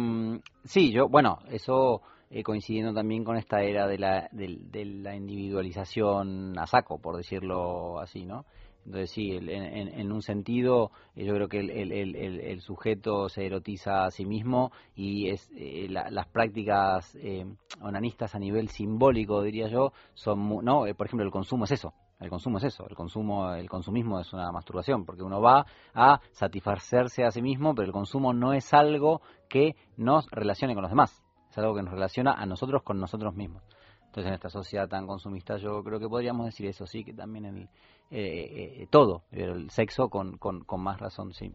[0.65, 2.01] sí, yo, bueno, eso
[2.31, 7.17] eh, coincidiendo también con esta era de la, del- de, la individualización a saco, por
[7.17, 8.45] decirlo así, ¿no?
[8.89, 14.07] Entonces sí, en, en- en un sentido, eh, yo creo que el, sujeto se erotiza
[14.07, 17.45] a sí mismo y es eh, la- las prácticas eh,
[17.83, 21.93] onanistas a nivel simbólico, diría yo, son, no, Eh, por ejemplo, el consumo es eso.
[22.19, 26.19] El consumo es eso, el consumo, el consumismo es una masturbación, porque uno va a
[26.33, 29.21] satisfacerse a sí mismo, pero el consumo no es algo
[29.51, 33.35] que nos relacione con los demás, es algo que nos relaciona a nosotros con nosotros
[33.37, 33.63] mismos.
[34.07, 37.45] Entonces en esta sociedad tan consumista yo creo que podríamos decir eso, sí, que también
[37.45, 37.69] el,
[38.11, 41.53] eh, eh, todo, el sexo con, con, con más razón, sí.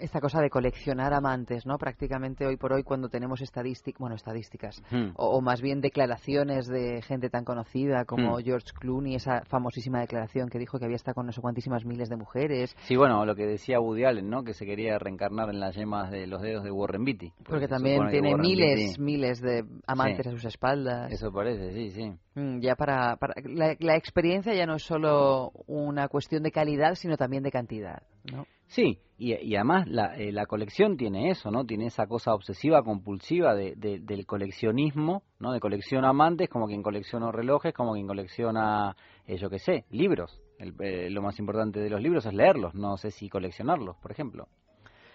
[0.00, 1.76] Esta cosa de coleccionar amantes, ¿no?
[1.76, 5.10] Prácticamente hoy por hoy cuando tenemos estadísticas, bueno, estadísticas, Hmm.
[5.14, 8.42] o, o más bien declaraciones de gente tan conocida como Hmm.
[8.42, 12.08] George Clooney, esa famosísima declaración que dijo que había estado con no sé cuantísimas miles
[12.08, 14.42] de mujeres, Sí, bueno, lo que decía Woody Allen, ¿no?
[14.42, 17.32] Que se quería reencarnar en las yemas de los dedos de Warren Beatty.
[17.44, 20.28] porque también tiene miles, Beatty- miles de amantes Sí.
[20.28, 21.12] a sus espaldas.
[21.12, 22.12] Eso parece, sí, sí.
[22.36, 26.94] Mm, Ya para, para la, la experiencia ya no es solo una cuestión de calidad,
[26.94, 28.02] sino también de cantidad,
[28.32, 28.46] ¿no?
[28.72, 31.64] Sí, y, y además la, eh, la colección tiene eso, ¿no?
[31.66, 35.50] Tiene esa cosa obsesiva, compulsiva de, de- del coleccionismo, ¿no?
[35.52, 38.94] De colección amantes, como quien colecciona relojes, como quien colecciona,
[39.26, 40.40] eh, yo qué sé, libros.
[40.58, 44.12] El- eh, lo más importante de los libros es leerlos, no sé si coleccionarlos, por
[44.12, 44.46] ejemplo.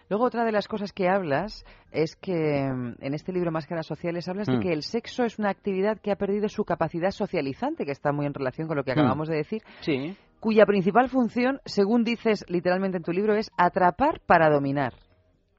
[0.10, 2.34] Luego otra de las cosas que hablas es que
[2.72, 4.60] mm, en este libro Máscaras Sociales hablas de Mm.
[4.60, 8.26] que el sexo es una actividad que ha perdido su capacidad socializante, que está muy
[8.26, 9.00] en relación con lo que Mm.
[9.00, 10.16] acabamos de decir, Sí.
[10.46, 14.94] Cuya principal función, según dices literalmente en tu libro, es atrapar para dominar.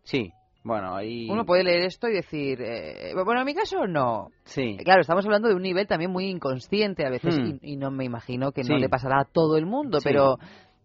[0.05, 0.31] Sí,
[0.63, 1.29] bueno, ahí...
[1.29, 4.29] Uno puede leer esto y decir, eh, bueno, en mi caso no.
[4.45, 4.77] Sí.
[4.85, 7.59] Claro, estamos hablando de un nivel también muy inconsciente a veces Hmm.
[7.63, 10.05] y, y no me imagino que no le pasará a todo el mundo, Sí.
[10.09, 10.39] pero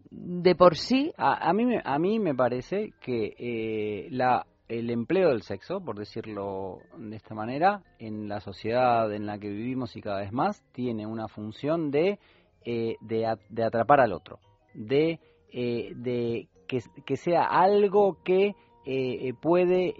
[0.10, 4.90] de por sí A, a mí, me- a mí me parece que eh, la, el
[4.90, 9.96] empleo del sexo, por decirlo de esta manera, en la sociedad en la que vivimos
[9.96, 12.18] y cada vez más, tiene una función de,
[12.66, 14.40] eh, de, a- de atrapar al otro,
[14.74, 15.20] de,
[15.52, 18.54] eh, de que, que sea algo que eh,
[18.86, 19.94] eh, puede eh,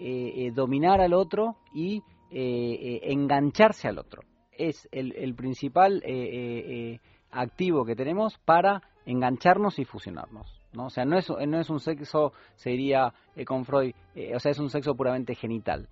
[0.46, 4.22] eh, dominar al otro y engancharse al otro.
[4.56, 6.02] Es el, el principal
[7.30, 10.46] activo que tenemos para engancharnos y fusionarnos.
[10.72, 10.86] ¿no?
[10.86, 13.94] O sea, no es, no es un sexo, se diría eh, con Freud,
[14.34, 15.88] o sea, es un sexo puramente genital.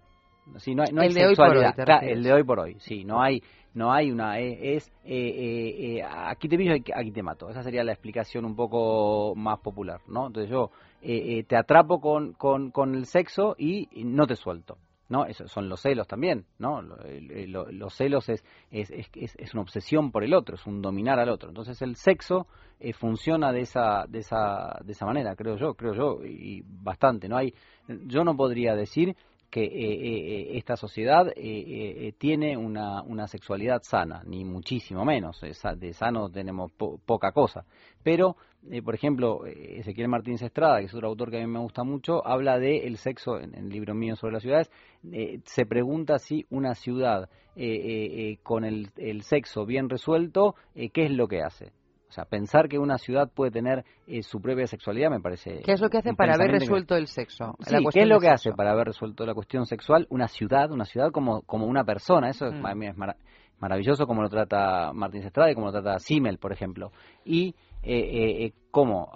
[0.56, 1.74] Sí, no hay, no hay El de hoy por hoy, sexualidad.
[1.84, 2.16] Claro, refieres.
[2.18, 3.42] el de hoy por hoy, sí, no hay,
[3.74, 7.48] no hay una, eh, es eh, eh, eh, aquí te pillo, aquí- te mato.
[7.48, 10.26] Esa sería la explicación un poco más popular, ¿no?
[10.26, 10.70] Entonces yo
[11.02, 14.78] eh, eh, te atrapo con, con, el sexo y no te suelto.
[15.10, 15.26] ¿no?
[15.26, 16.80] Eso son los celos también, ¿no?
[16.82, 21.18] Los celos es, es, es, es- es una obsesión por el otro, es un dominar
[21.18, 21.48] al otro.
[21.48, 22.46] Entonces el sexo
[22.78, 27.28] eh, funciona de esa, de esa, de esa manera, creo yo, creo yo, y bastante.
[27.28, 27.52] No hay,
[28.06, 29.16] yo no podría decir
[29.50, 35.04] que eh, eh, esta sociedad eh, eh, eh, tiene una, una sexualidad sana, ni muchísimo
[35.04, 35.42] menos.
[35.42, 37.64] Eh, De sano tenemos po- poca cosa.
[38.02, 38.36] Pero,
[38.84, 42.26] por ejemplo, Ezequiel Martínez Estrada, que es otro autor que a mí me gusta mucho,
[42.26, 44.70] habla de el sexo en, el libro mío sobre las ciudades.
[45.44, 47.28] se pregunta si una ciudad
[48.42, 51.72] con el, el sexo bien resuelto, ¿qué es lo que hace?
[52.10, 55.60] O sea, pensar que una ciudad puede tener eh, su propia sexualidad me parece...
[55.64, 57.54] ¿Qué es lo que hace para haber que- resuelto el sexo?
[57.60, 58.48] Sí, La ¿qué es lo que sexo.
[58.50, 62.28] hace para haber resuelto la cuestión sexual una ciudad, una ciudad como, como una persona?
[62.28, 62.78] Eso es- Mm.
[62.78, 63.16] mí es mara-
[63.60, 66.90] maravilloso como lo trata Martín Estrada y como lo trata Simmel, por ejemplo.
[67.24, 69.10] Y eh, eh, eh, cómo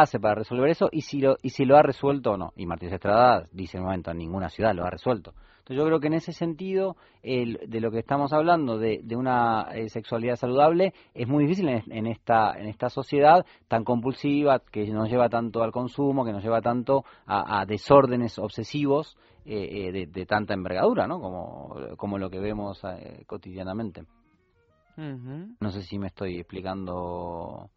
[0.00, 2.52] hace para resolver eso y si, lo, y si lo ha resuelto o no.
[2.56, 5.32] Y Martín Estrada dice en un momento, ninguna ciudad lo ha resuelto.
[5.58, 9.16] Entonces yo creo que en ese sentido, el- de lo que estamos hablando, de, de
[9.16, 14.60] una eh, sexualidad saludable, es muy difícil en, en esta, en esta sociedad tan compulsiva,
[14.60, 19.88] que nos lleva tanto al consumo, que nos lleva tanto a, a desórdenes obsesivos eh,
[19.88, 21.18] eh, de, de tanta envergadura, ¿no?
[21.20, 24.04] Como, como lo que vemos eh, cotidianamente.
[25.60, 27.70] No sé si me estoy explicando.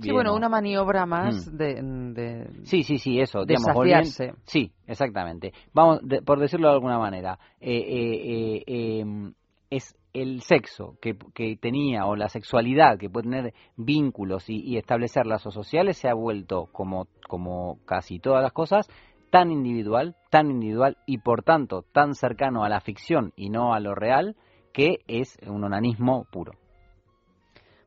[0.00, 1.56] Sí, bueno, una maniobra más Mm.
[1.56, 1.74] de,
[2.14, 3.44] de- Sí, sí, sí, eso.
[3.44, 4.18] de digamos.
[4.44, 5.52] Sí, exactamente.
[5.72, 9.32] Vamos, de- por decirlo de alguna manera, eh, eh, eh, em,
[9.70, 14.76] es el sexo que, que tenía o la sexualidad que puede tener vínculos y, y
[14.78, 18.88] establecer lazos sociales se ha vuelto, como, como casi todas las cosas,
[19.30, 23.80] tan individual, tan individual y por tanto tan cercano a la ficción y no a
[23.80, 24.36] lo real
[24.72, 26.52] que es un onanismo puro.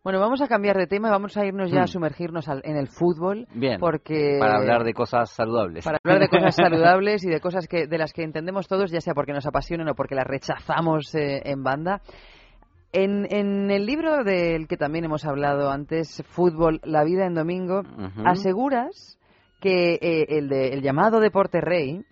[0.08, 1.88] Bueno, vamos a cambiar de tema y vamos a irnos ya a Mm.
[1.88, 3.46] sumergirnos al- en el fútbol.
[3.54, 5.84] Bien, porque para hablar de cosas saludables.
[5.84, 6.56] para hablar de cosas
[6.96, 9.90] saludables y de cosas que de las que entendemos todos, ya sea porque nos apasionan
[9.90, 12.00] o porque las rechazamos eh, en banda.
[12.94, 17.82] En, en el libro del que también hemos hablado antes, Fútbol, la vida en domingo,
[18.24, 19.20] aseguras
[19.60, 22.06] que eh, el, de- el llamado deporte rey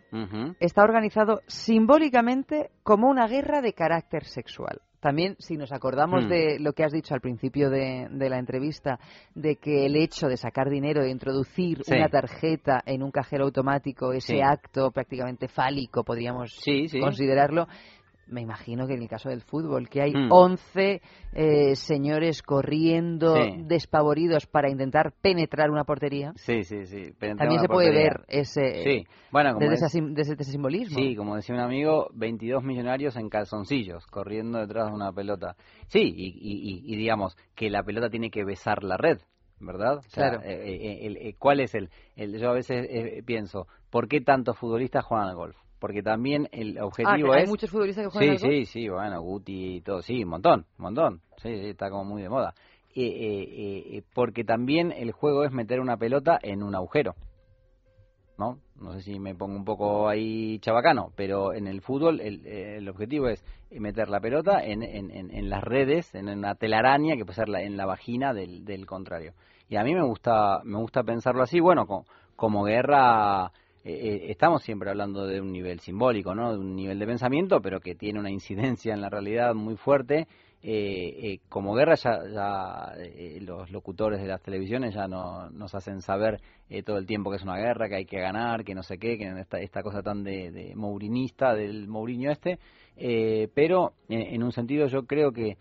[0.59, 4.81] está organizado simbólicamente como una guerra de carácter sexual.
[5.05, 6.29] También, si nos acordamos Hmm.
[6.29, 8.97] de lo que has dicho al principio de, de la entrevista,
[9.35, 11.93] de que el hecho de sacar dinero, de introducir Sí.
[11.93, 14.41] una tarjeta en un cajero automático, ese Sí.
[14.41, 16.87] acto prácticamente fálico, podríamos sí.
[16.99, 17.67] considerarlo,
[18.27, 20.31] me imagino que en el caso del fútbol, que hay Mm.
[20.31, 21.01] 11
[21.33, 23.63] eh, señores corriendo Sí.
[23.65, 26.33] despavoridos para intentar penetrar una portería.
[26.35, 27.11] Sí, sí, sí.
[27.37, 30.97] También se puede ver ese, Sí, bueno, como desde, es- esa sim- desde ese simbolismo.
[30.97, 35.55] Sí, como decía un amigo, 22 millonarios en calzoncillos, corriendo detrás de una pelota.
[35.87, 39.19] Sí, y, y- y- y digamos que la pelota tiene que besar la red,
[39.59, 39.97] ¿verdad?
[39.97, 40.41] O sea, Claro.
[40.43, 44.21] eh, eh, el- eh, ¿Cuál es el, el- Yo a veces eh, pienso, ¿por qué
[44.21, 45.57] tantos futbolistas juegan al golf?
[45.85, 47.49] Porque también el Ah, objetivo que hay es...
[47.49, 48.65] muchos futbolistas que Sí, juegan al sí, golf.
[48.65, 51.21] sí, bueno, Guti y todo, sí, un montón, un montón.
[51.37, 52.55] Sí, sí, está como muy de moda.
[52.95, 57.13] Eh, eh, eh, eh, porque también el juego es meter una pelota en un agujero.
[58.39, 58.57] ¿no?
[58.81, 62.89] No sé si me pongo un poco ahí chabacano, pero en el fútbol el, el
[62.89, 67.25] objetivo es meter la pelota en, en, en, en las redes, en una telaraña que
[67.25, 69.33] puede ser la, en la vagina del, del contrario.
[69.69, 72.05] Y a mí me gusta, me gusta pensarlo así, bueno, como,
[72.35, 73.51] como guerra,
[73.85, 76.51] eh, eh, estamos siempre hablando de un nivel simbólico, ¿no?
[76.51, 80.27] De un nivel de pensamiento, pero que tiene una incidencia en la realidad muy fuerte.
[80.67, 85.75] Eh, eh, como guerra ya, ya eh, los locutores de las televisiones ya no, nos
[85.75, 86.41] hacen saber
[86.71, 88.97] eh, todo el tiempo que es una guerra, que hay que ganar, que no sé
[88.97, 89.31] qué, que
[89.61, 92.57] esta, cosa tan de, de mourinista, del Mourinho este,
[93.53, 95.55] pero eh, en un sentido yo creo que,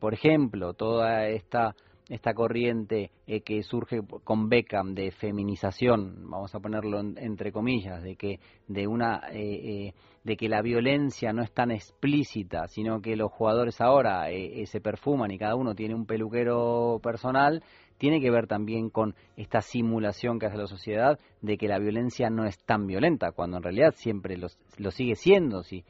[0.00, 1.76] por ejemplo, toda esta
[2.08, 8.02] esta corriente eh, que surge con Beckham de feminización, vamos a ponerlo en- entre comillas,
[8.02, 9.94] de que de una eh, eh,
[10.24, 14.66] de que la violencia no es tan explícita, sino que los jugadores ahora eh, eh,
[14.66, 17.62] se perfuman y cada uno tiene un peluquero personal,
[17.98, 22.30] tiene que ver también con esta simulación que hace la sociedad de que la violencia
[22.30, 25.62] no es tan violenta, cuando en realidad siempre lo sigue siendo.
[25.62, 25.84] Si,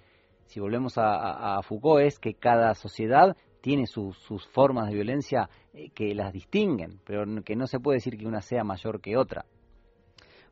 [0.46, 3.36] si volvemos a, a- a Foucault es que cada sociedad
[3.68, 7.96] tiene sus, sus formas de violencia eh, que las distinguen, pero que no se puede
[7.98, 9.44] decir que una sea mayor que otra.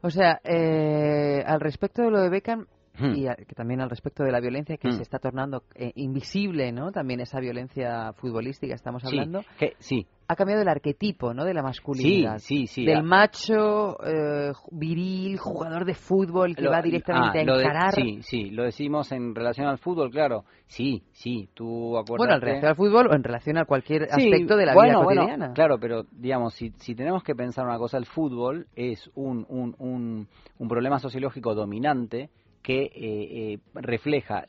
[0.03, 2.67] O sea, eh, al respecto de lo de Beckham
[2.99, 3.15] Hmm.
[3.15, 4.93] y a- que también al respecto de la violencia que Hmm.
[4.93, 6.93] se está tornando eh, invisible, ¿no?
[6.93, 9.43] También esa violencia futbolística estamos Sí, hablando.
[9.59, 11.45] que- sí, Ha cambiado el arquetipo, ¿no?
[11.45, 12.39] De la masculinidad.
[12.39, 12.85] Sí, sí, sí.
[12.85, 13.03] Del Ah.
[13.03, 17.93] macho eh, viril, jugador de fútbol que Lo- va directamente ah, a de- encarar.
[17.95, 20.43] sí, sí, lo decimos en relación al fútbol, claro.
[20.67, 22.19] Sí, sí, tú acuerdas.
[22.27, 24.89] Bueno, en relación al fútbol o en relación a cualquier Sí, aspecto de la bueno,
[24.99, 25.53] vida bueno, cotidiana.
[25.55, 29.77] claro, pero digamos, si, si tenemos que pensar una cosa, el fútbol es un, un,
[29.79, 30.27] un,
[30.59, 32.31] un problema sociológico dominante
[32.67, 34.45] que eh, eh, refleja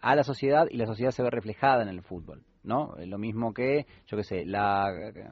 [0.00, 2.42] a la sociedad y la sociedad se ve reflejada en el fútbol.
[2.64, 2.96] ¿no?
[3.06, 4.88] Lo mismo que, yo qué sé, la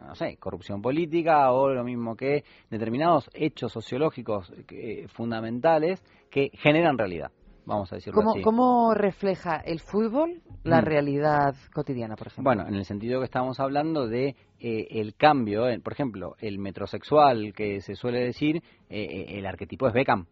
[0.07, 6.01] no sé, corrupción política o lo mismo que determinados hechos sociológicos eh, fundamentales
[6.31, 7.33] que generan realidad,
[7.67, 8.43] vamos a decirlo ¿Cómo, así.
[8.43, 10.85] cómo refleja el fútbol la Mm.
[10.85, 12.45] realidad cotidiana, por ejemplo?
[12.45, 17.53] Bueno, en el sentido que estamos hablando de eh, el cambio, por ejemplo, el metrosexual
[17.55, 18.63] que se suele decir, eh,
[19.03, 20.27] eh, el arquetipo es Beckham,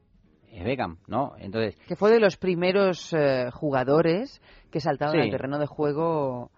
[0.52, 1.32] es Beckham, ¿no?
[1.38, 5.20] Entonces, que fue de los primeros eh, jugadores que saltaron Sí.
[5.20, 6.50] al terreno de juego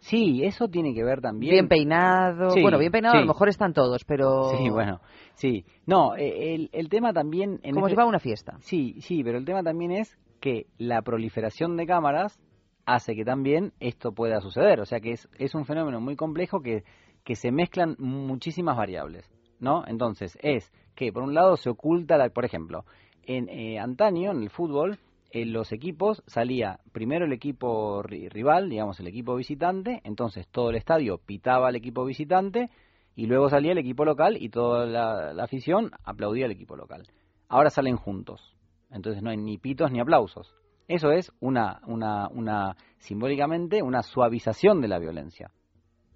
[0.00, 1.52] sí, eso tiene que ver también.
[1.52, 2.50] bien peinado.
[2.50, 5.00] Sí, bueno, bien peinado a lo mejor están todos, pero Sí, bueno,
[5.34, 5.64] sí.
[5.86, 7.58] No, eh, el, el tema también...
[7.62, 8.56] En como este- si fuera una fiesta.
[8.60, 12.38] Sí, sí, pero el tema también es que la proliferación de cámaras
[12.86, 14.80] hace que también esto pueda suceder.
[14.80, 16.84] O sea que es, es un fenómeno muy complejo que,
[17.24, 19.28] que se mezclan muchísimas variables,
[19.58, 19.84] ¿no?
[19.86, 22.84] Entonces, es que por un lado se oculta, la, por ejemplo,
[23.24, 24.98] en eh, antaño, en el fútbol,
[25.30, 30.70] en los equipos salía primero el equipo ri- rival, digamos el equipo visitante, entonces todo
[30.70, 32.70] el estadio pitaba al equipo visitante
[33.14, 37.06] y luego salía el equipo local y toda la, la afición aplaudía al equipo local.
[37.48, 38.54] Ahora salen juntos,
[38.90, 40.54] entonces no hay ni pitos ni aplausos.
[40.86, 45.50] Eso es una, una, una simbólicamente una suavización de la violencia.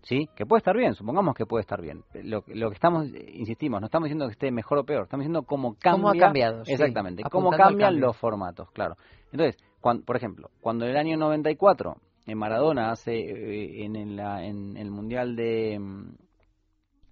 [0.03, 0.29] ¿Sí?
[0.35, 2.03] Que puede estar bien, supongamos que puede estar bien.
[2.25, 5.45] Lo, lo que estamos, insistimos, no estamos diciendo que esté mejor o peor, estamos diciendo
[5.45, 5.93] cómo cambia.
[5.93, 6.65] ¿Cómo ha cambiado?
[6.65, 6.73] sí.
[6.73, 8.97] Exactamente, cómo cambian los formatos, claro.
[9.31, 11.97] Entonces, cuan- por ejemplo, cuando en el año 94
[12.27, 16.15] en Maradona hace eh, en, el, en el Mundial de, mm,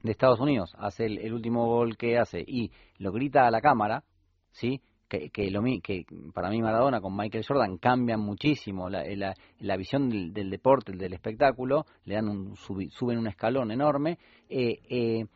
[0.03, 3.61] de Estados Unidos, hace el, el último gol que hace y lo grita a la
[3.61, 4.03] cámara,
[4.51, 4.81] ¿sí?
[5.11, 9.77] Que, que, lo, que para mí Maradona con Michael Jordan cambian muchísimo la, la, la
[9.77, 14.19] visión del, del deporte, del espectáculo, le dan un, suben un escalón enorme.
[14.49, 15.27] Eh, eh,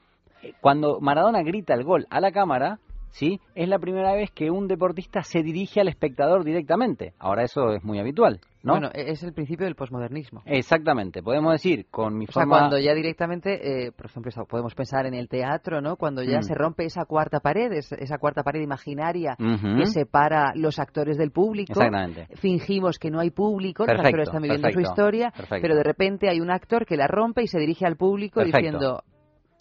[0.61, 2.79] cuando Maradona grita el gol a la cámara,
[3.15, 3.41] ¿sí?
[3.55, 7.15] Es la primera vez que un deportista se dirige al espectador directamente.
[7.21, 8.73] Ahora eso es muy habitual, ¿no?
[8.73, 10.43] Bueno, e- es el principio del posmodernismo.
[10.45, 15.07] Exactamente, podemos decir con mi O sea, cuando ya directamente, eh, por ejemplo, podemos pensar
[15.07, 15.95] en el teatro, ¿no?
[15.97, 16.43] Cuando ya Mm.
[16.43, 21.31] se rompe esa cuarta pared, es- esa cuarta pared imaginaria que separa los actores del
[21.31, 21.73] público.
[21.73, 22.27] Exactamente.
[22.37, 25.63] Fingimos que no hay público, los Perfecto, actores están viviendo su historia, perfecto.
[25.63, 29.03] pero de repente hay un actor que la rompe y se dirige al público diciendo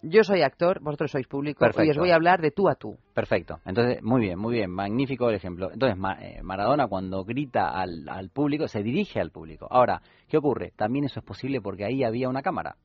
[0.06, 2.96] Yo soy actor, vosotros sois público y os voy a hablar de tú a tú.
[3.14, 3.60] Perfecto.
[3.64, 4.70] Entonces, muy bien, muy bien.
[4.70, 5.70] Magnífico el ejemplo.
[5.72, 9.66] Entonces, Ma- eh, Maradona cuando grita al, al público, se dirige al público.
[9.70, 10.72] Ahora, ¿qué ocurre?
[10.76, 12.76] También eso es posible porque ahí había una cámara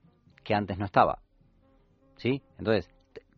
[0.44, 1.20] que antes no estaba.
[2.16, 2.42] ¿Sí?
[2.58, 2.90] Entonces,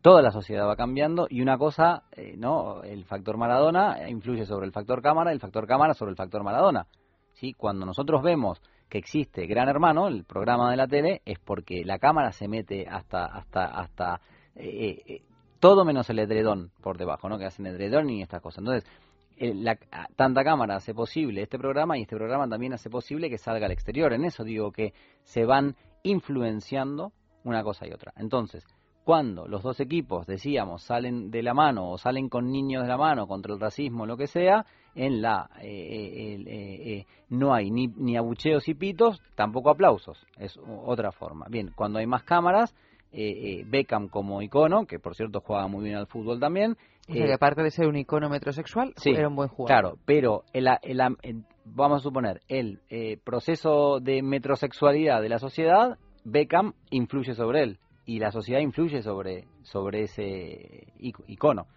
[0.01, 2.83] toda la sociedad va cambiando y una cosa, eh, ¿no?
[2.83, 6.87] El factor Maradona influye sobre el factor cámara, el factor cámara sobre el factor Maradona.
[7.33, 7.53] ¿Sí?
[7.53, 11.97] Cuando nosotros vemos que existe Gran Hermano, el programa de la tele, es porque la
[11.97, 14.21] cámara se mete hasta hasta hasta
[14.53, 15.21] eh, eh,
[15.61, 17.39] todo menos el edredón por debajo, ¿no?
[17.39, 18.59] Que hacen edredón y estas cosas.
[18.59, 18.89] Entonces,
[19.37, 19.77] eh, la,
[20.17, 23.71] tanta cámara hace posible este programa y este programa también hace posible que salga al
[23.71, 24.11] exterior.
[24.11, 24.93] En eso digo que
[25.23, 27.13] se van influenciando
[27.45, 28.11] una cosa y otra.
[28.17, 28.65] Entonces,
[29.03, 32.97] cuando los dos equipos, decíamos, salen de la mano o salen con niños de la
[32.97, 37.71] mano contra el racismo, lo que sea, en la eh, eh, eh, eh, no hay
[37.71, 40.25] ni, ni abucheos y pitos, tampoco aplausos.
[40.37, 41.47] Es otra forma.
[41.49, 42.75] Bien, cuando hay más cámaras,
[43.13, 46.77] eh, eh, Beckham como icono, que por cierto juega muy bien al fútbol también.
[47.09, 49.67] O sea, que aparte de ser un icono metrosexual, Sí, era un buen jugador.
[49.81, 55.39] Claro, pero el, el- el- vamos a suponer, el eh, proceso de metrosexualidad de la
[55.39, 61.67] sociedad, Beckham influye sobre él y la sociedad influye sobre, sobre ese ic- icono,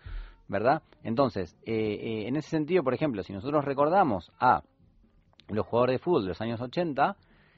[0.49, 0.83] ¿verdad?
[1.03, 4.63] Entonces, eh, eh, en ese sentido, por ejemplo, si nosotros recordamos a
[5.49, 7.17] los jugadores de fútbol de los años 80,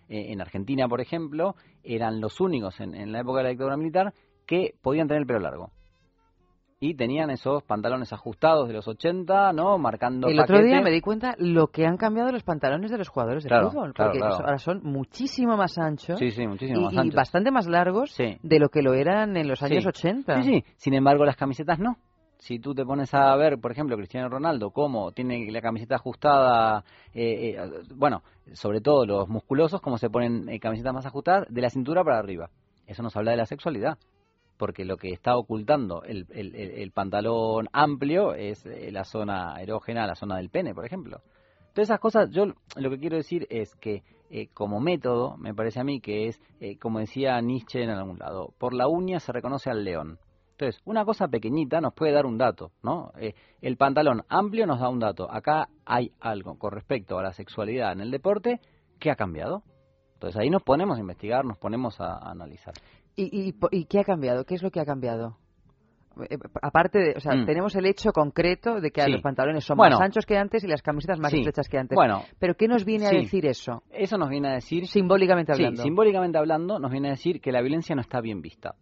[0.09, 3.77] eh, en Argentina, por ejemplo, eran los únicos en, en la época de la dictadura
[3.77, 4.13] militar
[4.47, 5.71] que podían tener el pelo largo.
[6.79, 9.79] Y tenían esos pantalones ajustados de los 80, ¿no?
[9.79, 13.09] Marcando El otro día me di cuenta lo que han cambiado los pantalones de los
[13.09, 14.35] jugadores de Claro, fútbol, claro, porque claro.
[14.45, 17.15] ahora son muchísimo más anchos Sí, sí, muchísimo y, más y anchos.
[17.15, 18.37] bastante más largos Sí.
[18.43, 19.89] de lo que lo eran en los años Sí.
[19.89, 20.43] 80.
[20.43, 20.65] Sí, sí.
[20.77, 21.97] Sin embargo, las camisetas no.
[22.39, 26.85] Si tú te pones a ver, por ejemplo, Cristiano Ronaldo, cómo tiene la camiseta ajustada,
[27.15, 28.23] eh, eh, bueno,
[28.53, 32.19] sobre todo los musculosos, cómo se ponen eh, camisetas más ajustadas, de la cintura para
[32.19, 32.51] arriba.
[32.87, 33.97] Eso nos habla de la sexualidad,
[34.57, 40.37] porque lo que está ocultando el, pantalón amplio es eh, la zona erógena, la zona
[40.37, 41.21] del pene, por ejemplo.
[41.73, 42.47] Todas esas cosas, yo
[42.77, 46.41] lo que quiero decir es que eh, como método, me parece a mí que es,
[46.61, 50.19] eh, como decía Nietzsche en algún lado, por la uña se reconoce al león.
[50.53, 53.13] Entonces, una cosa pequeñita nos puede dar un dato, ¿no?
[53.19, 55.31] Eh, el pantalón amplio nos da un dato.
[55.31, 58.61] Acá hay algo con respecto a la sexualidad en el deporte
[58.99, 59.63] que ha cambiado.
[60.15, 62.73] Entonces ahí nos ponemos a investigar, nos ponemos a analizar.
[63.17, 64.45] ¿Y, y, qué ha cambiado?
[64.45, 65.39] ¿Qué es lo que ha cambiado?
[66.31, 67.47] Eh, aparte de, o sea, Mm.
[67.47, 69.11] tenemos el hecho concreto de que Sí.
[69.11, 69.97] los pantalones son Bueno.
[69.99, 71.39] más anchos que antes y las camisetas más Sí.
[71.39, 71.95] estrechas que antes.
[71.95, 72.23] Bueno.
[72.39, 73.17] Pero ¿qué nos viene Sí.
[73.17, 73.83] a decir eso?
[73.91, 74.87] Eso nos viene a decir...
[74.87, 75.83] Simbólicamente Sí, hablando.
[75.83, 78.75] simbólicamente hablando, nos viene a decir que la violencia no está bien vista.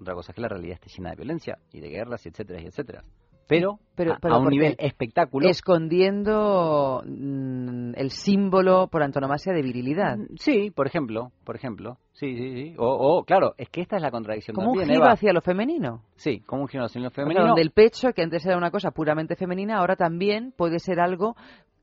[0.00, 2.60] Otra cosa es que la realidad esté llena de violencia y de guerras, y etcétera,
[2.62, 3.02] y etcétera.
[3.48, 5.48] Pero, Pero- a, pero a un nivel espectáculo...
[5.48, 10.18] Escondiendo mm, el símbolo por antonomasia de virilidad.
[10.38, 11.96] Sí, por ejemplo, por ejemplo.
[12.12, 12.74] Sí, sí, sí.
[12.78, 15.12] O, o, claro, es que esta es la contradicción Como un giro Eva.
[15.12, 16.02] hacia lo femenino.
[16.16, 17.46] Sí, como un giro hacia lo O sea, femenino.
[17.46, 21.34] donde el pecho, que antes era una cosa puramente femenina, ahora también puede ser algo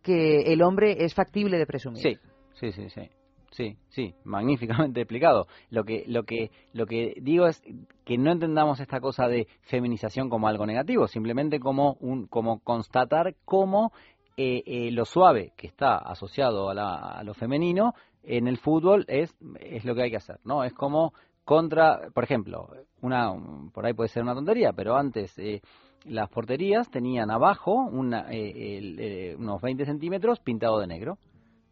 [0.03, 2.01] que el hombre es factible de presumir.
[2.01, 2.17] Sí,
[2.53, 3.09] sí, sí, sí.
[3.55, 5.47] Sí, sí, magníficamente explicado.
[5.69, 7.61] Lo que, lo que, lo que digo es
[8.03, 13.33] que no entendamos esta cosa de feminización como algo negativo, simplemente como un, como constatar
[13.45, 13.93] cómo
[14.35, 19.05] eh, eh, lo suave que está asociado a, la- a lo femenino en el fútbol
[19.07, 20.65] es, es lo que hay que hacer, ¿no?
[20.65, 21.13] Es como
[21.45, 22.67] contra, por ejemplo,
[23.01, 25.61] una, un- por ahí puede ser una tontería, pero antes eh,
[26.03, 31.17] las porterías tenían abajo una, eh, el, eh, unos 20 centímetros pintado de negro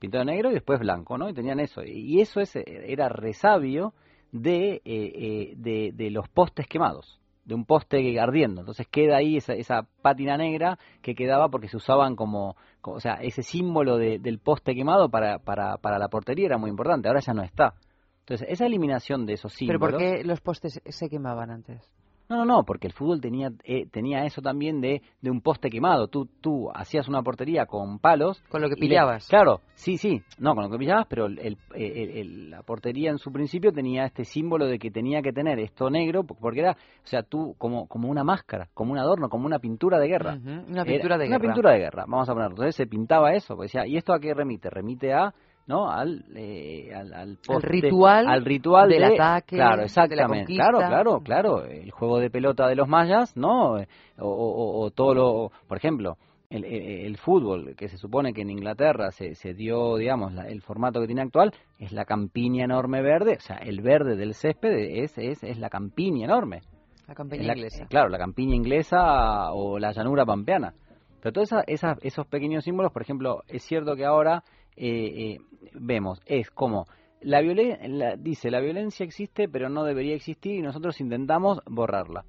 [0.03, 1.29] pintado de negro y después blanco, ¿no?
[1.29, 1.81] Y tenían eso.
[1.81, 3.93] Y eso es, eh, era resabio
[4.33, 8.59] de, eh, eh, de, de los postes quemados, de un poste ardiendo.
[8.59, 12.99] Entonces queda ahí esa, esa pátina negra que quedaba porque se usaban como, como- o
[12.99, 17.07] sea, ese símbolo de- del poste quemado para, para, para la portería era muy importante,
[17.07, 17.73] ahora ya no está.
[18.19, 19.91] Entonces, esa eliminación de esos ¿Pero símbolos...
[19.91, 21.81] por qué los postes se quemaban antes?
[22.29, 25.69] No, no, no, porque el fútbol tenía eh, tenía eso también de, de un poste
[25.69, 26.07] quemado.
[26.07, 28.41] Tú tú hacías una portería con palos.
[28.49, 29.27] Con lo que le- pillabas.
[29.27, 33.11] claro, sí, sí, no, con lo que pillabas, pero el, el- el- el- la portería
[33.11, 36.71] en su principio tenía este símbolo de que tenía que tener esto negro, porque era,
[36.71, 40.37] o sea, tú como, como una máscara, como un adorno, como una pintura de guerra.
[40.43, 41.53] Una Era pintura de Una guerra.
[41.53, 42.51] pintura de guerra, vamos a ponerlo.
[42.55, 44.69] Entonces se pintaba eso, pues decía, ¿y esto a qué remite?
[44.69, 45.33] Remite a
[45.67, 45.89] ¿no?
[45.89, 50.53] Al, eh, al, al poste- ritual al ritual del de- ataque, claro, de la exactamente,
[50.53, 53.73] claro, claro, claro, el juego de pelota de los mayas, ¿no?
[53.75, 53.79] O,
[54.19, 56.17] o- o todo lo, por ejemplo,
[56.49, 60.47] el, el- el fútbol, que se supone que en Inglaterra se, se dio, digamos, la-
[60.47, 64.33] el formato que tiene actual, es la campiña enorme verde, o sea, el verde del
[64.33, 66.61] césped es, es, es la campiña enorme.
[67.07, 67.15] La
[67.47, 67.83] la- inglesa.
[67.83, 70.73] eh, Claro, la campiña inglesa o la llanura pampeana.
[71.21, 74.43] Pero todos esa- esos pequeños símbolos, por ejemplo, es cierto que ahora
[74.75, 75.37] eh, eh,
[75.73, 76.85] vemos, es como
[77.21, 82.25] la, violen- la- dice, la violencia existe, pero no debería existir y nosotros intentamos borrarla.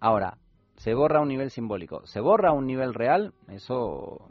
[0.00, 0.38] Ahora,
[0.76, 4.30] se borra a un nivel simbólico, se borra a un nivel real, eso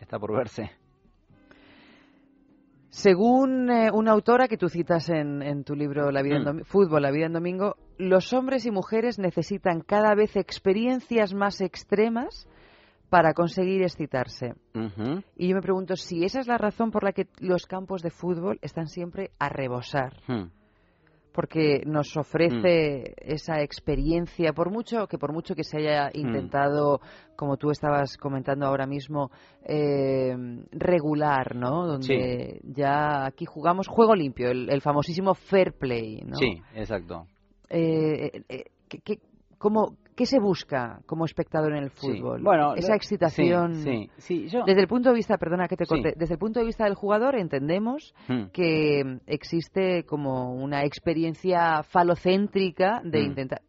[0.00, 0.70] está por verse.
[2.90, 6.64] Según eh, una autora que tú citas en, en tu libro La vida en Mm.
[6.64, 12.46] Fútbol, la vida en domingo, los hombres y mujeres necesitan cada vez experiencias más extremas
[13.12, 14.54] para conseguir excitarse.
[15.36, 18.08] Y yo me pregunto si esa es la razón por la que los campos de
[18.08, 20.14] fútbol están siempre a rebosar.
[20.26, 20.44] Hmm.
[21.30, 27.00] Porque nos ofrece esa experiencia, por mucho que por mucho que se haya intentado,
[27.36, 29.30] como tú estabas comentando ahora mismo,
[29.62, 30.34] eh,
[30.72, 31.86] regular, ¿no?
[31.86, 36.36] Donde ya aquí jugamos juego limpio, el, el famosísimo fair play, ¿no?
[36.36, 37.26] Sí, exacto.
[37.68, 39.20] Eh, eh, eh, ¿qué, qué-
[39.58, 42.18] cómo- qué se busca como espectador en el Sí.
[42.18, 42.42] fútbol?
[42.42, 43.74] Bueno, esa excitación.
[43.76, 46.60] sí, sí, yo- Desde el punto de vista, perdona que te corte, desde el punto
[46.60, 48.44] de vista del jugador entendemos Hmm.
[48.52, 53.26] que existe como una experiencia falocéntrica de Mm.
[53.26, 53.60] intentar,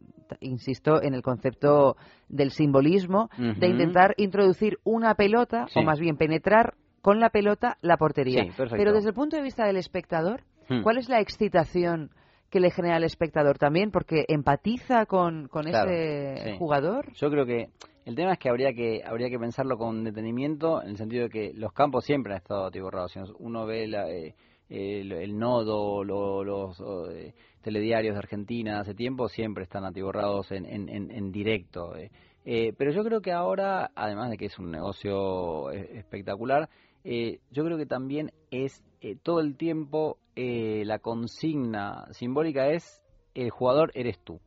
[0.41, 1.95] insisto en el concepto
[2.29, 7.97] del simbolismo, de intentar introducir una pelota, o más bien penetrar con la pelota la
[7.97, 8.45] portería.
[8.57, 10.81] Pero desde el punto de vista del espectador, Hmm.
[10.81, 12.09] ¿cuál es la excitación
[12.53, 13.89] que le genera al espectador también?
[13.89, 16.57] Porque empatiza con, con Claro, ese sí.
[16.59, 17.11] jugador.
[17.15, 17.69] Yo creo que
[18.05, 21.29] el tema es que habría que habría que pensarlo con detenimiento en el sentido de
[21.29, 23.11] que los campos siempre han estado atiborrados.
[23.11, 24.35] Si uno ve la, eh,
[24.69, 30.51] el, el nodo, lo- los oh, eh, telediarios de Argentina hace tiempo siempre están atiborrados
[30.51, 31.95] en, en, en, en directo.
[31.97, 32.11] eh.
[32.45, 36.69] Eh, pero yo creo que ahora, además de que es un negocio eh, espectacular,
[37.03, 43.01] eh, yo creo que también es eh, todo el tiempo eh, la consigna simbólica es
[43.33, 44.39] el jugador eres tú.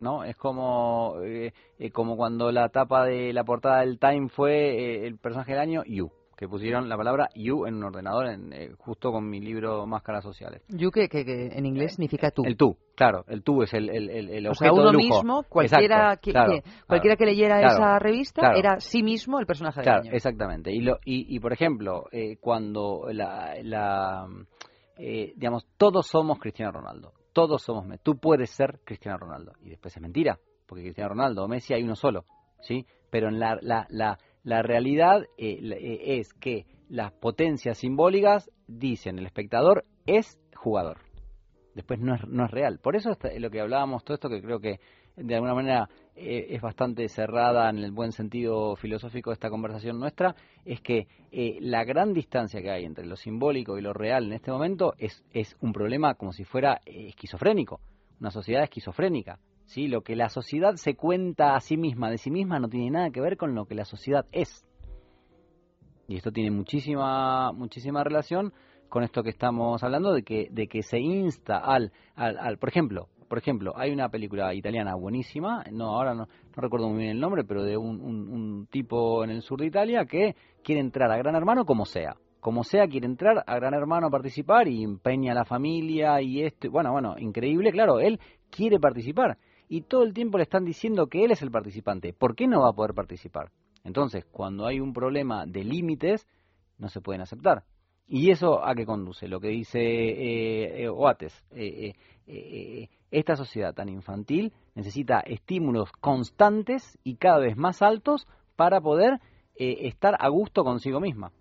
[0.00, 0.24] ¿no?
[0.24, 5.06] Es como, eh, eh, como cuando la tapa de la portada del Time fue eh,
[5.06, 8.70] el personaje del año, You, que pusieron la palabra You en un ordenador, en, eh,
[8.76, 10.62] justo con mi libro Máscaras Sociales.
[10.68, 12.44] You que, que- que en inglés significa tú.
[12.44, 14.92] El tú, claro, el tú es el, el, el, el O sea, objeto uno de
[15.02, 15.14] lujo.
[15.16, 19.02] mismo, cualquiera, Exacto, que, claro, que- claro, cualquiera que leyera claro, esa revista era sí
[19.02, 20.12] mismo el personaje del año.
[20.12, 20.70] exactamente.
[20.72, 24.26] Y, lo, y, y por ejemplo, eh, cuando la, la
[24.96, 28.02] eh, digamos, todos somos Cristiano Ronaldo, todos somos Messi.
[28.02, 29.52] Tú puedes ser Cristiano Ronaldo.
[29.62, 32.24] Y después es mentira, porque Cristiano Ronaldo o Messi hay uno solo,
[32.60, 32.86] ¿sí?
[33.10, 39.18] Pero en la, la, la, la realidad eh, eh, es que las potencias simbólicas dicen
[39.18, 40.98] el espectador es jugador.
[41.74, 42.78] Después no es, no es real.
[42.78, 44.80] Por eso está- lo que hablábamos, todo esto que creo que
[45.16, 49.98] de alguna manera eh, es bastante cerrada en el buen sentido filosófico de esta conversación
[49.98, 50.34] nuestra,
[50.64, 54.32] es que eh, la gran distancia que hay entre lo simbólico y lo real en
[54.32, 57.80] este momento es, es un problema como si fuera eh, esquizofrénico,
[58.20, 59.38] una sociedad esquizofrénica.
[59.66, 59.88] ¿sí?
[59.88, 63.10] Lo que la sociedad se cuenta a sí misma de sí misma no tiene nada
[63.10, 64.64] que ver con lo que la sociedad es.
[66.08, 68.52] Y esto tiene muchísima, muchísima relación
[68.88, 72.68] con esto que estamos hablando de que, de que se insta al, al, al- por
[72.68, 77.10] ejemplo, por ejemplo, hay una película italiana buenísima, no ahora no, no recuerdo muy bien
[77.10, 81.16] el nombre, pero de un, tipo en el sur de Italia que quiere entrar a
[81.18, 82.16] Gran Hermano como sea.
[82.40, 86.42] Como sea, quiere entrar a Gran Hermano a participar y empeña a la familia y
[86.42, 86.70] esto.
[86.70, 88.20] Bueno, bueno, increíble, claro, él
[88.50, 89.38] quiere participar.
[89.68, 92.12] Y todo el tiempo le están diciendo que él es el participante.
[92.12, 93.50] ¿Por qué no va a poder participar?
[93.82, 96.26] Entonces, cuando hay un problema de límites,
[96.78, 97.64] no se pueden aceptar.
[98.06, 99.26] ¿Y eso a qué conduce?
[99.26, 101.34] Lo que dice eh, eh, Oates.
[101.50, 101.94] eh,
[102.26, 108.26] eh, eh, esta sociedad tan infantil necesita estímulos constantes y cada vez más altos
[108.56, 109.20] para poder
[109.56, 111.32] eh, estar a gusto consigo misma.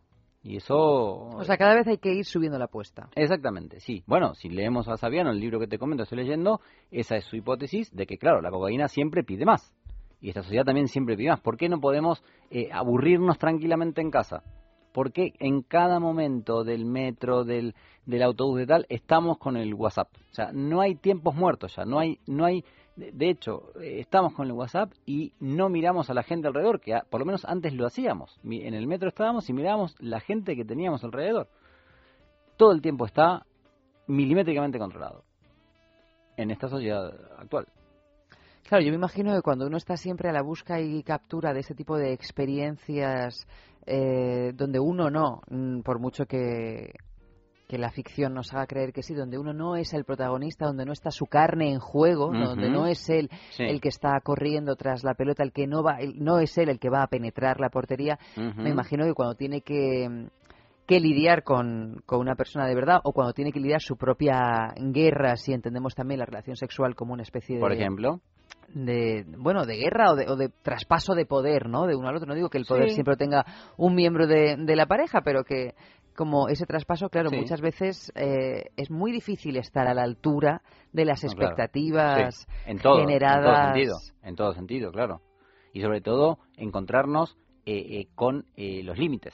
[0.43, 0.77] Y eso...
[0.77, 3.09] O sea, cada vez hay que ir subiendo la apuesta.
[3.15, 4.03] Exactamente, sí.
[4.05, 6.61] Bueno, si leemos a Saviano, el libro que te comento, estoy leyendo,
[6.91, 9.73] esa es su hipótesis de que, claro, la cocaína siempre pide más.
[10.21, 11.41] Y esta sociedad también siempre pide más.
[11.41, 14.43] ¿Por qué no podemos eh, aburrirnos tranquilamente en casa?
[14.95, 20.07] Porque en cada momento del metro, del, del autobús de tal, estamos con el WhatsApp.
[20.31, 22.63] O sea, no hay tiempos muertos ya, no hay, no hay,
[22.95, 26.97] de hecho, eh, estamos con el WhatsApp y no miramos a la gente alrededor, que
[27.09, 28.39] por lo menos antes lo hacíamos.
[28.45, 31.49] En el metro estábamos y mirábamos la gente que teníamos alrededor.
[32.55, 33.45] Todo el tiempo está
[34.07, 35.25] milimétricamente controlado
[36.37, 37.67] en esta sociedad actual.
[38.67, 41.59] Claro, yo me imagino que cuando uno está siempre a la busca y captura de
[41.59, 43.47] este tipo de experiencias
[43.85, 46.93] eh, donde uno no, mm, por mucho que,
[47.67, 50.85] que la ficción nos haga creer que sí, donde uno no es el protagonista, donde
[50.85, 53.63] no está su carne en juego, donde no es él Sí.
[53.63, 56.69] el que está corriendo tras la pelota, el que no va, el- no es él
[56.69, 60.27] el que va a penetrar la portería, me imagino que cuando tiene que
[60.87, 64.71] que lidiar con, con una persona de verdad o cuando tiene que lidiar su propia
[64.77, 68.19] guerra, si entendemos también la relación sexual como una especie de Por ejemplo.
[68.73, 72.15] De bueno de guerra o de, o de traspaso de poder no de uno al
[72.15, 72.95] otro no digo que el poder Sí.
[72.95, 73.45] siempre tenga
[73.77, 75.73] un miembro de, de la pareja pero que
[76.15, 77.35] como ese traspaso, claro, Sí.
[77.35, 80.61] muchas veces eh, es muy difícil estar a la altura
[80.93, 81.33] de las claro.
[81.33, 83.35] expectativas Sí, en todo, generadas.
[83.37, 85.21] En todo sentido, en todo sentido, claro.
[85.73, 89.33] Y sobre todo, encontrarnos eh, eh, con eh, los límites.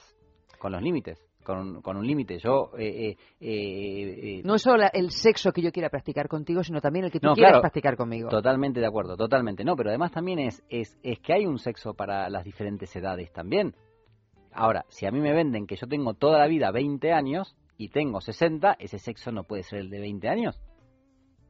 [0.58, 1.18] Con los límites.
[1.44, 2.38] Con, con un límite.
[2.38, 2.70] Yo.
[2.78, 6.80] eh, eh, eh, eh, No es solo el sexo que yo quiera practicar contigo, sino
[6.80, 8.28] también el que tú No, quieras claro, practicar conmigo.
[8.28, 9.64] Totalmente de acuerdo, totalmente.
[9.64, 13.32] No, pero además también es, es, es que hay un sexo para las diferentes edades
[13.32, 13.74] también.
[14.52, 17.88] Ahora, si a mí me venden que yo tengo toda la vida 20 años y
[17.88, 20.60] tengo 60, ese sexo no puede ser el de 20 años.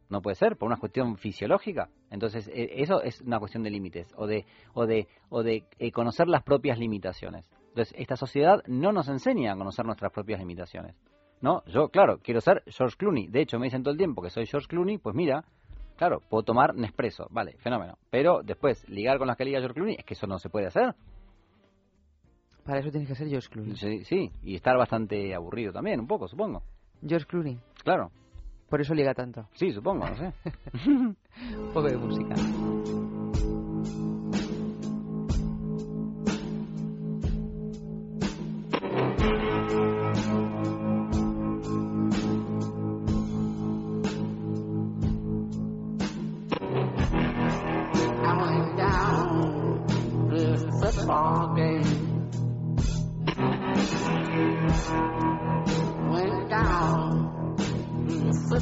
[0.09, 1.89] No puede ser, por una cuestión fisiológica.
[2.11, 4.45] Entonces, eh, eso es una cuestión de límites o de,
[4.75, 7.45] o de, o de eh, conocer las propias limitaciones.
[7.73, 10.95] Entonces, esta sociedad no nos enseña a conocer nuestras propias limitaciones.
[11.41, 13.29] No, yo, claro, quiero ser George Clooney.
[13.29, 15.43] De hecho, me dicen todo el tiempo que soy George Clooney, pues mira,
[15.97, 17.97] claro, puedo tomar Nespresso, vale, fenómeno.
[18.11, 20.67] Pero después, ligar con las que liga George Clooney, es que eso no se puede
[20.67, 20.95] hacer.
[22.63, 23.75] Para eso tienes que ser George Clooney.
[23.77, 26.63] Sí, sí, y estar bastante aburrido también, un poco, supongo.
[27.01, 27.59] George Clooney.
[27.83, 28.11] Claro.
[28.69, 29.49] Por eso liga tanto.
[29.55, 30.33] Sí, supongo, no sé.
[30.87, 31.17] Un
[31.73, 32.35] poco de música.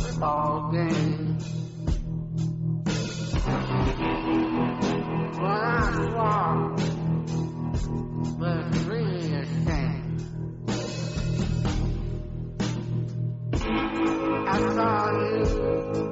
[0.02, 0.16] this
[0.72, 1.39] game.
[5.39, 6.77] Well, I walk
[8.39, 8.55] the
[8.89, 9.97] real thing.
[14.48, 14.90] I saw
[15.20, 16.10] you.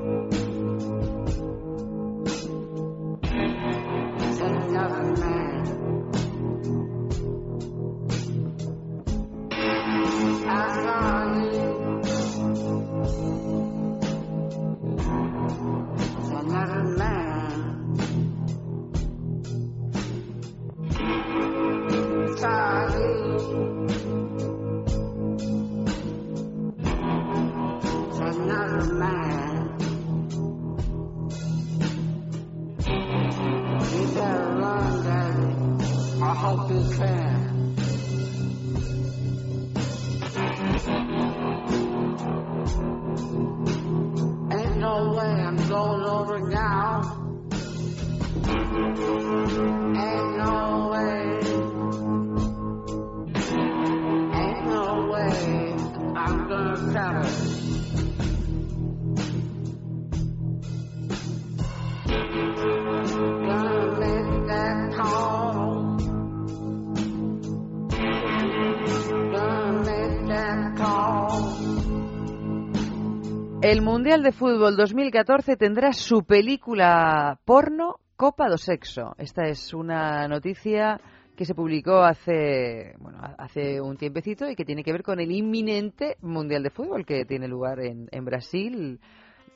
[74.09, 79.15] Mundial de Fútbol 2014 tendrá su película porno Copa do Sexo.
[79.19, 80.99] Esta es una noticia
[81.37, 85.31] que se publicó hace bueno hace un tiempecito y que tiene que ver con el
[85.31, 88.99] inminente Mundial de Fútbol que tiene lugar en, en Brasil.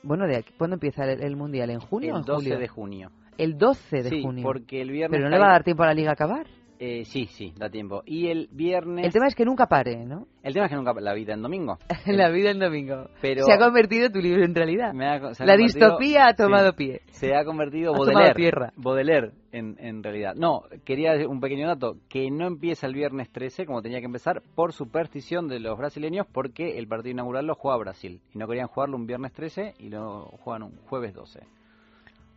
[0.03, 1.71] Bueno, de aquí, ¿cuándo empieza el, el Mundial?
[1.71, 2.59] ¿En junio o El en 12 julio?
[2.59, 3.11] de junio.
[3.39, 4.43] El 12 de Sí, junio.
[4.43, 6.45] porque el viernes Pero no le va a dar tiempo a la liga a acabar.
[6.85, 8.03] Eh, sí, sí, da tiempo.
[8.05, 9.05] Y el viernes...
[9.05, 10.27] El tema es que nunca pare, ¿no?
[10.43, 10.93] El tema es que nunca...
[10.99, 11.77] La vida en domingo.
[12.05, 13.07] la vida en domingo.
[13.21, 14.89] Pero- Se ha convertido tu libro en realidad.
[14.89, 17.01] Ha- la distopía ha tomado sí, pie.
[17.11, 18.33] Se ha convertido Ha Baudelaire.
[18.35, 18.73] tierra.
[18.75, 20.33] Baudelaire, en, en realidad.
[20.35, 21.95] No, quería un pequeño dato.
[22.09, 26.27] Que no empieza el viernes 13, como tenía que empezar, por superstición de los brasileños,
[26.33, 28.19] porque el partido inaugural lo juega Brasil.
[28.33, 31.39] Y no querían jugarlo un viernes 13 y lo juegan un jueves 12.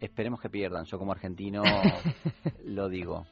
[0.01, 0.85] Esperemos que pierdan.
[0.85, 1.65] Yo como argentino
[2.65, 3.27] lo digo.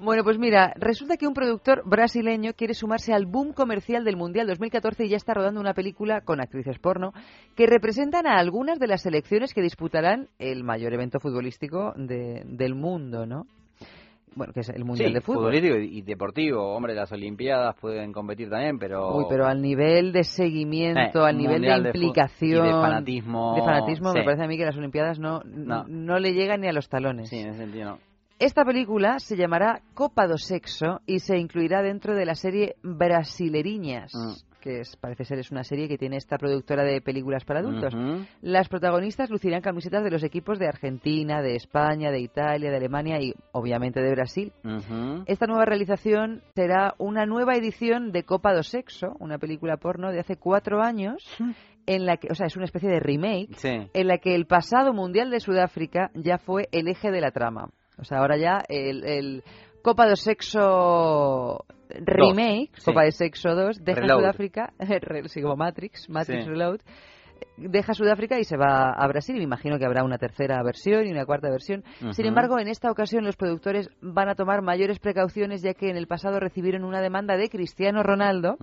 [0.00, 4.46] Bueno, pues mira, resulta que un productor brasileño quiere sumarse al boom comercial del Mundial
[4.48, 7.12] 2014 y ya está rodando una película con actrices porno
[7.54, 12.74] que representan a algunas de las selecciones que disputarán el mayor evento futbolístico de- del
[12.74, 13.46] mundo, ¿no?
[14.36, 15.42] Bueno, que es el Mundial Sí, de Fútbol.
[15.44, 16.74] futbolístico y, deportivo.
[16.74, 19.16] Hombre, las Olimpiadas pueden competir también, pero...
[19.16, 23.62] Uy, pero al nivel de seguimiento, Eh, al nivel de implicación, y de fanatismo, de
[23.62, 25.84] fanatismo, me parece a mí que las Olimpiadas no, No.
[25.86, 26.18] no.
[26.18, 27.28] le llegan ni a los talones.
[27.30, 27.98] Sí, en ese sentido no.
[28.38, 34.12] Esta película se llamará Copa do Sexo y se incluirá dentro de la serie Brasileriñas,
[34.12, 34.32] Mm.
[34.60, 37.94] que es, parece ser es una serie que tiene esta productora de películas para adultos.
[38.42, 43.20] Las protagonistas lucirán camisetas de los equipos de Argentina, de España, de Italia, de Alemania
[43.20, 44.52] y obviamente de Brasil.
[45.26, 50.20] Esta nueva realización será una nueva edición de Copa do Sexo, una película porno de
[50.20, 51.22] hace cuatro años,
[51.86, 53.68] en la que, o sea, es una especie de remake, Sí.
[53.92, 57.68] en la que el pasado Mundial de Sudáfrica ya fue el eje de la trama.
[57.98, 59.44] O sea, ahora ya el, el
[59.82, 62.70] Copa do Sexo Remake.
[62.84, 64.20] Copa de Sexo 2, deja Reload.
[64.20, 64.72] Sudáfrica,
[65.26, 66.50] sí, como Matrix, Matrix Sí.
[66.50, 66.80] Reload,
[67.56, 71.06] deja Sudáfrica y se va a Brasil y me imagino que habrá una tercera versión
[71.06, 71.84] y una cuarta versión.
[72.12, 75.96] Sin embargo, en esta ocasión los productores van a tomar mayores precauciones ya que en
[75.96, 78.56] el pasado recibieron una demanda de Cristiano Ronaldo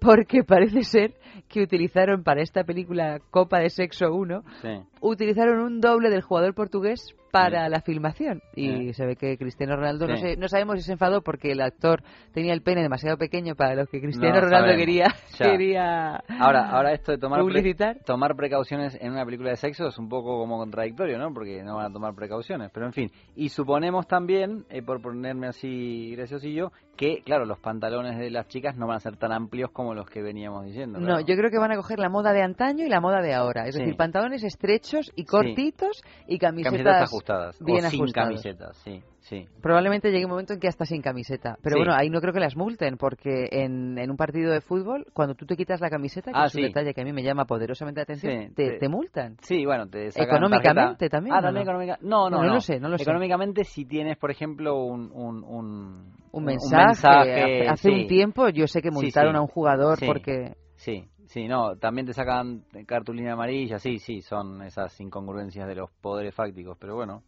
[0.00, 1.14] porque parece ser
[1.48, 4.68] que utilizaron para esta película Copa de Sexo 1 Sí.
[5.00, 8.94] utilizaron un doble del jugador portugués para la filmación y Sí.
[8.94, 12.02] se ve que Cristiano Ronaldo no sé no sabemos si se enfadó porque el actor
[12.32, 14.78] tenía el pene demasiado pequeño para lo que Cristiano No Ronaldo sabemos.
[14.78, 15.06] quería
[15.38, 15.50] Ya.
[15.50, 17.74] quería Ahora, ahora esto de tomar, pre-
[18.04, 21.32] tomar precauciones en una película de sexo es un poco como contradictorio, ¿no?
[21.34, 22.70] Porque no van a tomar precauciones.
[22.72, 28.18] Pero en fin, y suponemos también, eh, por ponerme así graciosillo, que, claro, los pantalones
[28.18, 30.98] de las chicas no van a ser tan amplios como los que veníamos diciendo.
[30.98, 31.20] no, claro.
[31.26, 33.66] yo creo que van a coger la moda de antaño y la moda de ahora.
[33.66, 33.80] Es Sí.
[33.80, 37.58] decir, pantalones estrechos y cortitos y camisetas, Camisetas ajustadas.
[37.60, 38.28] bien o sin ajustadas.
[38.28, 39.46] camisetas, sí, sí.
[39.60, 41.58] Probablemente llegue un momento en que hasta sin camiseta.
[41.62, 41.80] Pero Sí.
[41.80, 45.34] bueno, ahí no creo que las multen, porque en, en un partido de fútbol, cuando
[45.34, 46.68] tú te quitas la camiseta, que Ah, es un sí.
[46.68, 49.36] detalle que a mí me llama poderosamente la atención, te, te- te multan.
[49.42, 51.08] Sí, bueno, te sacan Económicamente tarjeta.
[51.08, 51.70] también, Ah, ¿o también no?
[51.72, 51.98] económica.
[52.02, 52.54] No, no, No, no no.
[52.54, 53.02] lo sé, no lo sé.
[53.04, 57.06] Económicamente, si tienes, por ejemplo, un un, un, Un mensaje.
[57.08, 60.54] hace hace un tiempo yo sé que multaron a un jugador porque...
[60.76, 65.90] Sí, sí, no, también te sacan cartulina amarilla, sí, sí, son esas incongruencias de los
[66.02, 67.22] poderes fácticos, pero bueno.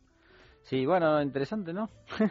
[0.67, 1.89] Sí, bueno, interesante, ¿no?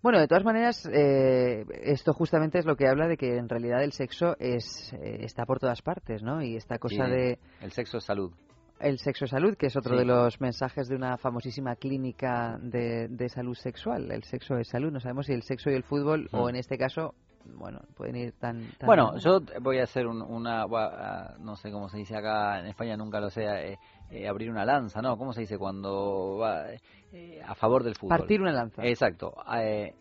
[0.00, 3.82] Bueno, de todas maneras, eh, esto justamente es lo que habla de que en realidad
[3.82, 6.40] el sexo es eh, está por todas partes, ¿no?
[6.40, 8.32] Y esta cosa de El sexo es salud.
[8.78, 9.98] el sexo es salud, que es otro Sí.
[9.98, 14.12] de los mensajes de una famosísima clínica de, de salud sexual.
[14.12, 14.92] El sexo es salud.
[14.92, 16.50] No sabemos si el sexo y el fútbol, o Mm.
[16.50, 17.16] en este caso,
[17.56, 18.60] bueno, pueden ir tan...
[18.78, 22.60] tan- Bueno, yo voy a hacer un- una, ah, no sé cómo se dice acá
[22.60, 23.78] en España, nunca lo sé, eh,
[24.10, 25.16] eh, abrir una lanza, ¿no?
[25.16, 26.66] ¿Cómo se dice cuando va
[27.12, 28.18] eh, a favor del fútbol?
[28.18, 28.84] Partir una lanza.
[28.84, 29.34] Exacto.
[29.56, 29.94] Eh,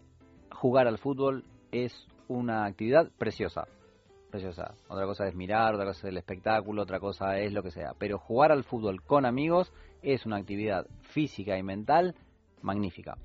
[0.52, 3.66] jugar al fútbol es una actividad preciosa.
[4.32, 4.74] Preciosa.
[4.90, 7.94] Otra cosa es mirar, otra cosa es el espectáculo, otra cosa es lo que sea.
[7.98, 9.72] Pero jugar al fútbol con amigos
[10.02, 12.14] es una actividad física y mental
[12.62, 13.18] magnífica.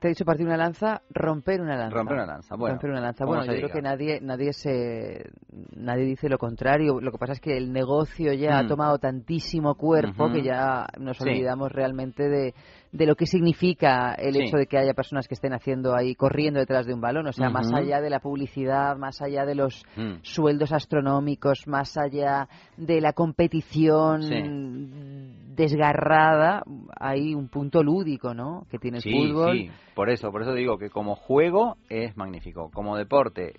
[0.00, 1.94] Te he dicho partir una lanza, romper una lanza.
[1.96, 3.24] Romper una lanza, bueno, Romper una lanza.
[3.26, 5.30] Bueno, yo creo que nadie, nadie se,
[5.76, 7.00] nadie dice lo contrario.
[7.00, 8.68] Lo que pasa es que el negocio ya ha Mm.
[8.68, 11.24] tomado tantísimo cuerpo que ya nos Sí.
[11.28, 12.54] olvidamos realmente de,
[12.92, 14.42] de lo que significa el Sí.
[14.44, 17.26] hecho de que haya personas que estén haciendo ahí, corriendo detrás de un balón.
[17.28, 20.14] O sea, más allá de la publicidad, más allá de los Mm.
[20.22, 25.43] sueldos astronómicos, más allá de la competición Sí.
[25.54, 26.62] Desgarrada,
[26.98, 28.66] hay un punto lúdico, ¿no?
[28.70, 29.56] Que tiene el Sí, fútbol.
[29.56, 33.54] sí, por eso, por eso digo que como juego es magnífico, como deporte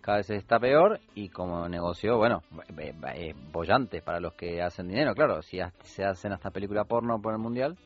[0.00, 2.42] cada vez está peor y como negocio, bueno,
[2.76, 7.20] eh, eh, bollante para los que hacen dinero, claro, si se hacen hasta película porno
[7.22, 7.76] por el mundial,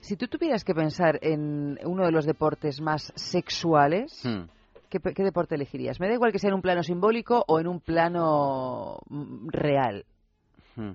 [0.00, 4.44] Si tú tuvieras que pensar en uno de los deportes más sexuales, hmm,
[4.88, 6.00] ¿qué, qué deporte elegirías?
[6.00, 10.04] Me da igual que sea en un plano simbólico o en un plano mm, real.
[10.76, 10.92] hmm.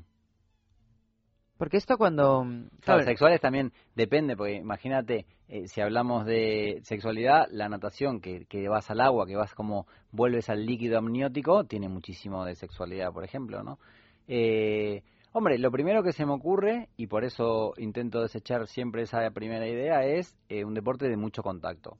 [1.64, 2.42] Porque esto cuando...
[2.42, 8.44] Claro, claro, sexuales también depende, porque imagínate, eh, si hablamos de sexualidad, la natación, que,
[8.50, 13.14] que vas al agua, que vas como vuelves al líquido amniótico, tiene muchísimo de sexualidad,
[13.14, 13.80] por ejemplo, ¿no?
[14.28, 19.32] Eh, hombre, lo primero que se me ocurre, y por eso intento desechar siempre esa
[19.32, 21.98] primera idea, es eh, un deporte de mucho contacto.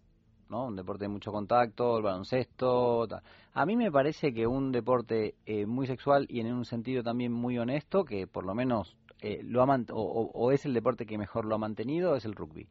[0.50, 0.66] ¿no?
[0.66, 3.08] Un deporte de mucho contacto, el baloncesto.
[3.08, 3.24] tal.
[3.54, 7.32] A mí me parece que un deporte eh, muy sexual y en un sentido también
[7.32, 11.06] muy honesto, que por lo menos eh, lo ha o, o- o es el deporte
[11.06, 12.68] que mejor lo ha mantenido, es el rugby.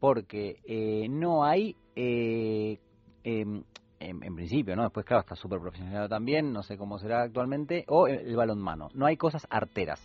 [0.00, 2.78] Porque eh, no hay, eh,
[3.22, 3.62] em,
[4.00, 4.82] en, en principio, ¿no?
[4.82, 8.88] Después, claro, está súper profesionalizado también, no sé cómo será actualmente, o el, el balonmano.
[8.94, 10.00] No hay cosas arteras.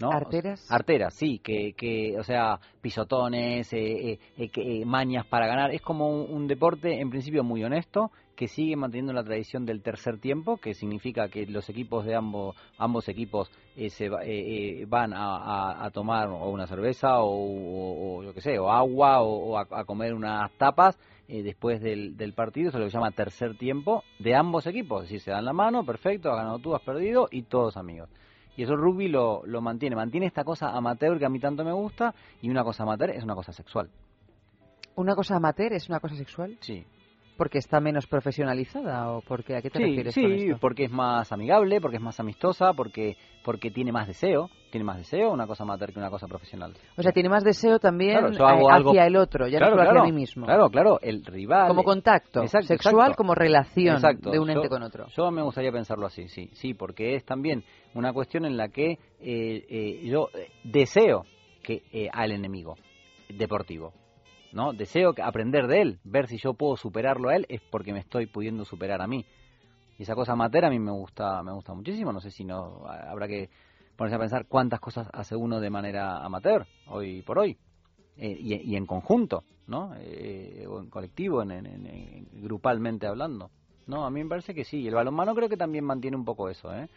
[0.00, 0.10] ¿no?
[0.12, 0.66] ¿Arteras?
[0.70, 5.72] Arteras, sí, que, que o sea, pisotones, eh, eh, eh, que, eh, mañas para ganar.
[5.72, 8.10] Es como un, un deporte, en principio, muy honesto,
[8.40, 12.56] que sigue manteniendo la tradición del tercer tiempo, que significa que los equipos de ambos,
[12.78, 17.28] ambos equipos eh, se eh, eh, van a, a- a tomar o una cerveza o,
[17.28, 20.98] o- o yo qué sé, o agua o, o a, a comer unas tapas
[21.28, 24.66] eh, después del, del partido, eso es lo que se llama tercer tiempo de ambos
[24.66, 27.76] equipos, es decir, se dan la mano, perfecto, has ganado tú, has perdido y todos
[27.76, 28.08] amigos.
[28.56, 31.72] Y eso rugby lo, lo mantiene, mantiene esta cosa amateur que a mí tanto me
[31.72, 33.90] gusta y una cosa amateur es una cosa sexual.
[34.96, 36.56] ¿Una cosa amateur es una cosa sexual?
[36.62, 36.86] Sí.
[37.40, 40.58] ¿Porque está menos profesionalizada o porque a qué te Sí, refieres sí, con esto?
[40.60, 44.98] porque es más amigable, porque es más amistosa, porque porque tiene más deseo, tiene más
[44.98, 46.74] deseo una cosa amateur que una cosa profesional.
[46.98, 49.56] O sea, tiene más deseo también Claro, yo hago eh, algo- hacia el otro, ya
[49.56, 50.44] Claro, no solo claro, hacia mí mismo.
[50.44, 51.68] Claro, claro, el rival.
[51.68, 53.14] Como contacto Exacto, sexual, exacto.
[53.16, 55.06] como relación Exacto, de un ente yo- con otro.
[55.16, 57.64] Yo me gustaría pensarlo así, sí, sí, porque es también
[57.94, 61.22] una cuestión en la que eh, eh, yo eh, deseo
[61.62, 62.74] que eh, al enemigo
[63.30, 63.94] deportivo.
[64.52, 64.72] ¿No?
[64.72, 68.26] Deseo aprender de él, ver si yo puedo superarlo a él, es porque me estoy
[68.26, 69.24] pudiendo superar a mí.
[69.98, 72.12] Y esa cosa amateur a mí me gusta, me gusta muchísimo.
[72.12, 73.50] No sé si no habrá que
[73.96, 77.56] ponerse a pensar cuántas cosas hace uno de manera amateur hoy por hoy.
[78.16, 79.92] Eh, y, en conjunto, ¿no?
[79.98, 83.50] Eh, o en colectivo, en, en- en- en- grupalmente hablando.
[83.86, 84.86] No, a mí me parece que sí.
[84.86, 86.88] El balonmano creo que también mantiene un poco eso, ¿eh?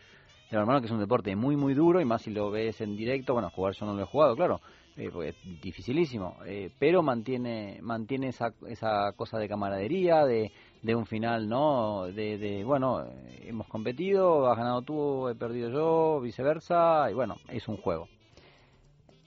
[0.50, 2.96] El balonmano que es un deporte muy, muy duro y más si lo ves en
[2.96, 3.34] directo.
[3.34, 4.62] Bueno, jugar yo no lo he jugado, claro.
[4.98, 6.38] Eh, porque es dificilísimo.
[6.46, 10.52] eh, pero mantiene mantiene esa, esa cosa de camaradería, de,
[10.82, 12.06] de un final, ¿no?
[12.06, 17.10] De, de bueno, eh, hemos competido, has ganado tú, he perdido yo, viceversa.
[17.10, 18.08] Y bueno, es un juego.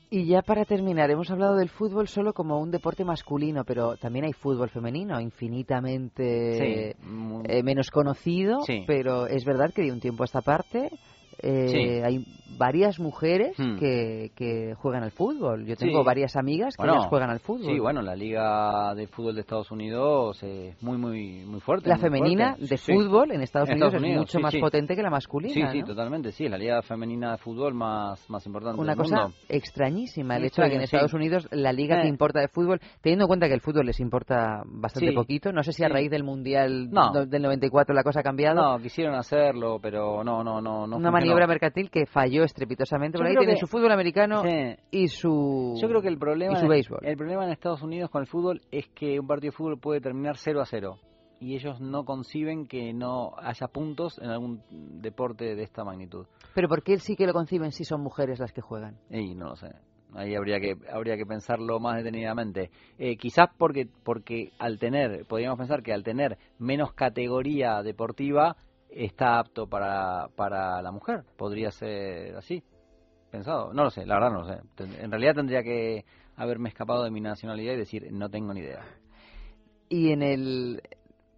[0.08, 4.24] Y ya para terminar, hemos hablado del fútbol solo como un deporte masculino, pero también
[4.24, 7.04] hay fútbol femenino, infinitamente Sí,
[7.48, 8.84] eh, menos conocido, Sí.
[8.86, 10.90] pero es verdad que de un tiempo a esta parte
[11.42, 11.78] eh, Sí.
[12.02, 12.24] hay
[12.58, 13.76] varias mujeres Hmm.
[13.76, 15.66] que, que juegan al fútbol.
[15.66, 16.06] Yo tengo Sí.
[16.06, 17.66] varias amigas que Bueno, ellas juegan al fútbol.
[17.74, 21.88] Sí, bueno, la liga de fútbol de Estados Unidos es muy, muy, muy fuerte.
[21.90, 22.66] La muy femenina fuerte.
[22.68, 22.92] de Sí.
[22.94, 25.86] fútbol en Estados Unidos es mucho más potente que la masculina, Sí, sí, ¿no?
[25.88, 29.36] totalmente, sí, la liga femenina de fútbol más, más importante Una del cosa mundo.
[29.48, 31.12] extrañísima, el hecho de que en Estados.
[31.12, 32.10] Unidos la liga que Eh.
[32.10, 35.72] importa de fútbol, teniendo en cuenta que el fútbol les importa bastante poquito, no sé
[35.72, 37.26] si a raíz del Mundial No.
[37.26, 38.60] del 94 la cosa ha cambiado.
[38.62, 40.86] No, quisieron hacerlo, pero no, no, no.
[40.86, 41.10] no Una.
[41.26, 44.76] Maniobra mercantil que falló estrepitosamente, Yo porque ahí tiene que- su fútbol americano Sí.
[44.90, 47.00] y su Yo creo que el problema, y su béisbol.
[47.02, 50.00] el problema en Estados Unidos con el fútbol es que un partido de fútbol puede
[50.00, 50.98] terminar 0 a 0
[51.40, 54.62] y ellos no conciben que no haya puntos en algún
[55.02, 56.26] deporte de esta magnitud.
[56.54, 58.96] Pero ¿por qué sí que lo conciben si son mujeres las que juegan?
[59.10, 59.68] Y no lo sé.
[60.14, 62.70] Ahí habría que habría que pensarlo más detenidamente.
[62.96, 68.56] Eh, quizás porque porque al tener, podríamos pensar que al tener menos categoría deportiva
[68.90, 71.24] está apto para, para la mujer.
[71.36, 72.62] Podría ser así.
[73.30, 73.72] Pensado.
[73.72, 75.02] No lo sé, la verdad no lo sé.
[75.02, 76.04] En realidad tendría que
[76.36, 78.84] haberme escapado de mi nacionalidad y decir, no tengo ni idea.
[79.88, 80.82] Y en el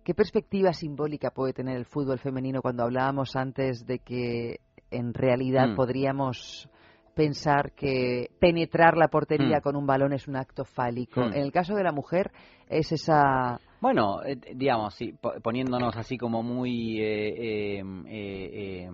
[0.05, 4.61] ¿qué perspectiva simbólica puede tener el fútbol femenino cuando hablábamos antes de que
[4.91, 5.77] en realidad Mm.
[5.77, 6.69] podríamos
[7.15, 9.63] pensar que penetrar la portería Mm.
[9.63, 11.21] con un balón es un acto fálico?
[11.21, 11.33] Mm.
[11.35, 12.31] En el caso de la mujer
[12.69, 18.51] es esa Bueno, eh, digamos, sí, po- poniéndonos así como muy, eh, eh, eh,
[18.87, 18.91] eh,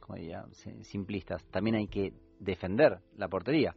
[0.00, 0.44] ¿cómo diría?
[0.52, 3.74] Si- simplistas, también hay que defender la portería,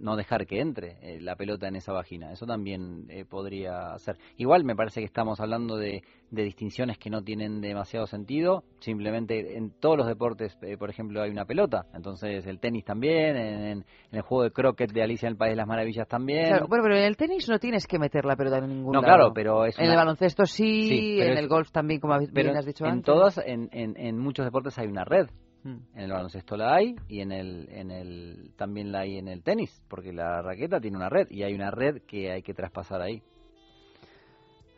[0.00, 4.16] no dejar que entre eh, la pelota en esa vagina, eso también eh, podría ser.
[4.36, 9.56] Igual me parece que estamos hablando de, de distinciones que no tienen demasiado sentido, simplemente
[9.56, 13.64] en todos los deportes, eh, por ejemplo, hay una pelota, entonces el tenis también, en,
[13.66, 16.46] en- el juego de croquet de Alicia en el País de las Maravillas también.
[16.46, 19.00] Claro, bueno, pero en el tenis no tienes que meter la pelota en ningún No,
[19.02, 19.14] lado.
[19.14, 22.64] claro, pero es En el baloncesto sí, en es- el golf también, como bien has
[22.66, 23.04] dicho en antes.
[23.04, 25.26] todas, en, en, en muchos deportes hay una red.
[25.66, 25.78] Mm.
[25.94, 29.42] En el baloncesto la hay y en el, en el también la hay en el
[29.42, 33.02] tenis, porque la raqueta tiene una red y hay una red que hay que traspasar
[33.02, 33.20] ahí.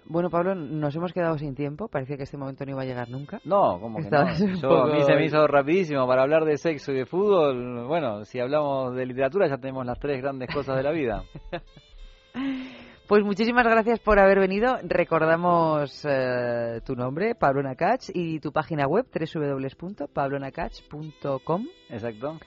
[0.07, 1.89] Bueno, Pablo, nos hemos quedado sin tiempo.
[1.89, 3.39] Parecía que este momento no iba a llegar nunca.
[3.45, 4.57] No, como que no.
[4.63, 7.87] Yo, a mí se me hizo rapidísimo para hablar de sexo y de fútbol.
[7.87, 11.25] Bueno, si hablamos de literatura ya tenemos las tres grandes cosas de la vida.
[13.09, 14.77] Pues muchísimas gracias por haber venido.
[14.83, 21.67] Recordamos eh, tu nombre, Pablo Nakach, y tu página web, www.pablonacach.com.
[21.89, 22.39] Exacto.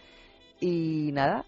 [0.59, 1.45] Y nada,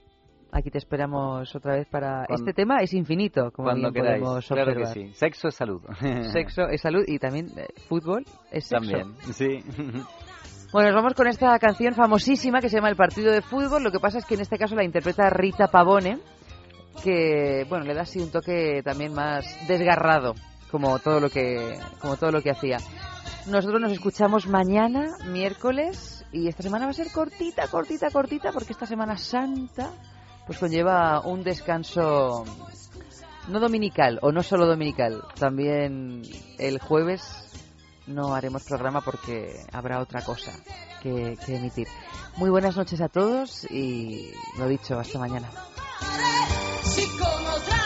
[0.51, 2.25] aquí te esperamos otra vez para...
[2.25, 4.23] Cuando- Este tema es infinito, como Cuando bien queráis.
[4.23, 5.13] podemos Claro que sí.
[5.13, 5.83] Sexo es salud.
[6.31, 8.91] Sexo es salud y también eh, fútbol es sexo.
[8.91, 9.63] También, sí.
[10.71, 13.83] Bueno, nos vamos con esta canción famosísima que se llama El Partido de Fútbol.
[13.83, 16.17] Lo que pasa es que en este caso la interpreta Rita Pavone,
[17.01, 20.35] que bueno, le da así un toque también más desgarrado,
[20.71, 22.77] como todo lo que, como todo lo que hacía.
[23.47, 28.73] Nosotros nos escuchamos mañana, miércoles, y esta semana va a ser cortita, cortita, cortita, porque
[28.73, 29.91] esta Semana Santa
[30.45, 32.43] pues conlleva un descanso
[33.47, 36.21] no dominical, o no solo dominical, también
[36.57, 37.51] el jueves
[38.07, 40.51] no haremos programa porque habrá otra cosa
[41.01, 41.87] que, que emitir.
[42.37, 45.49] Muy buenas noches a todos y lo dicho, hasta mañana.
[47.17, 47.82] Con otra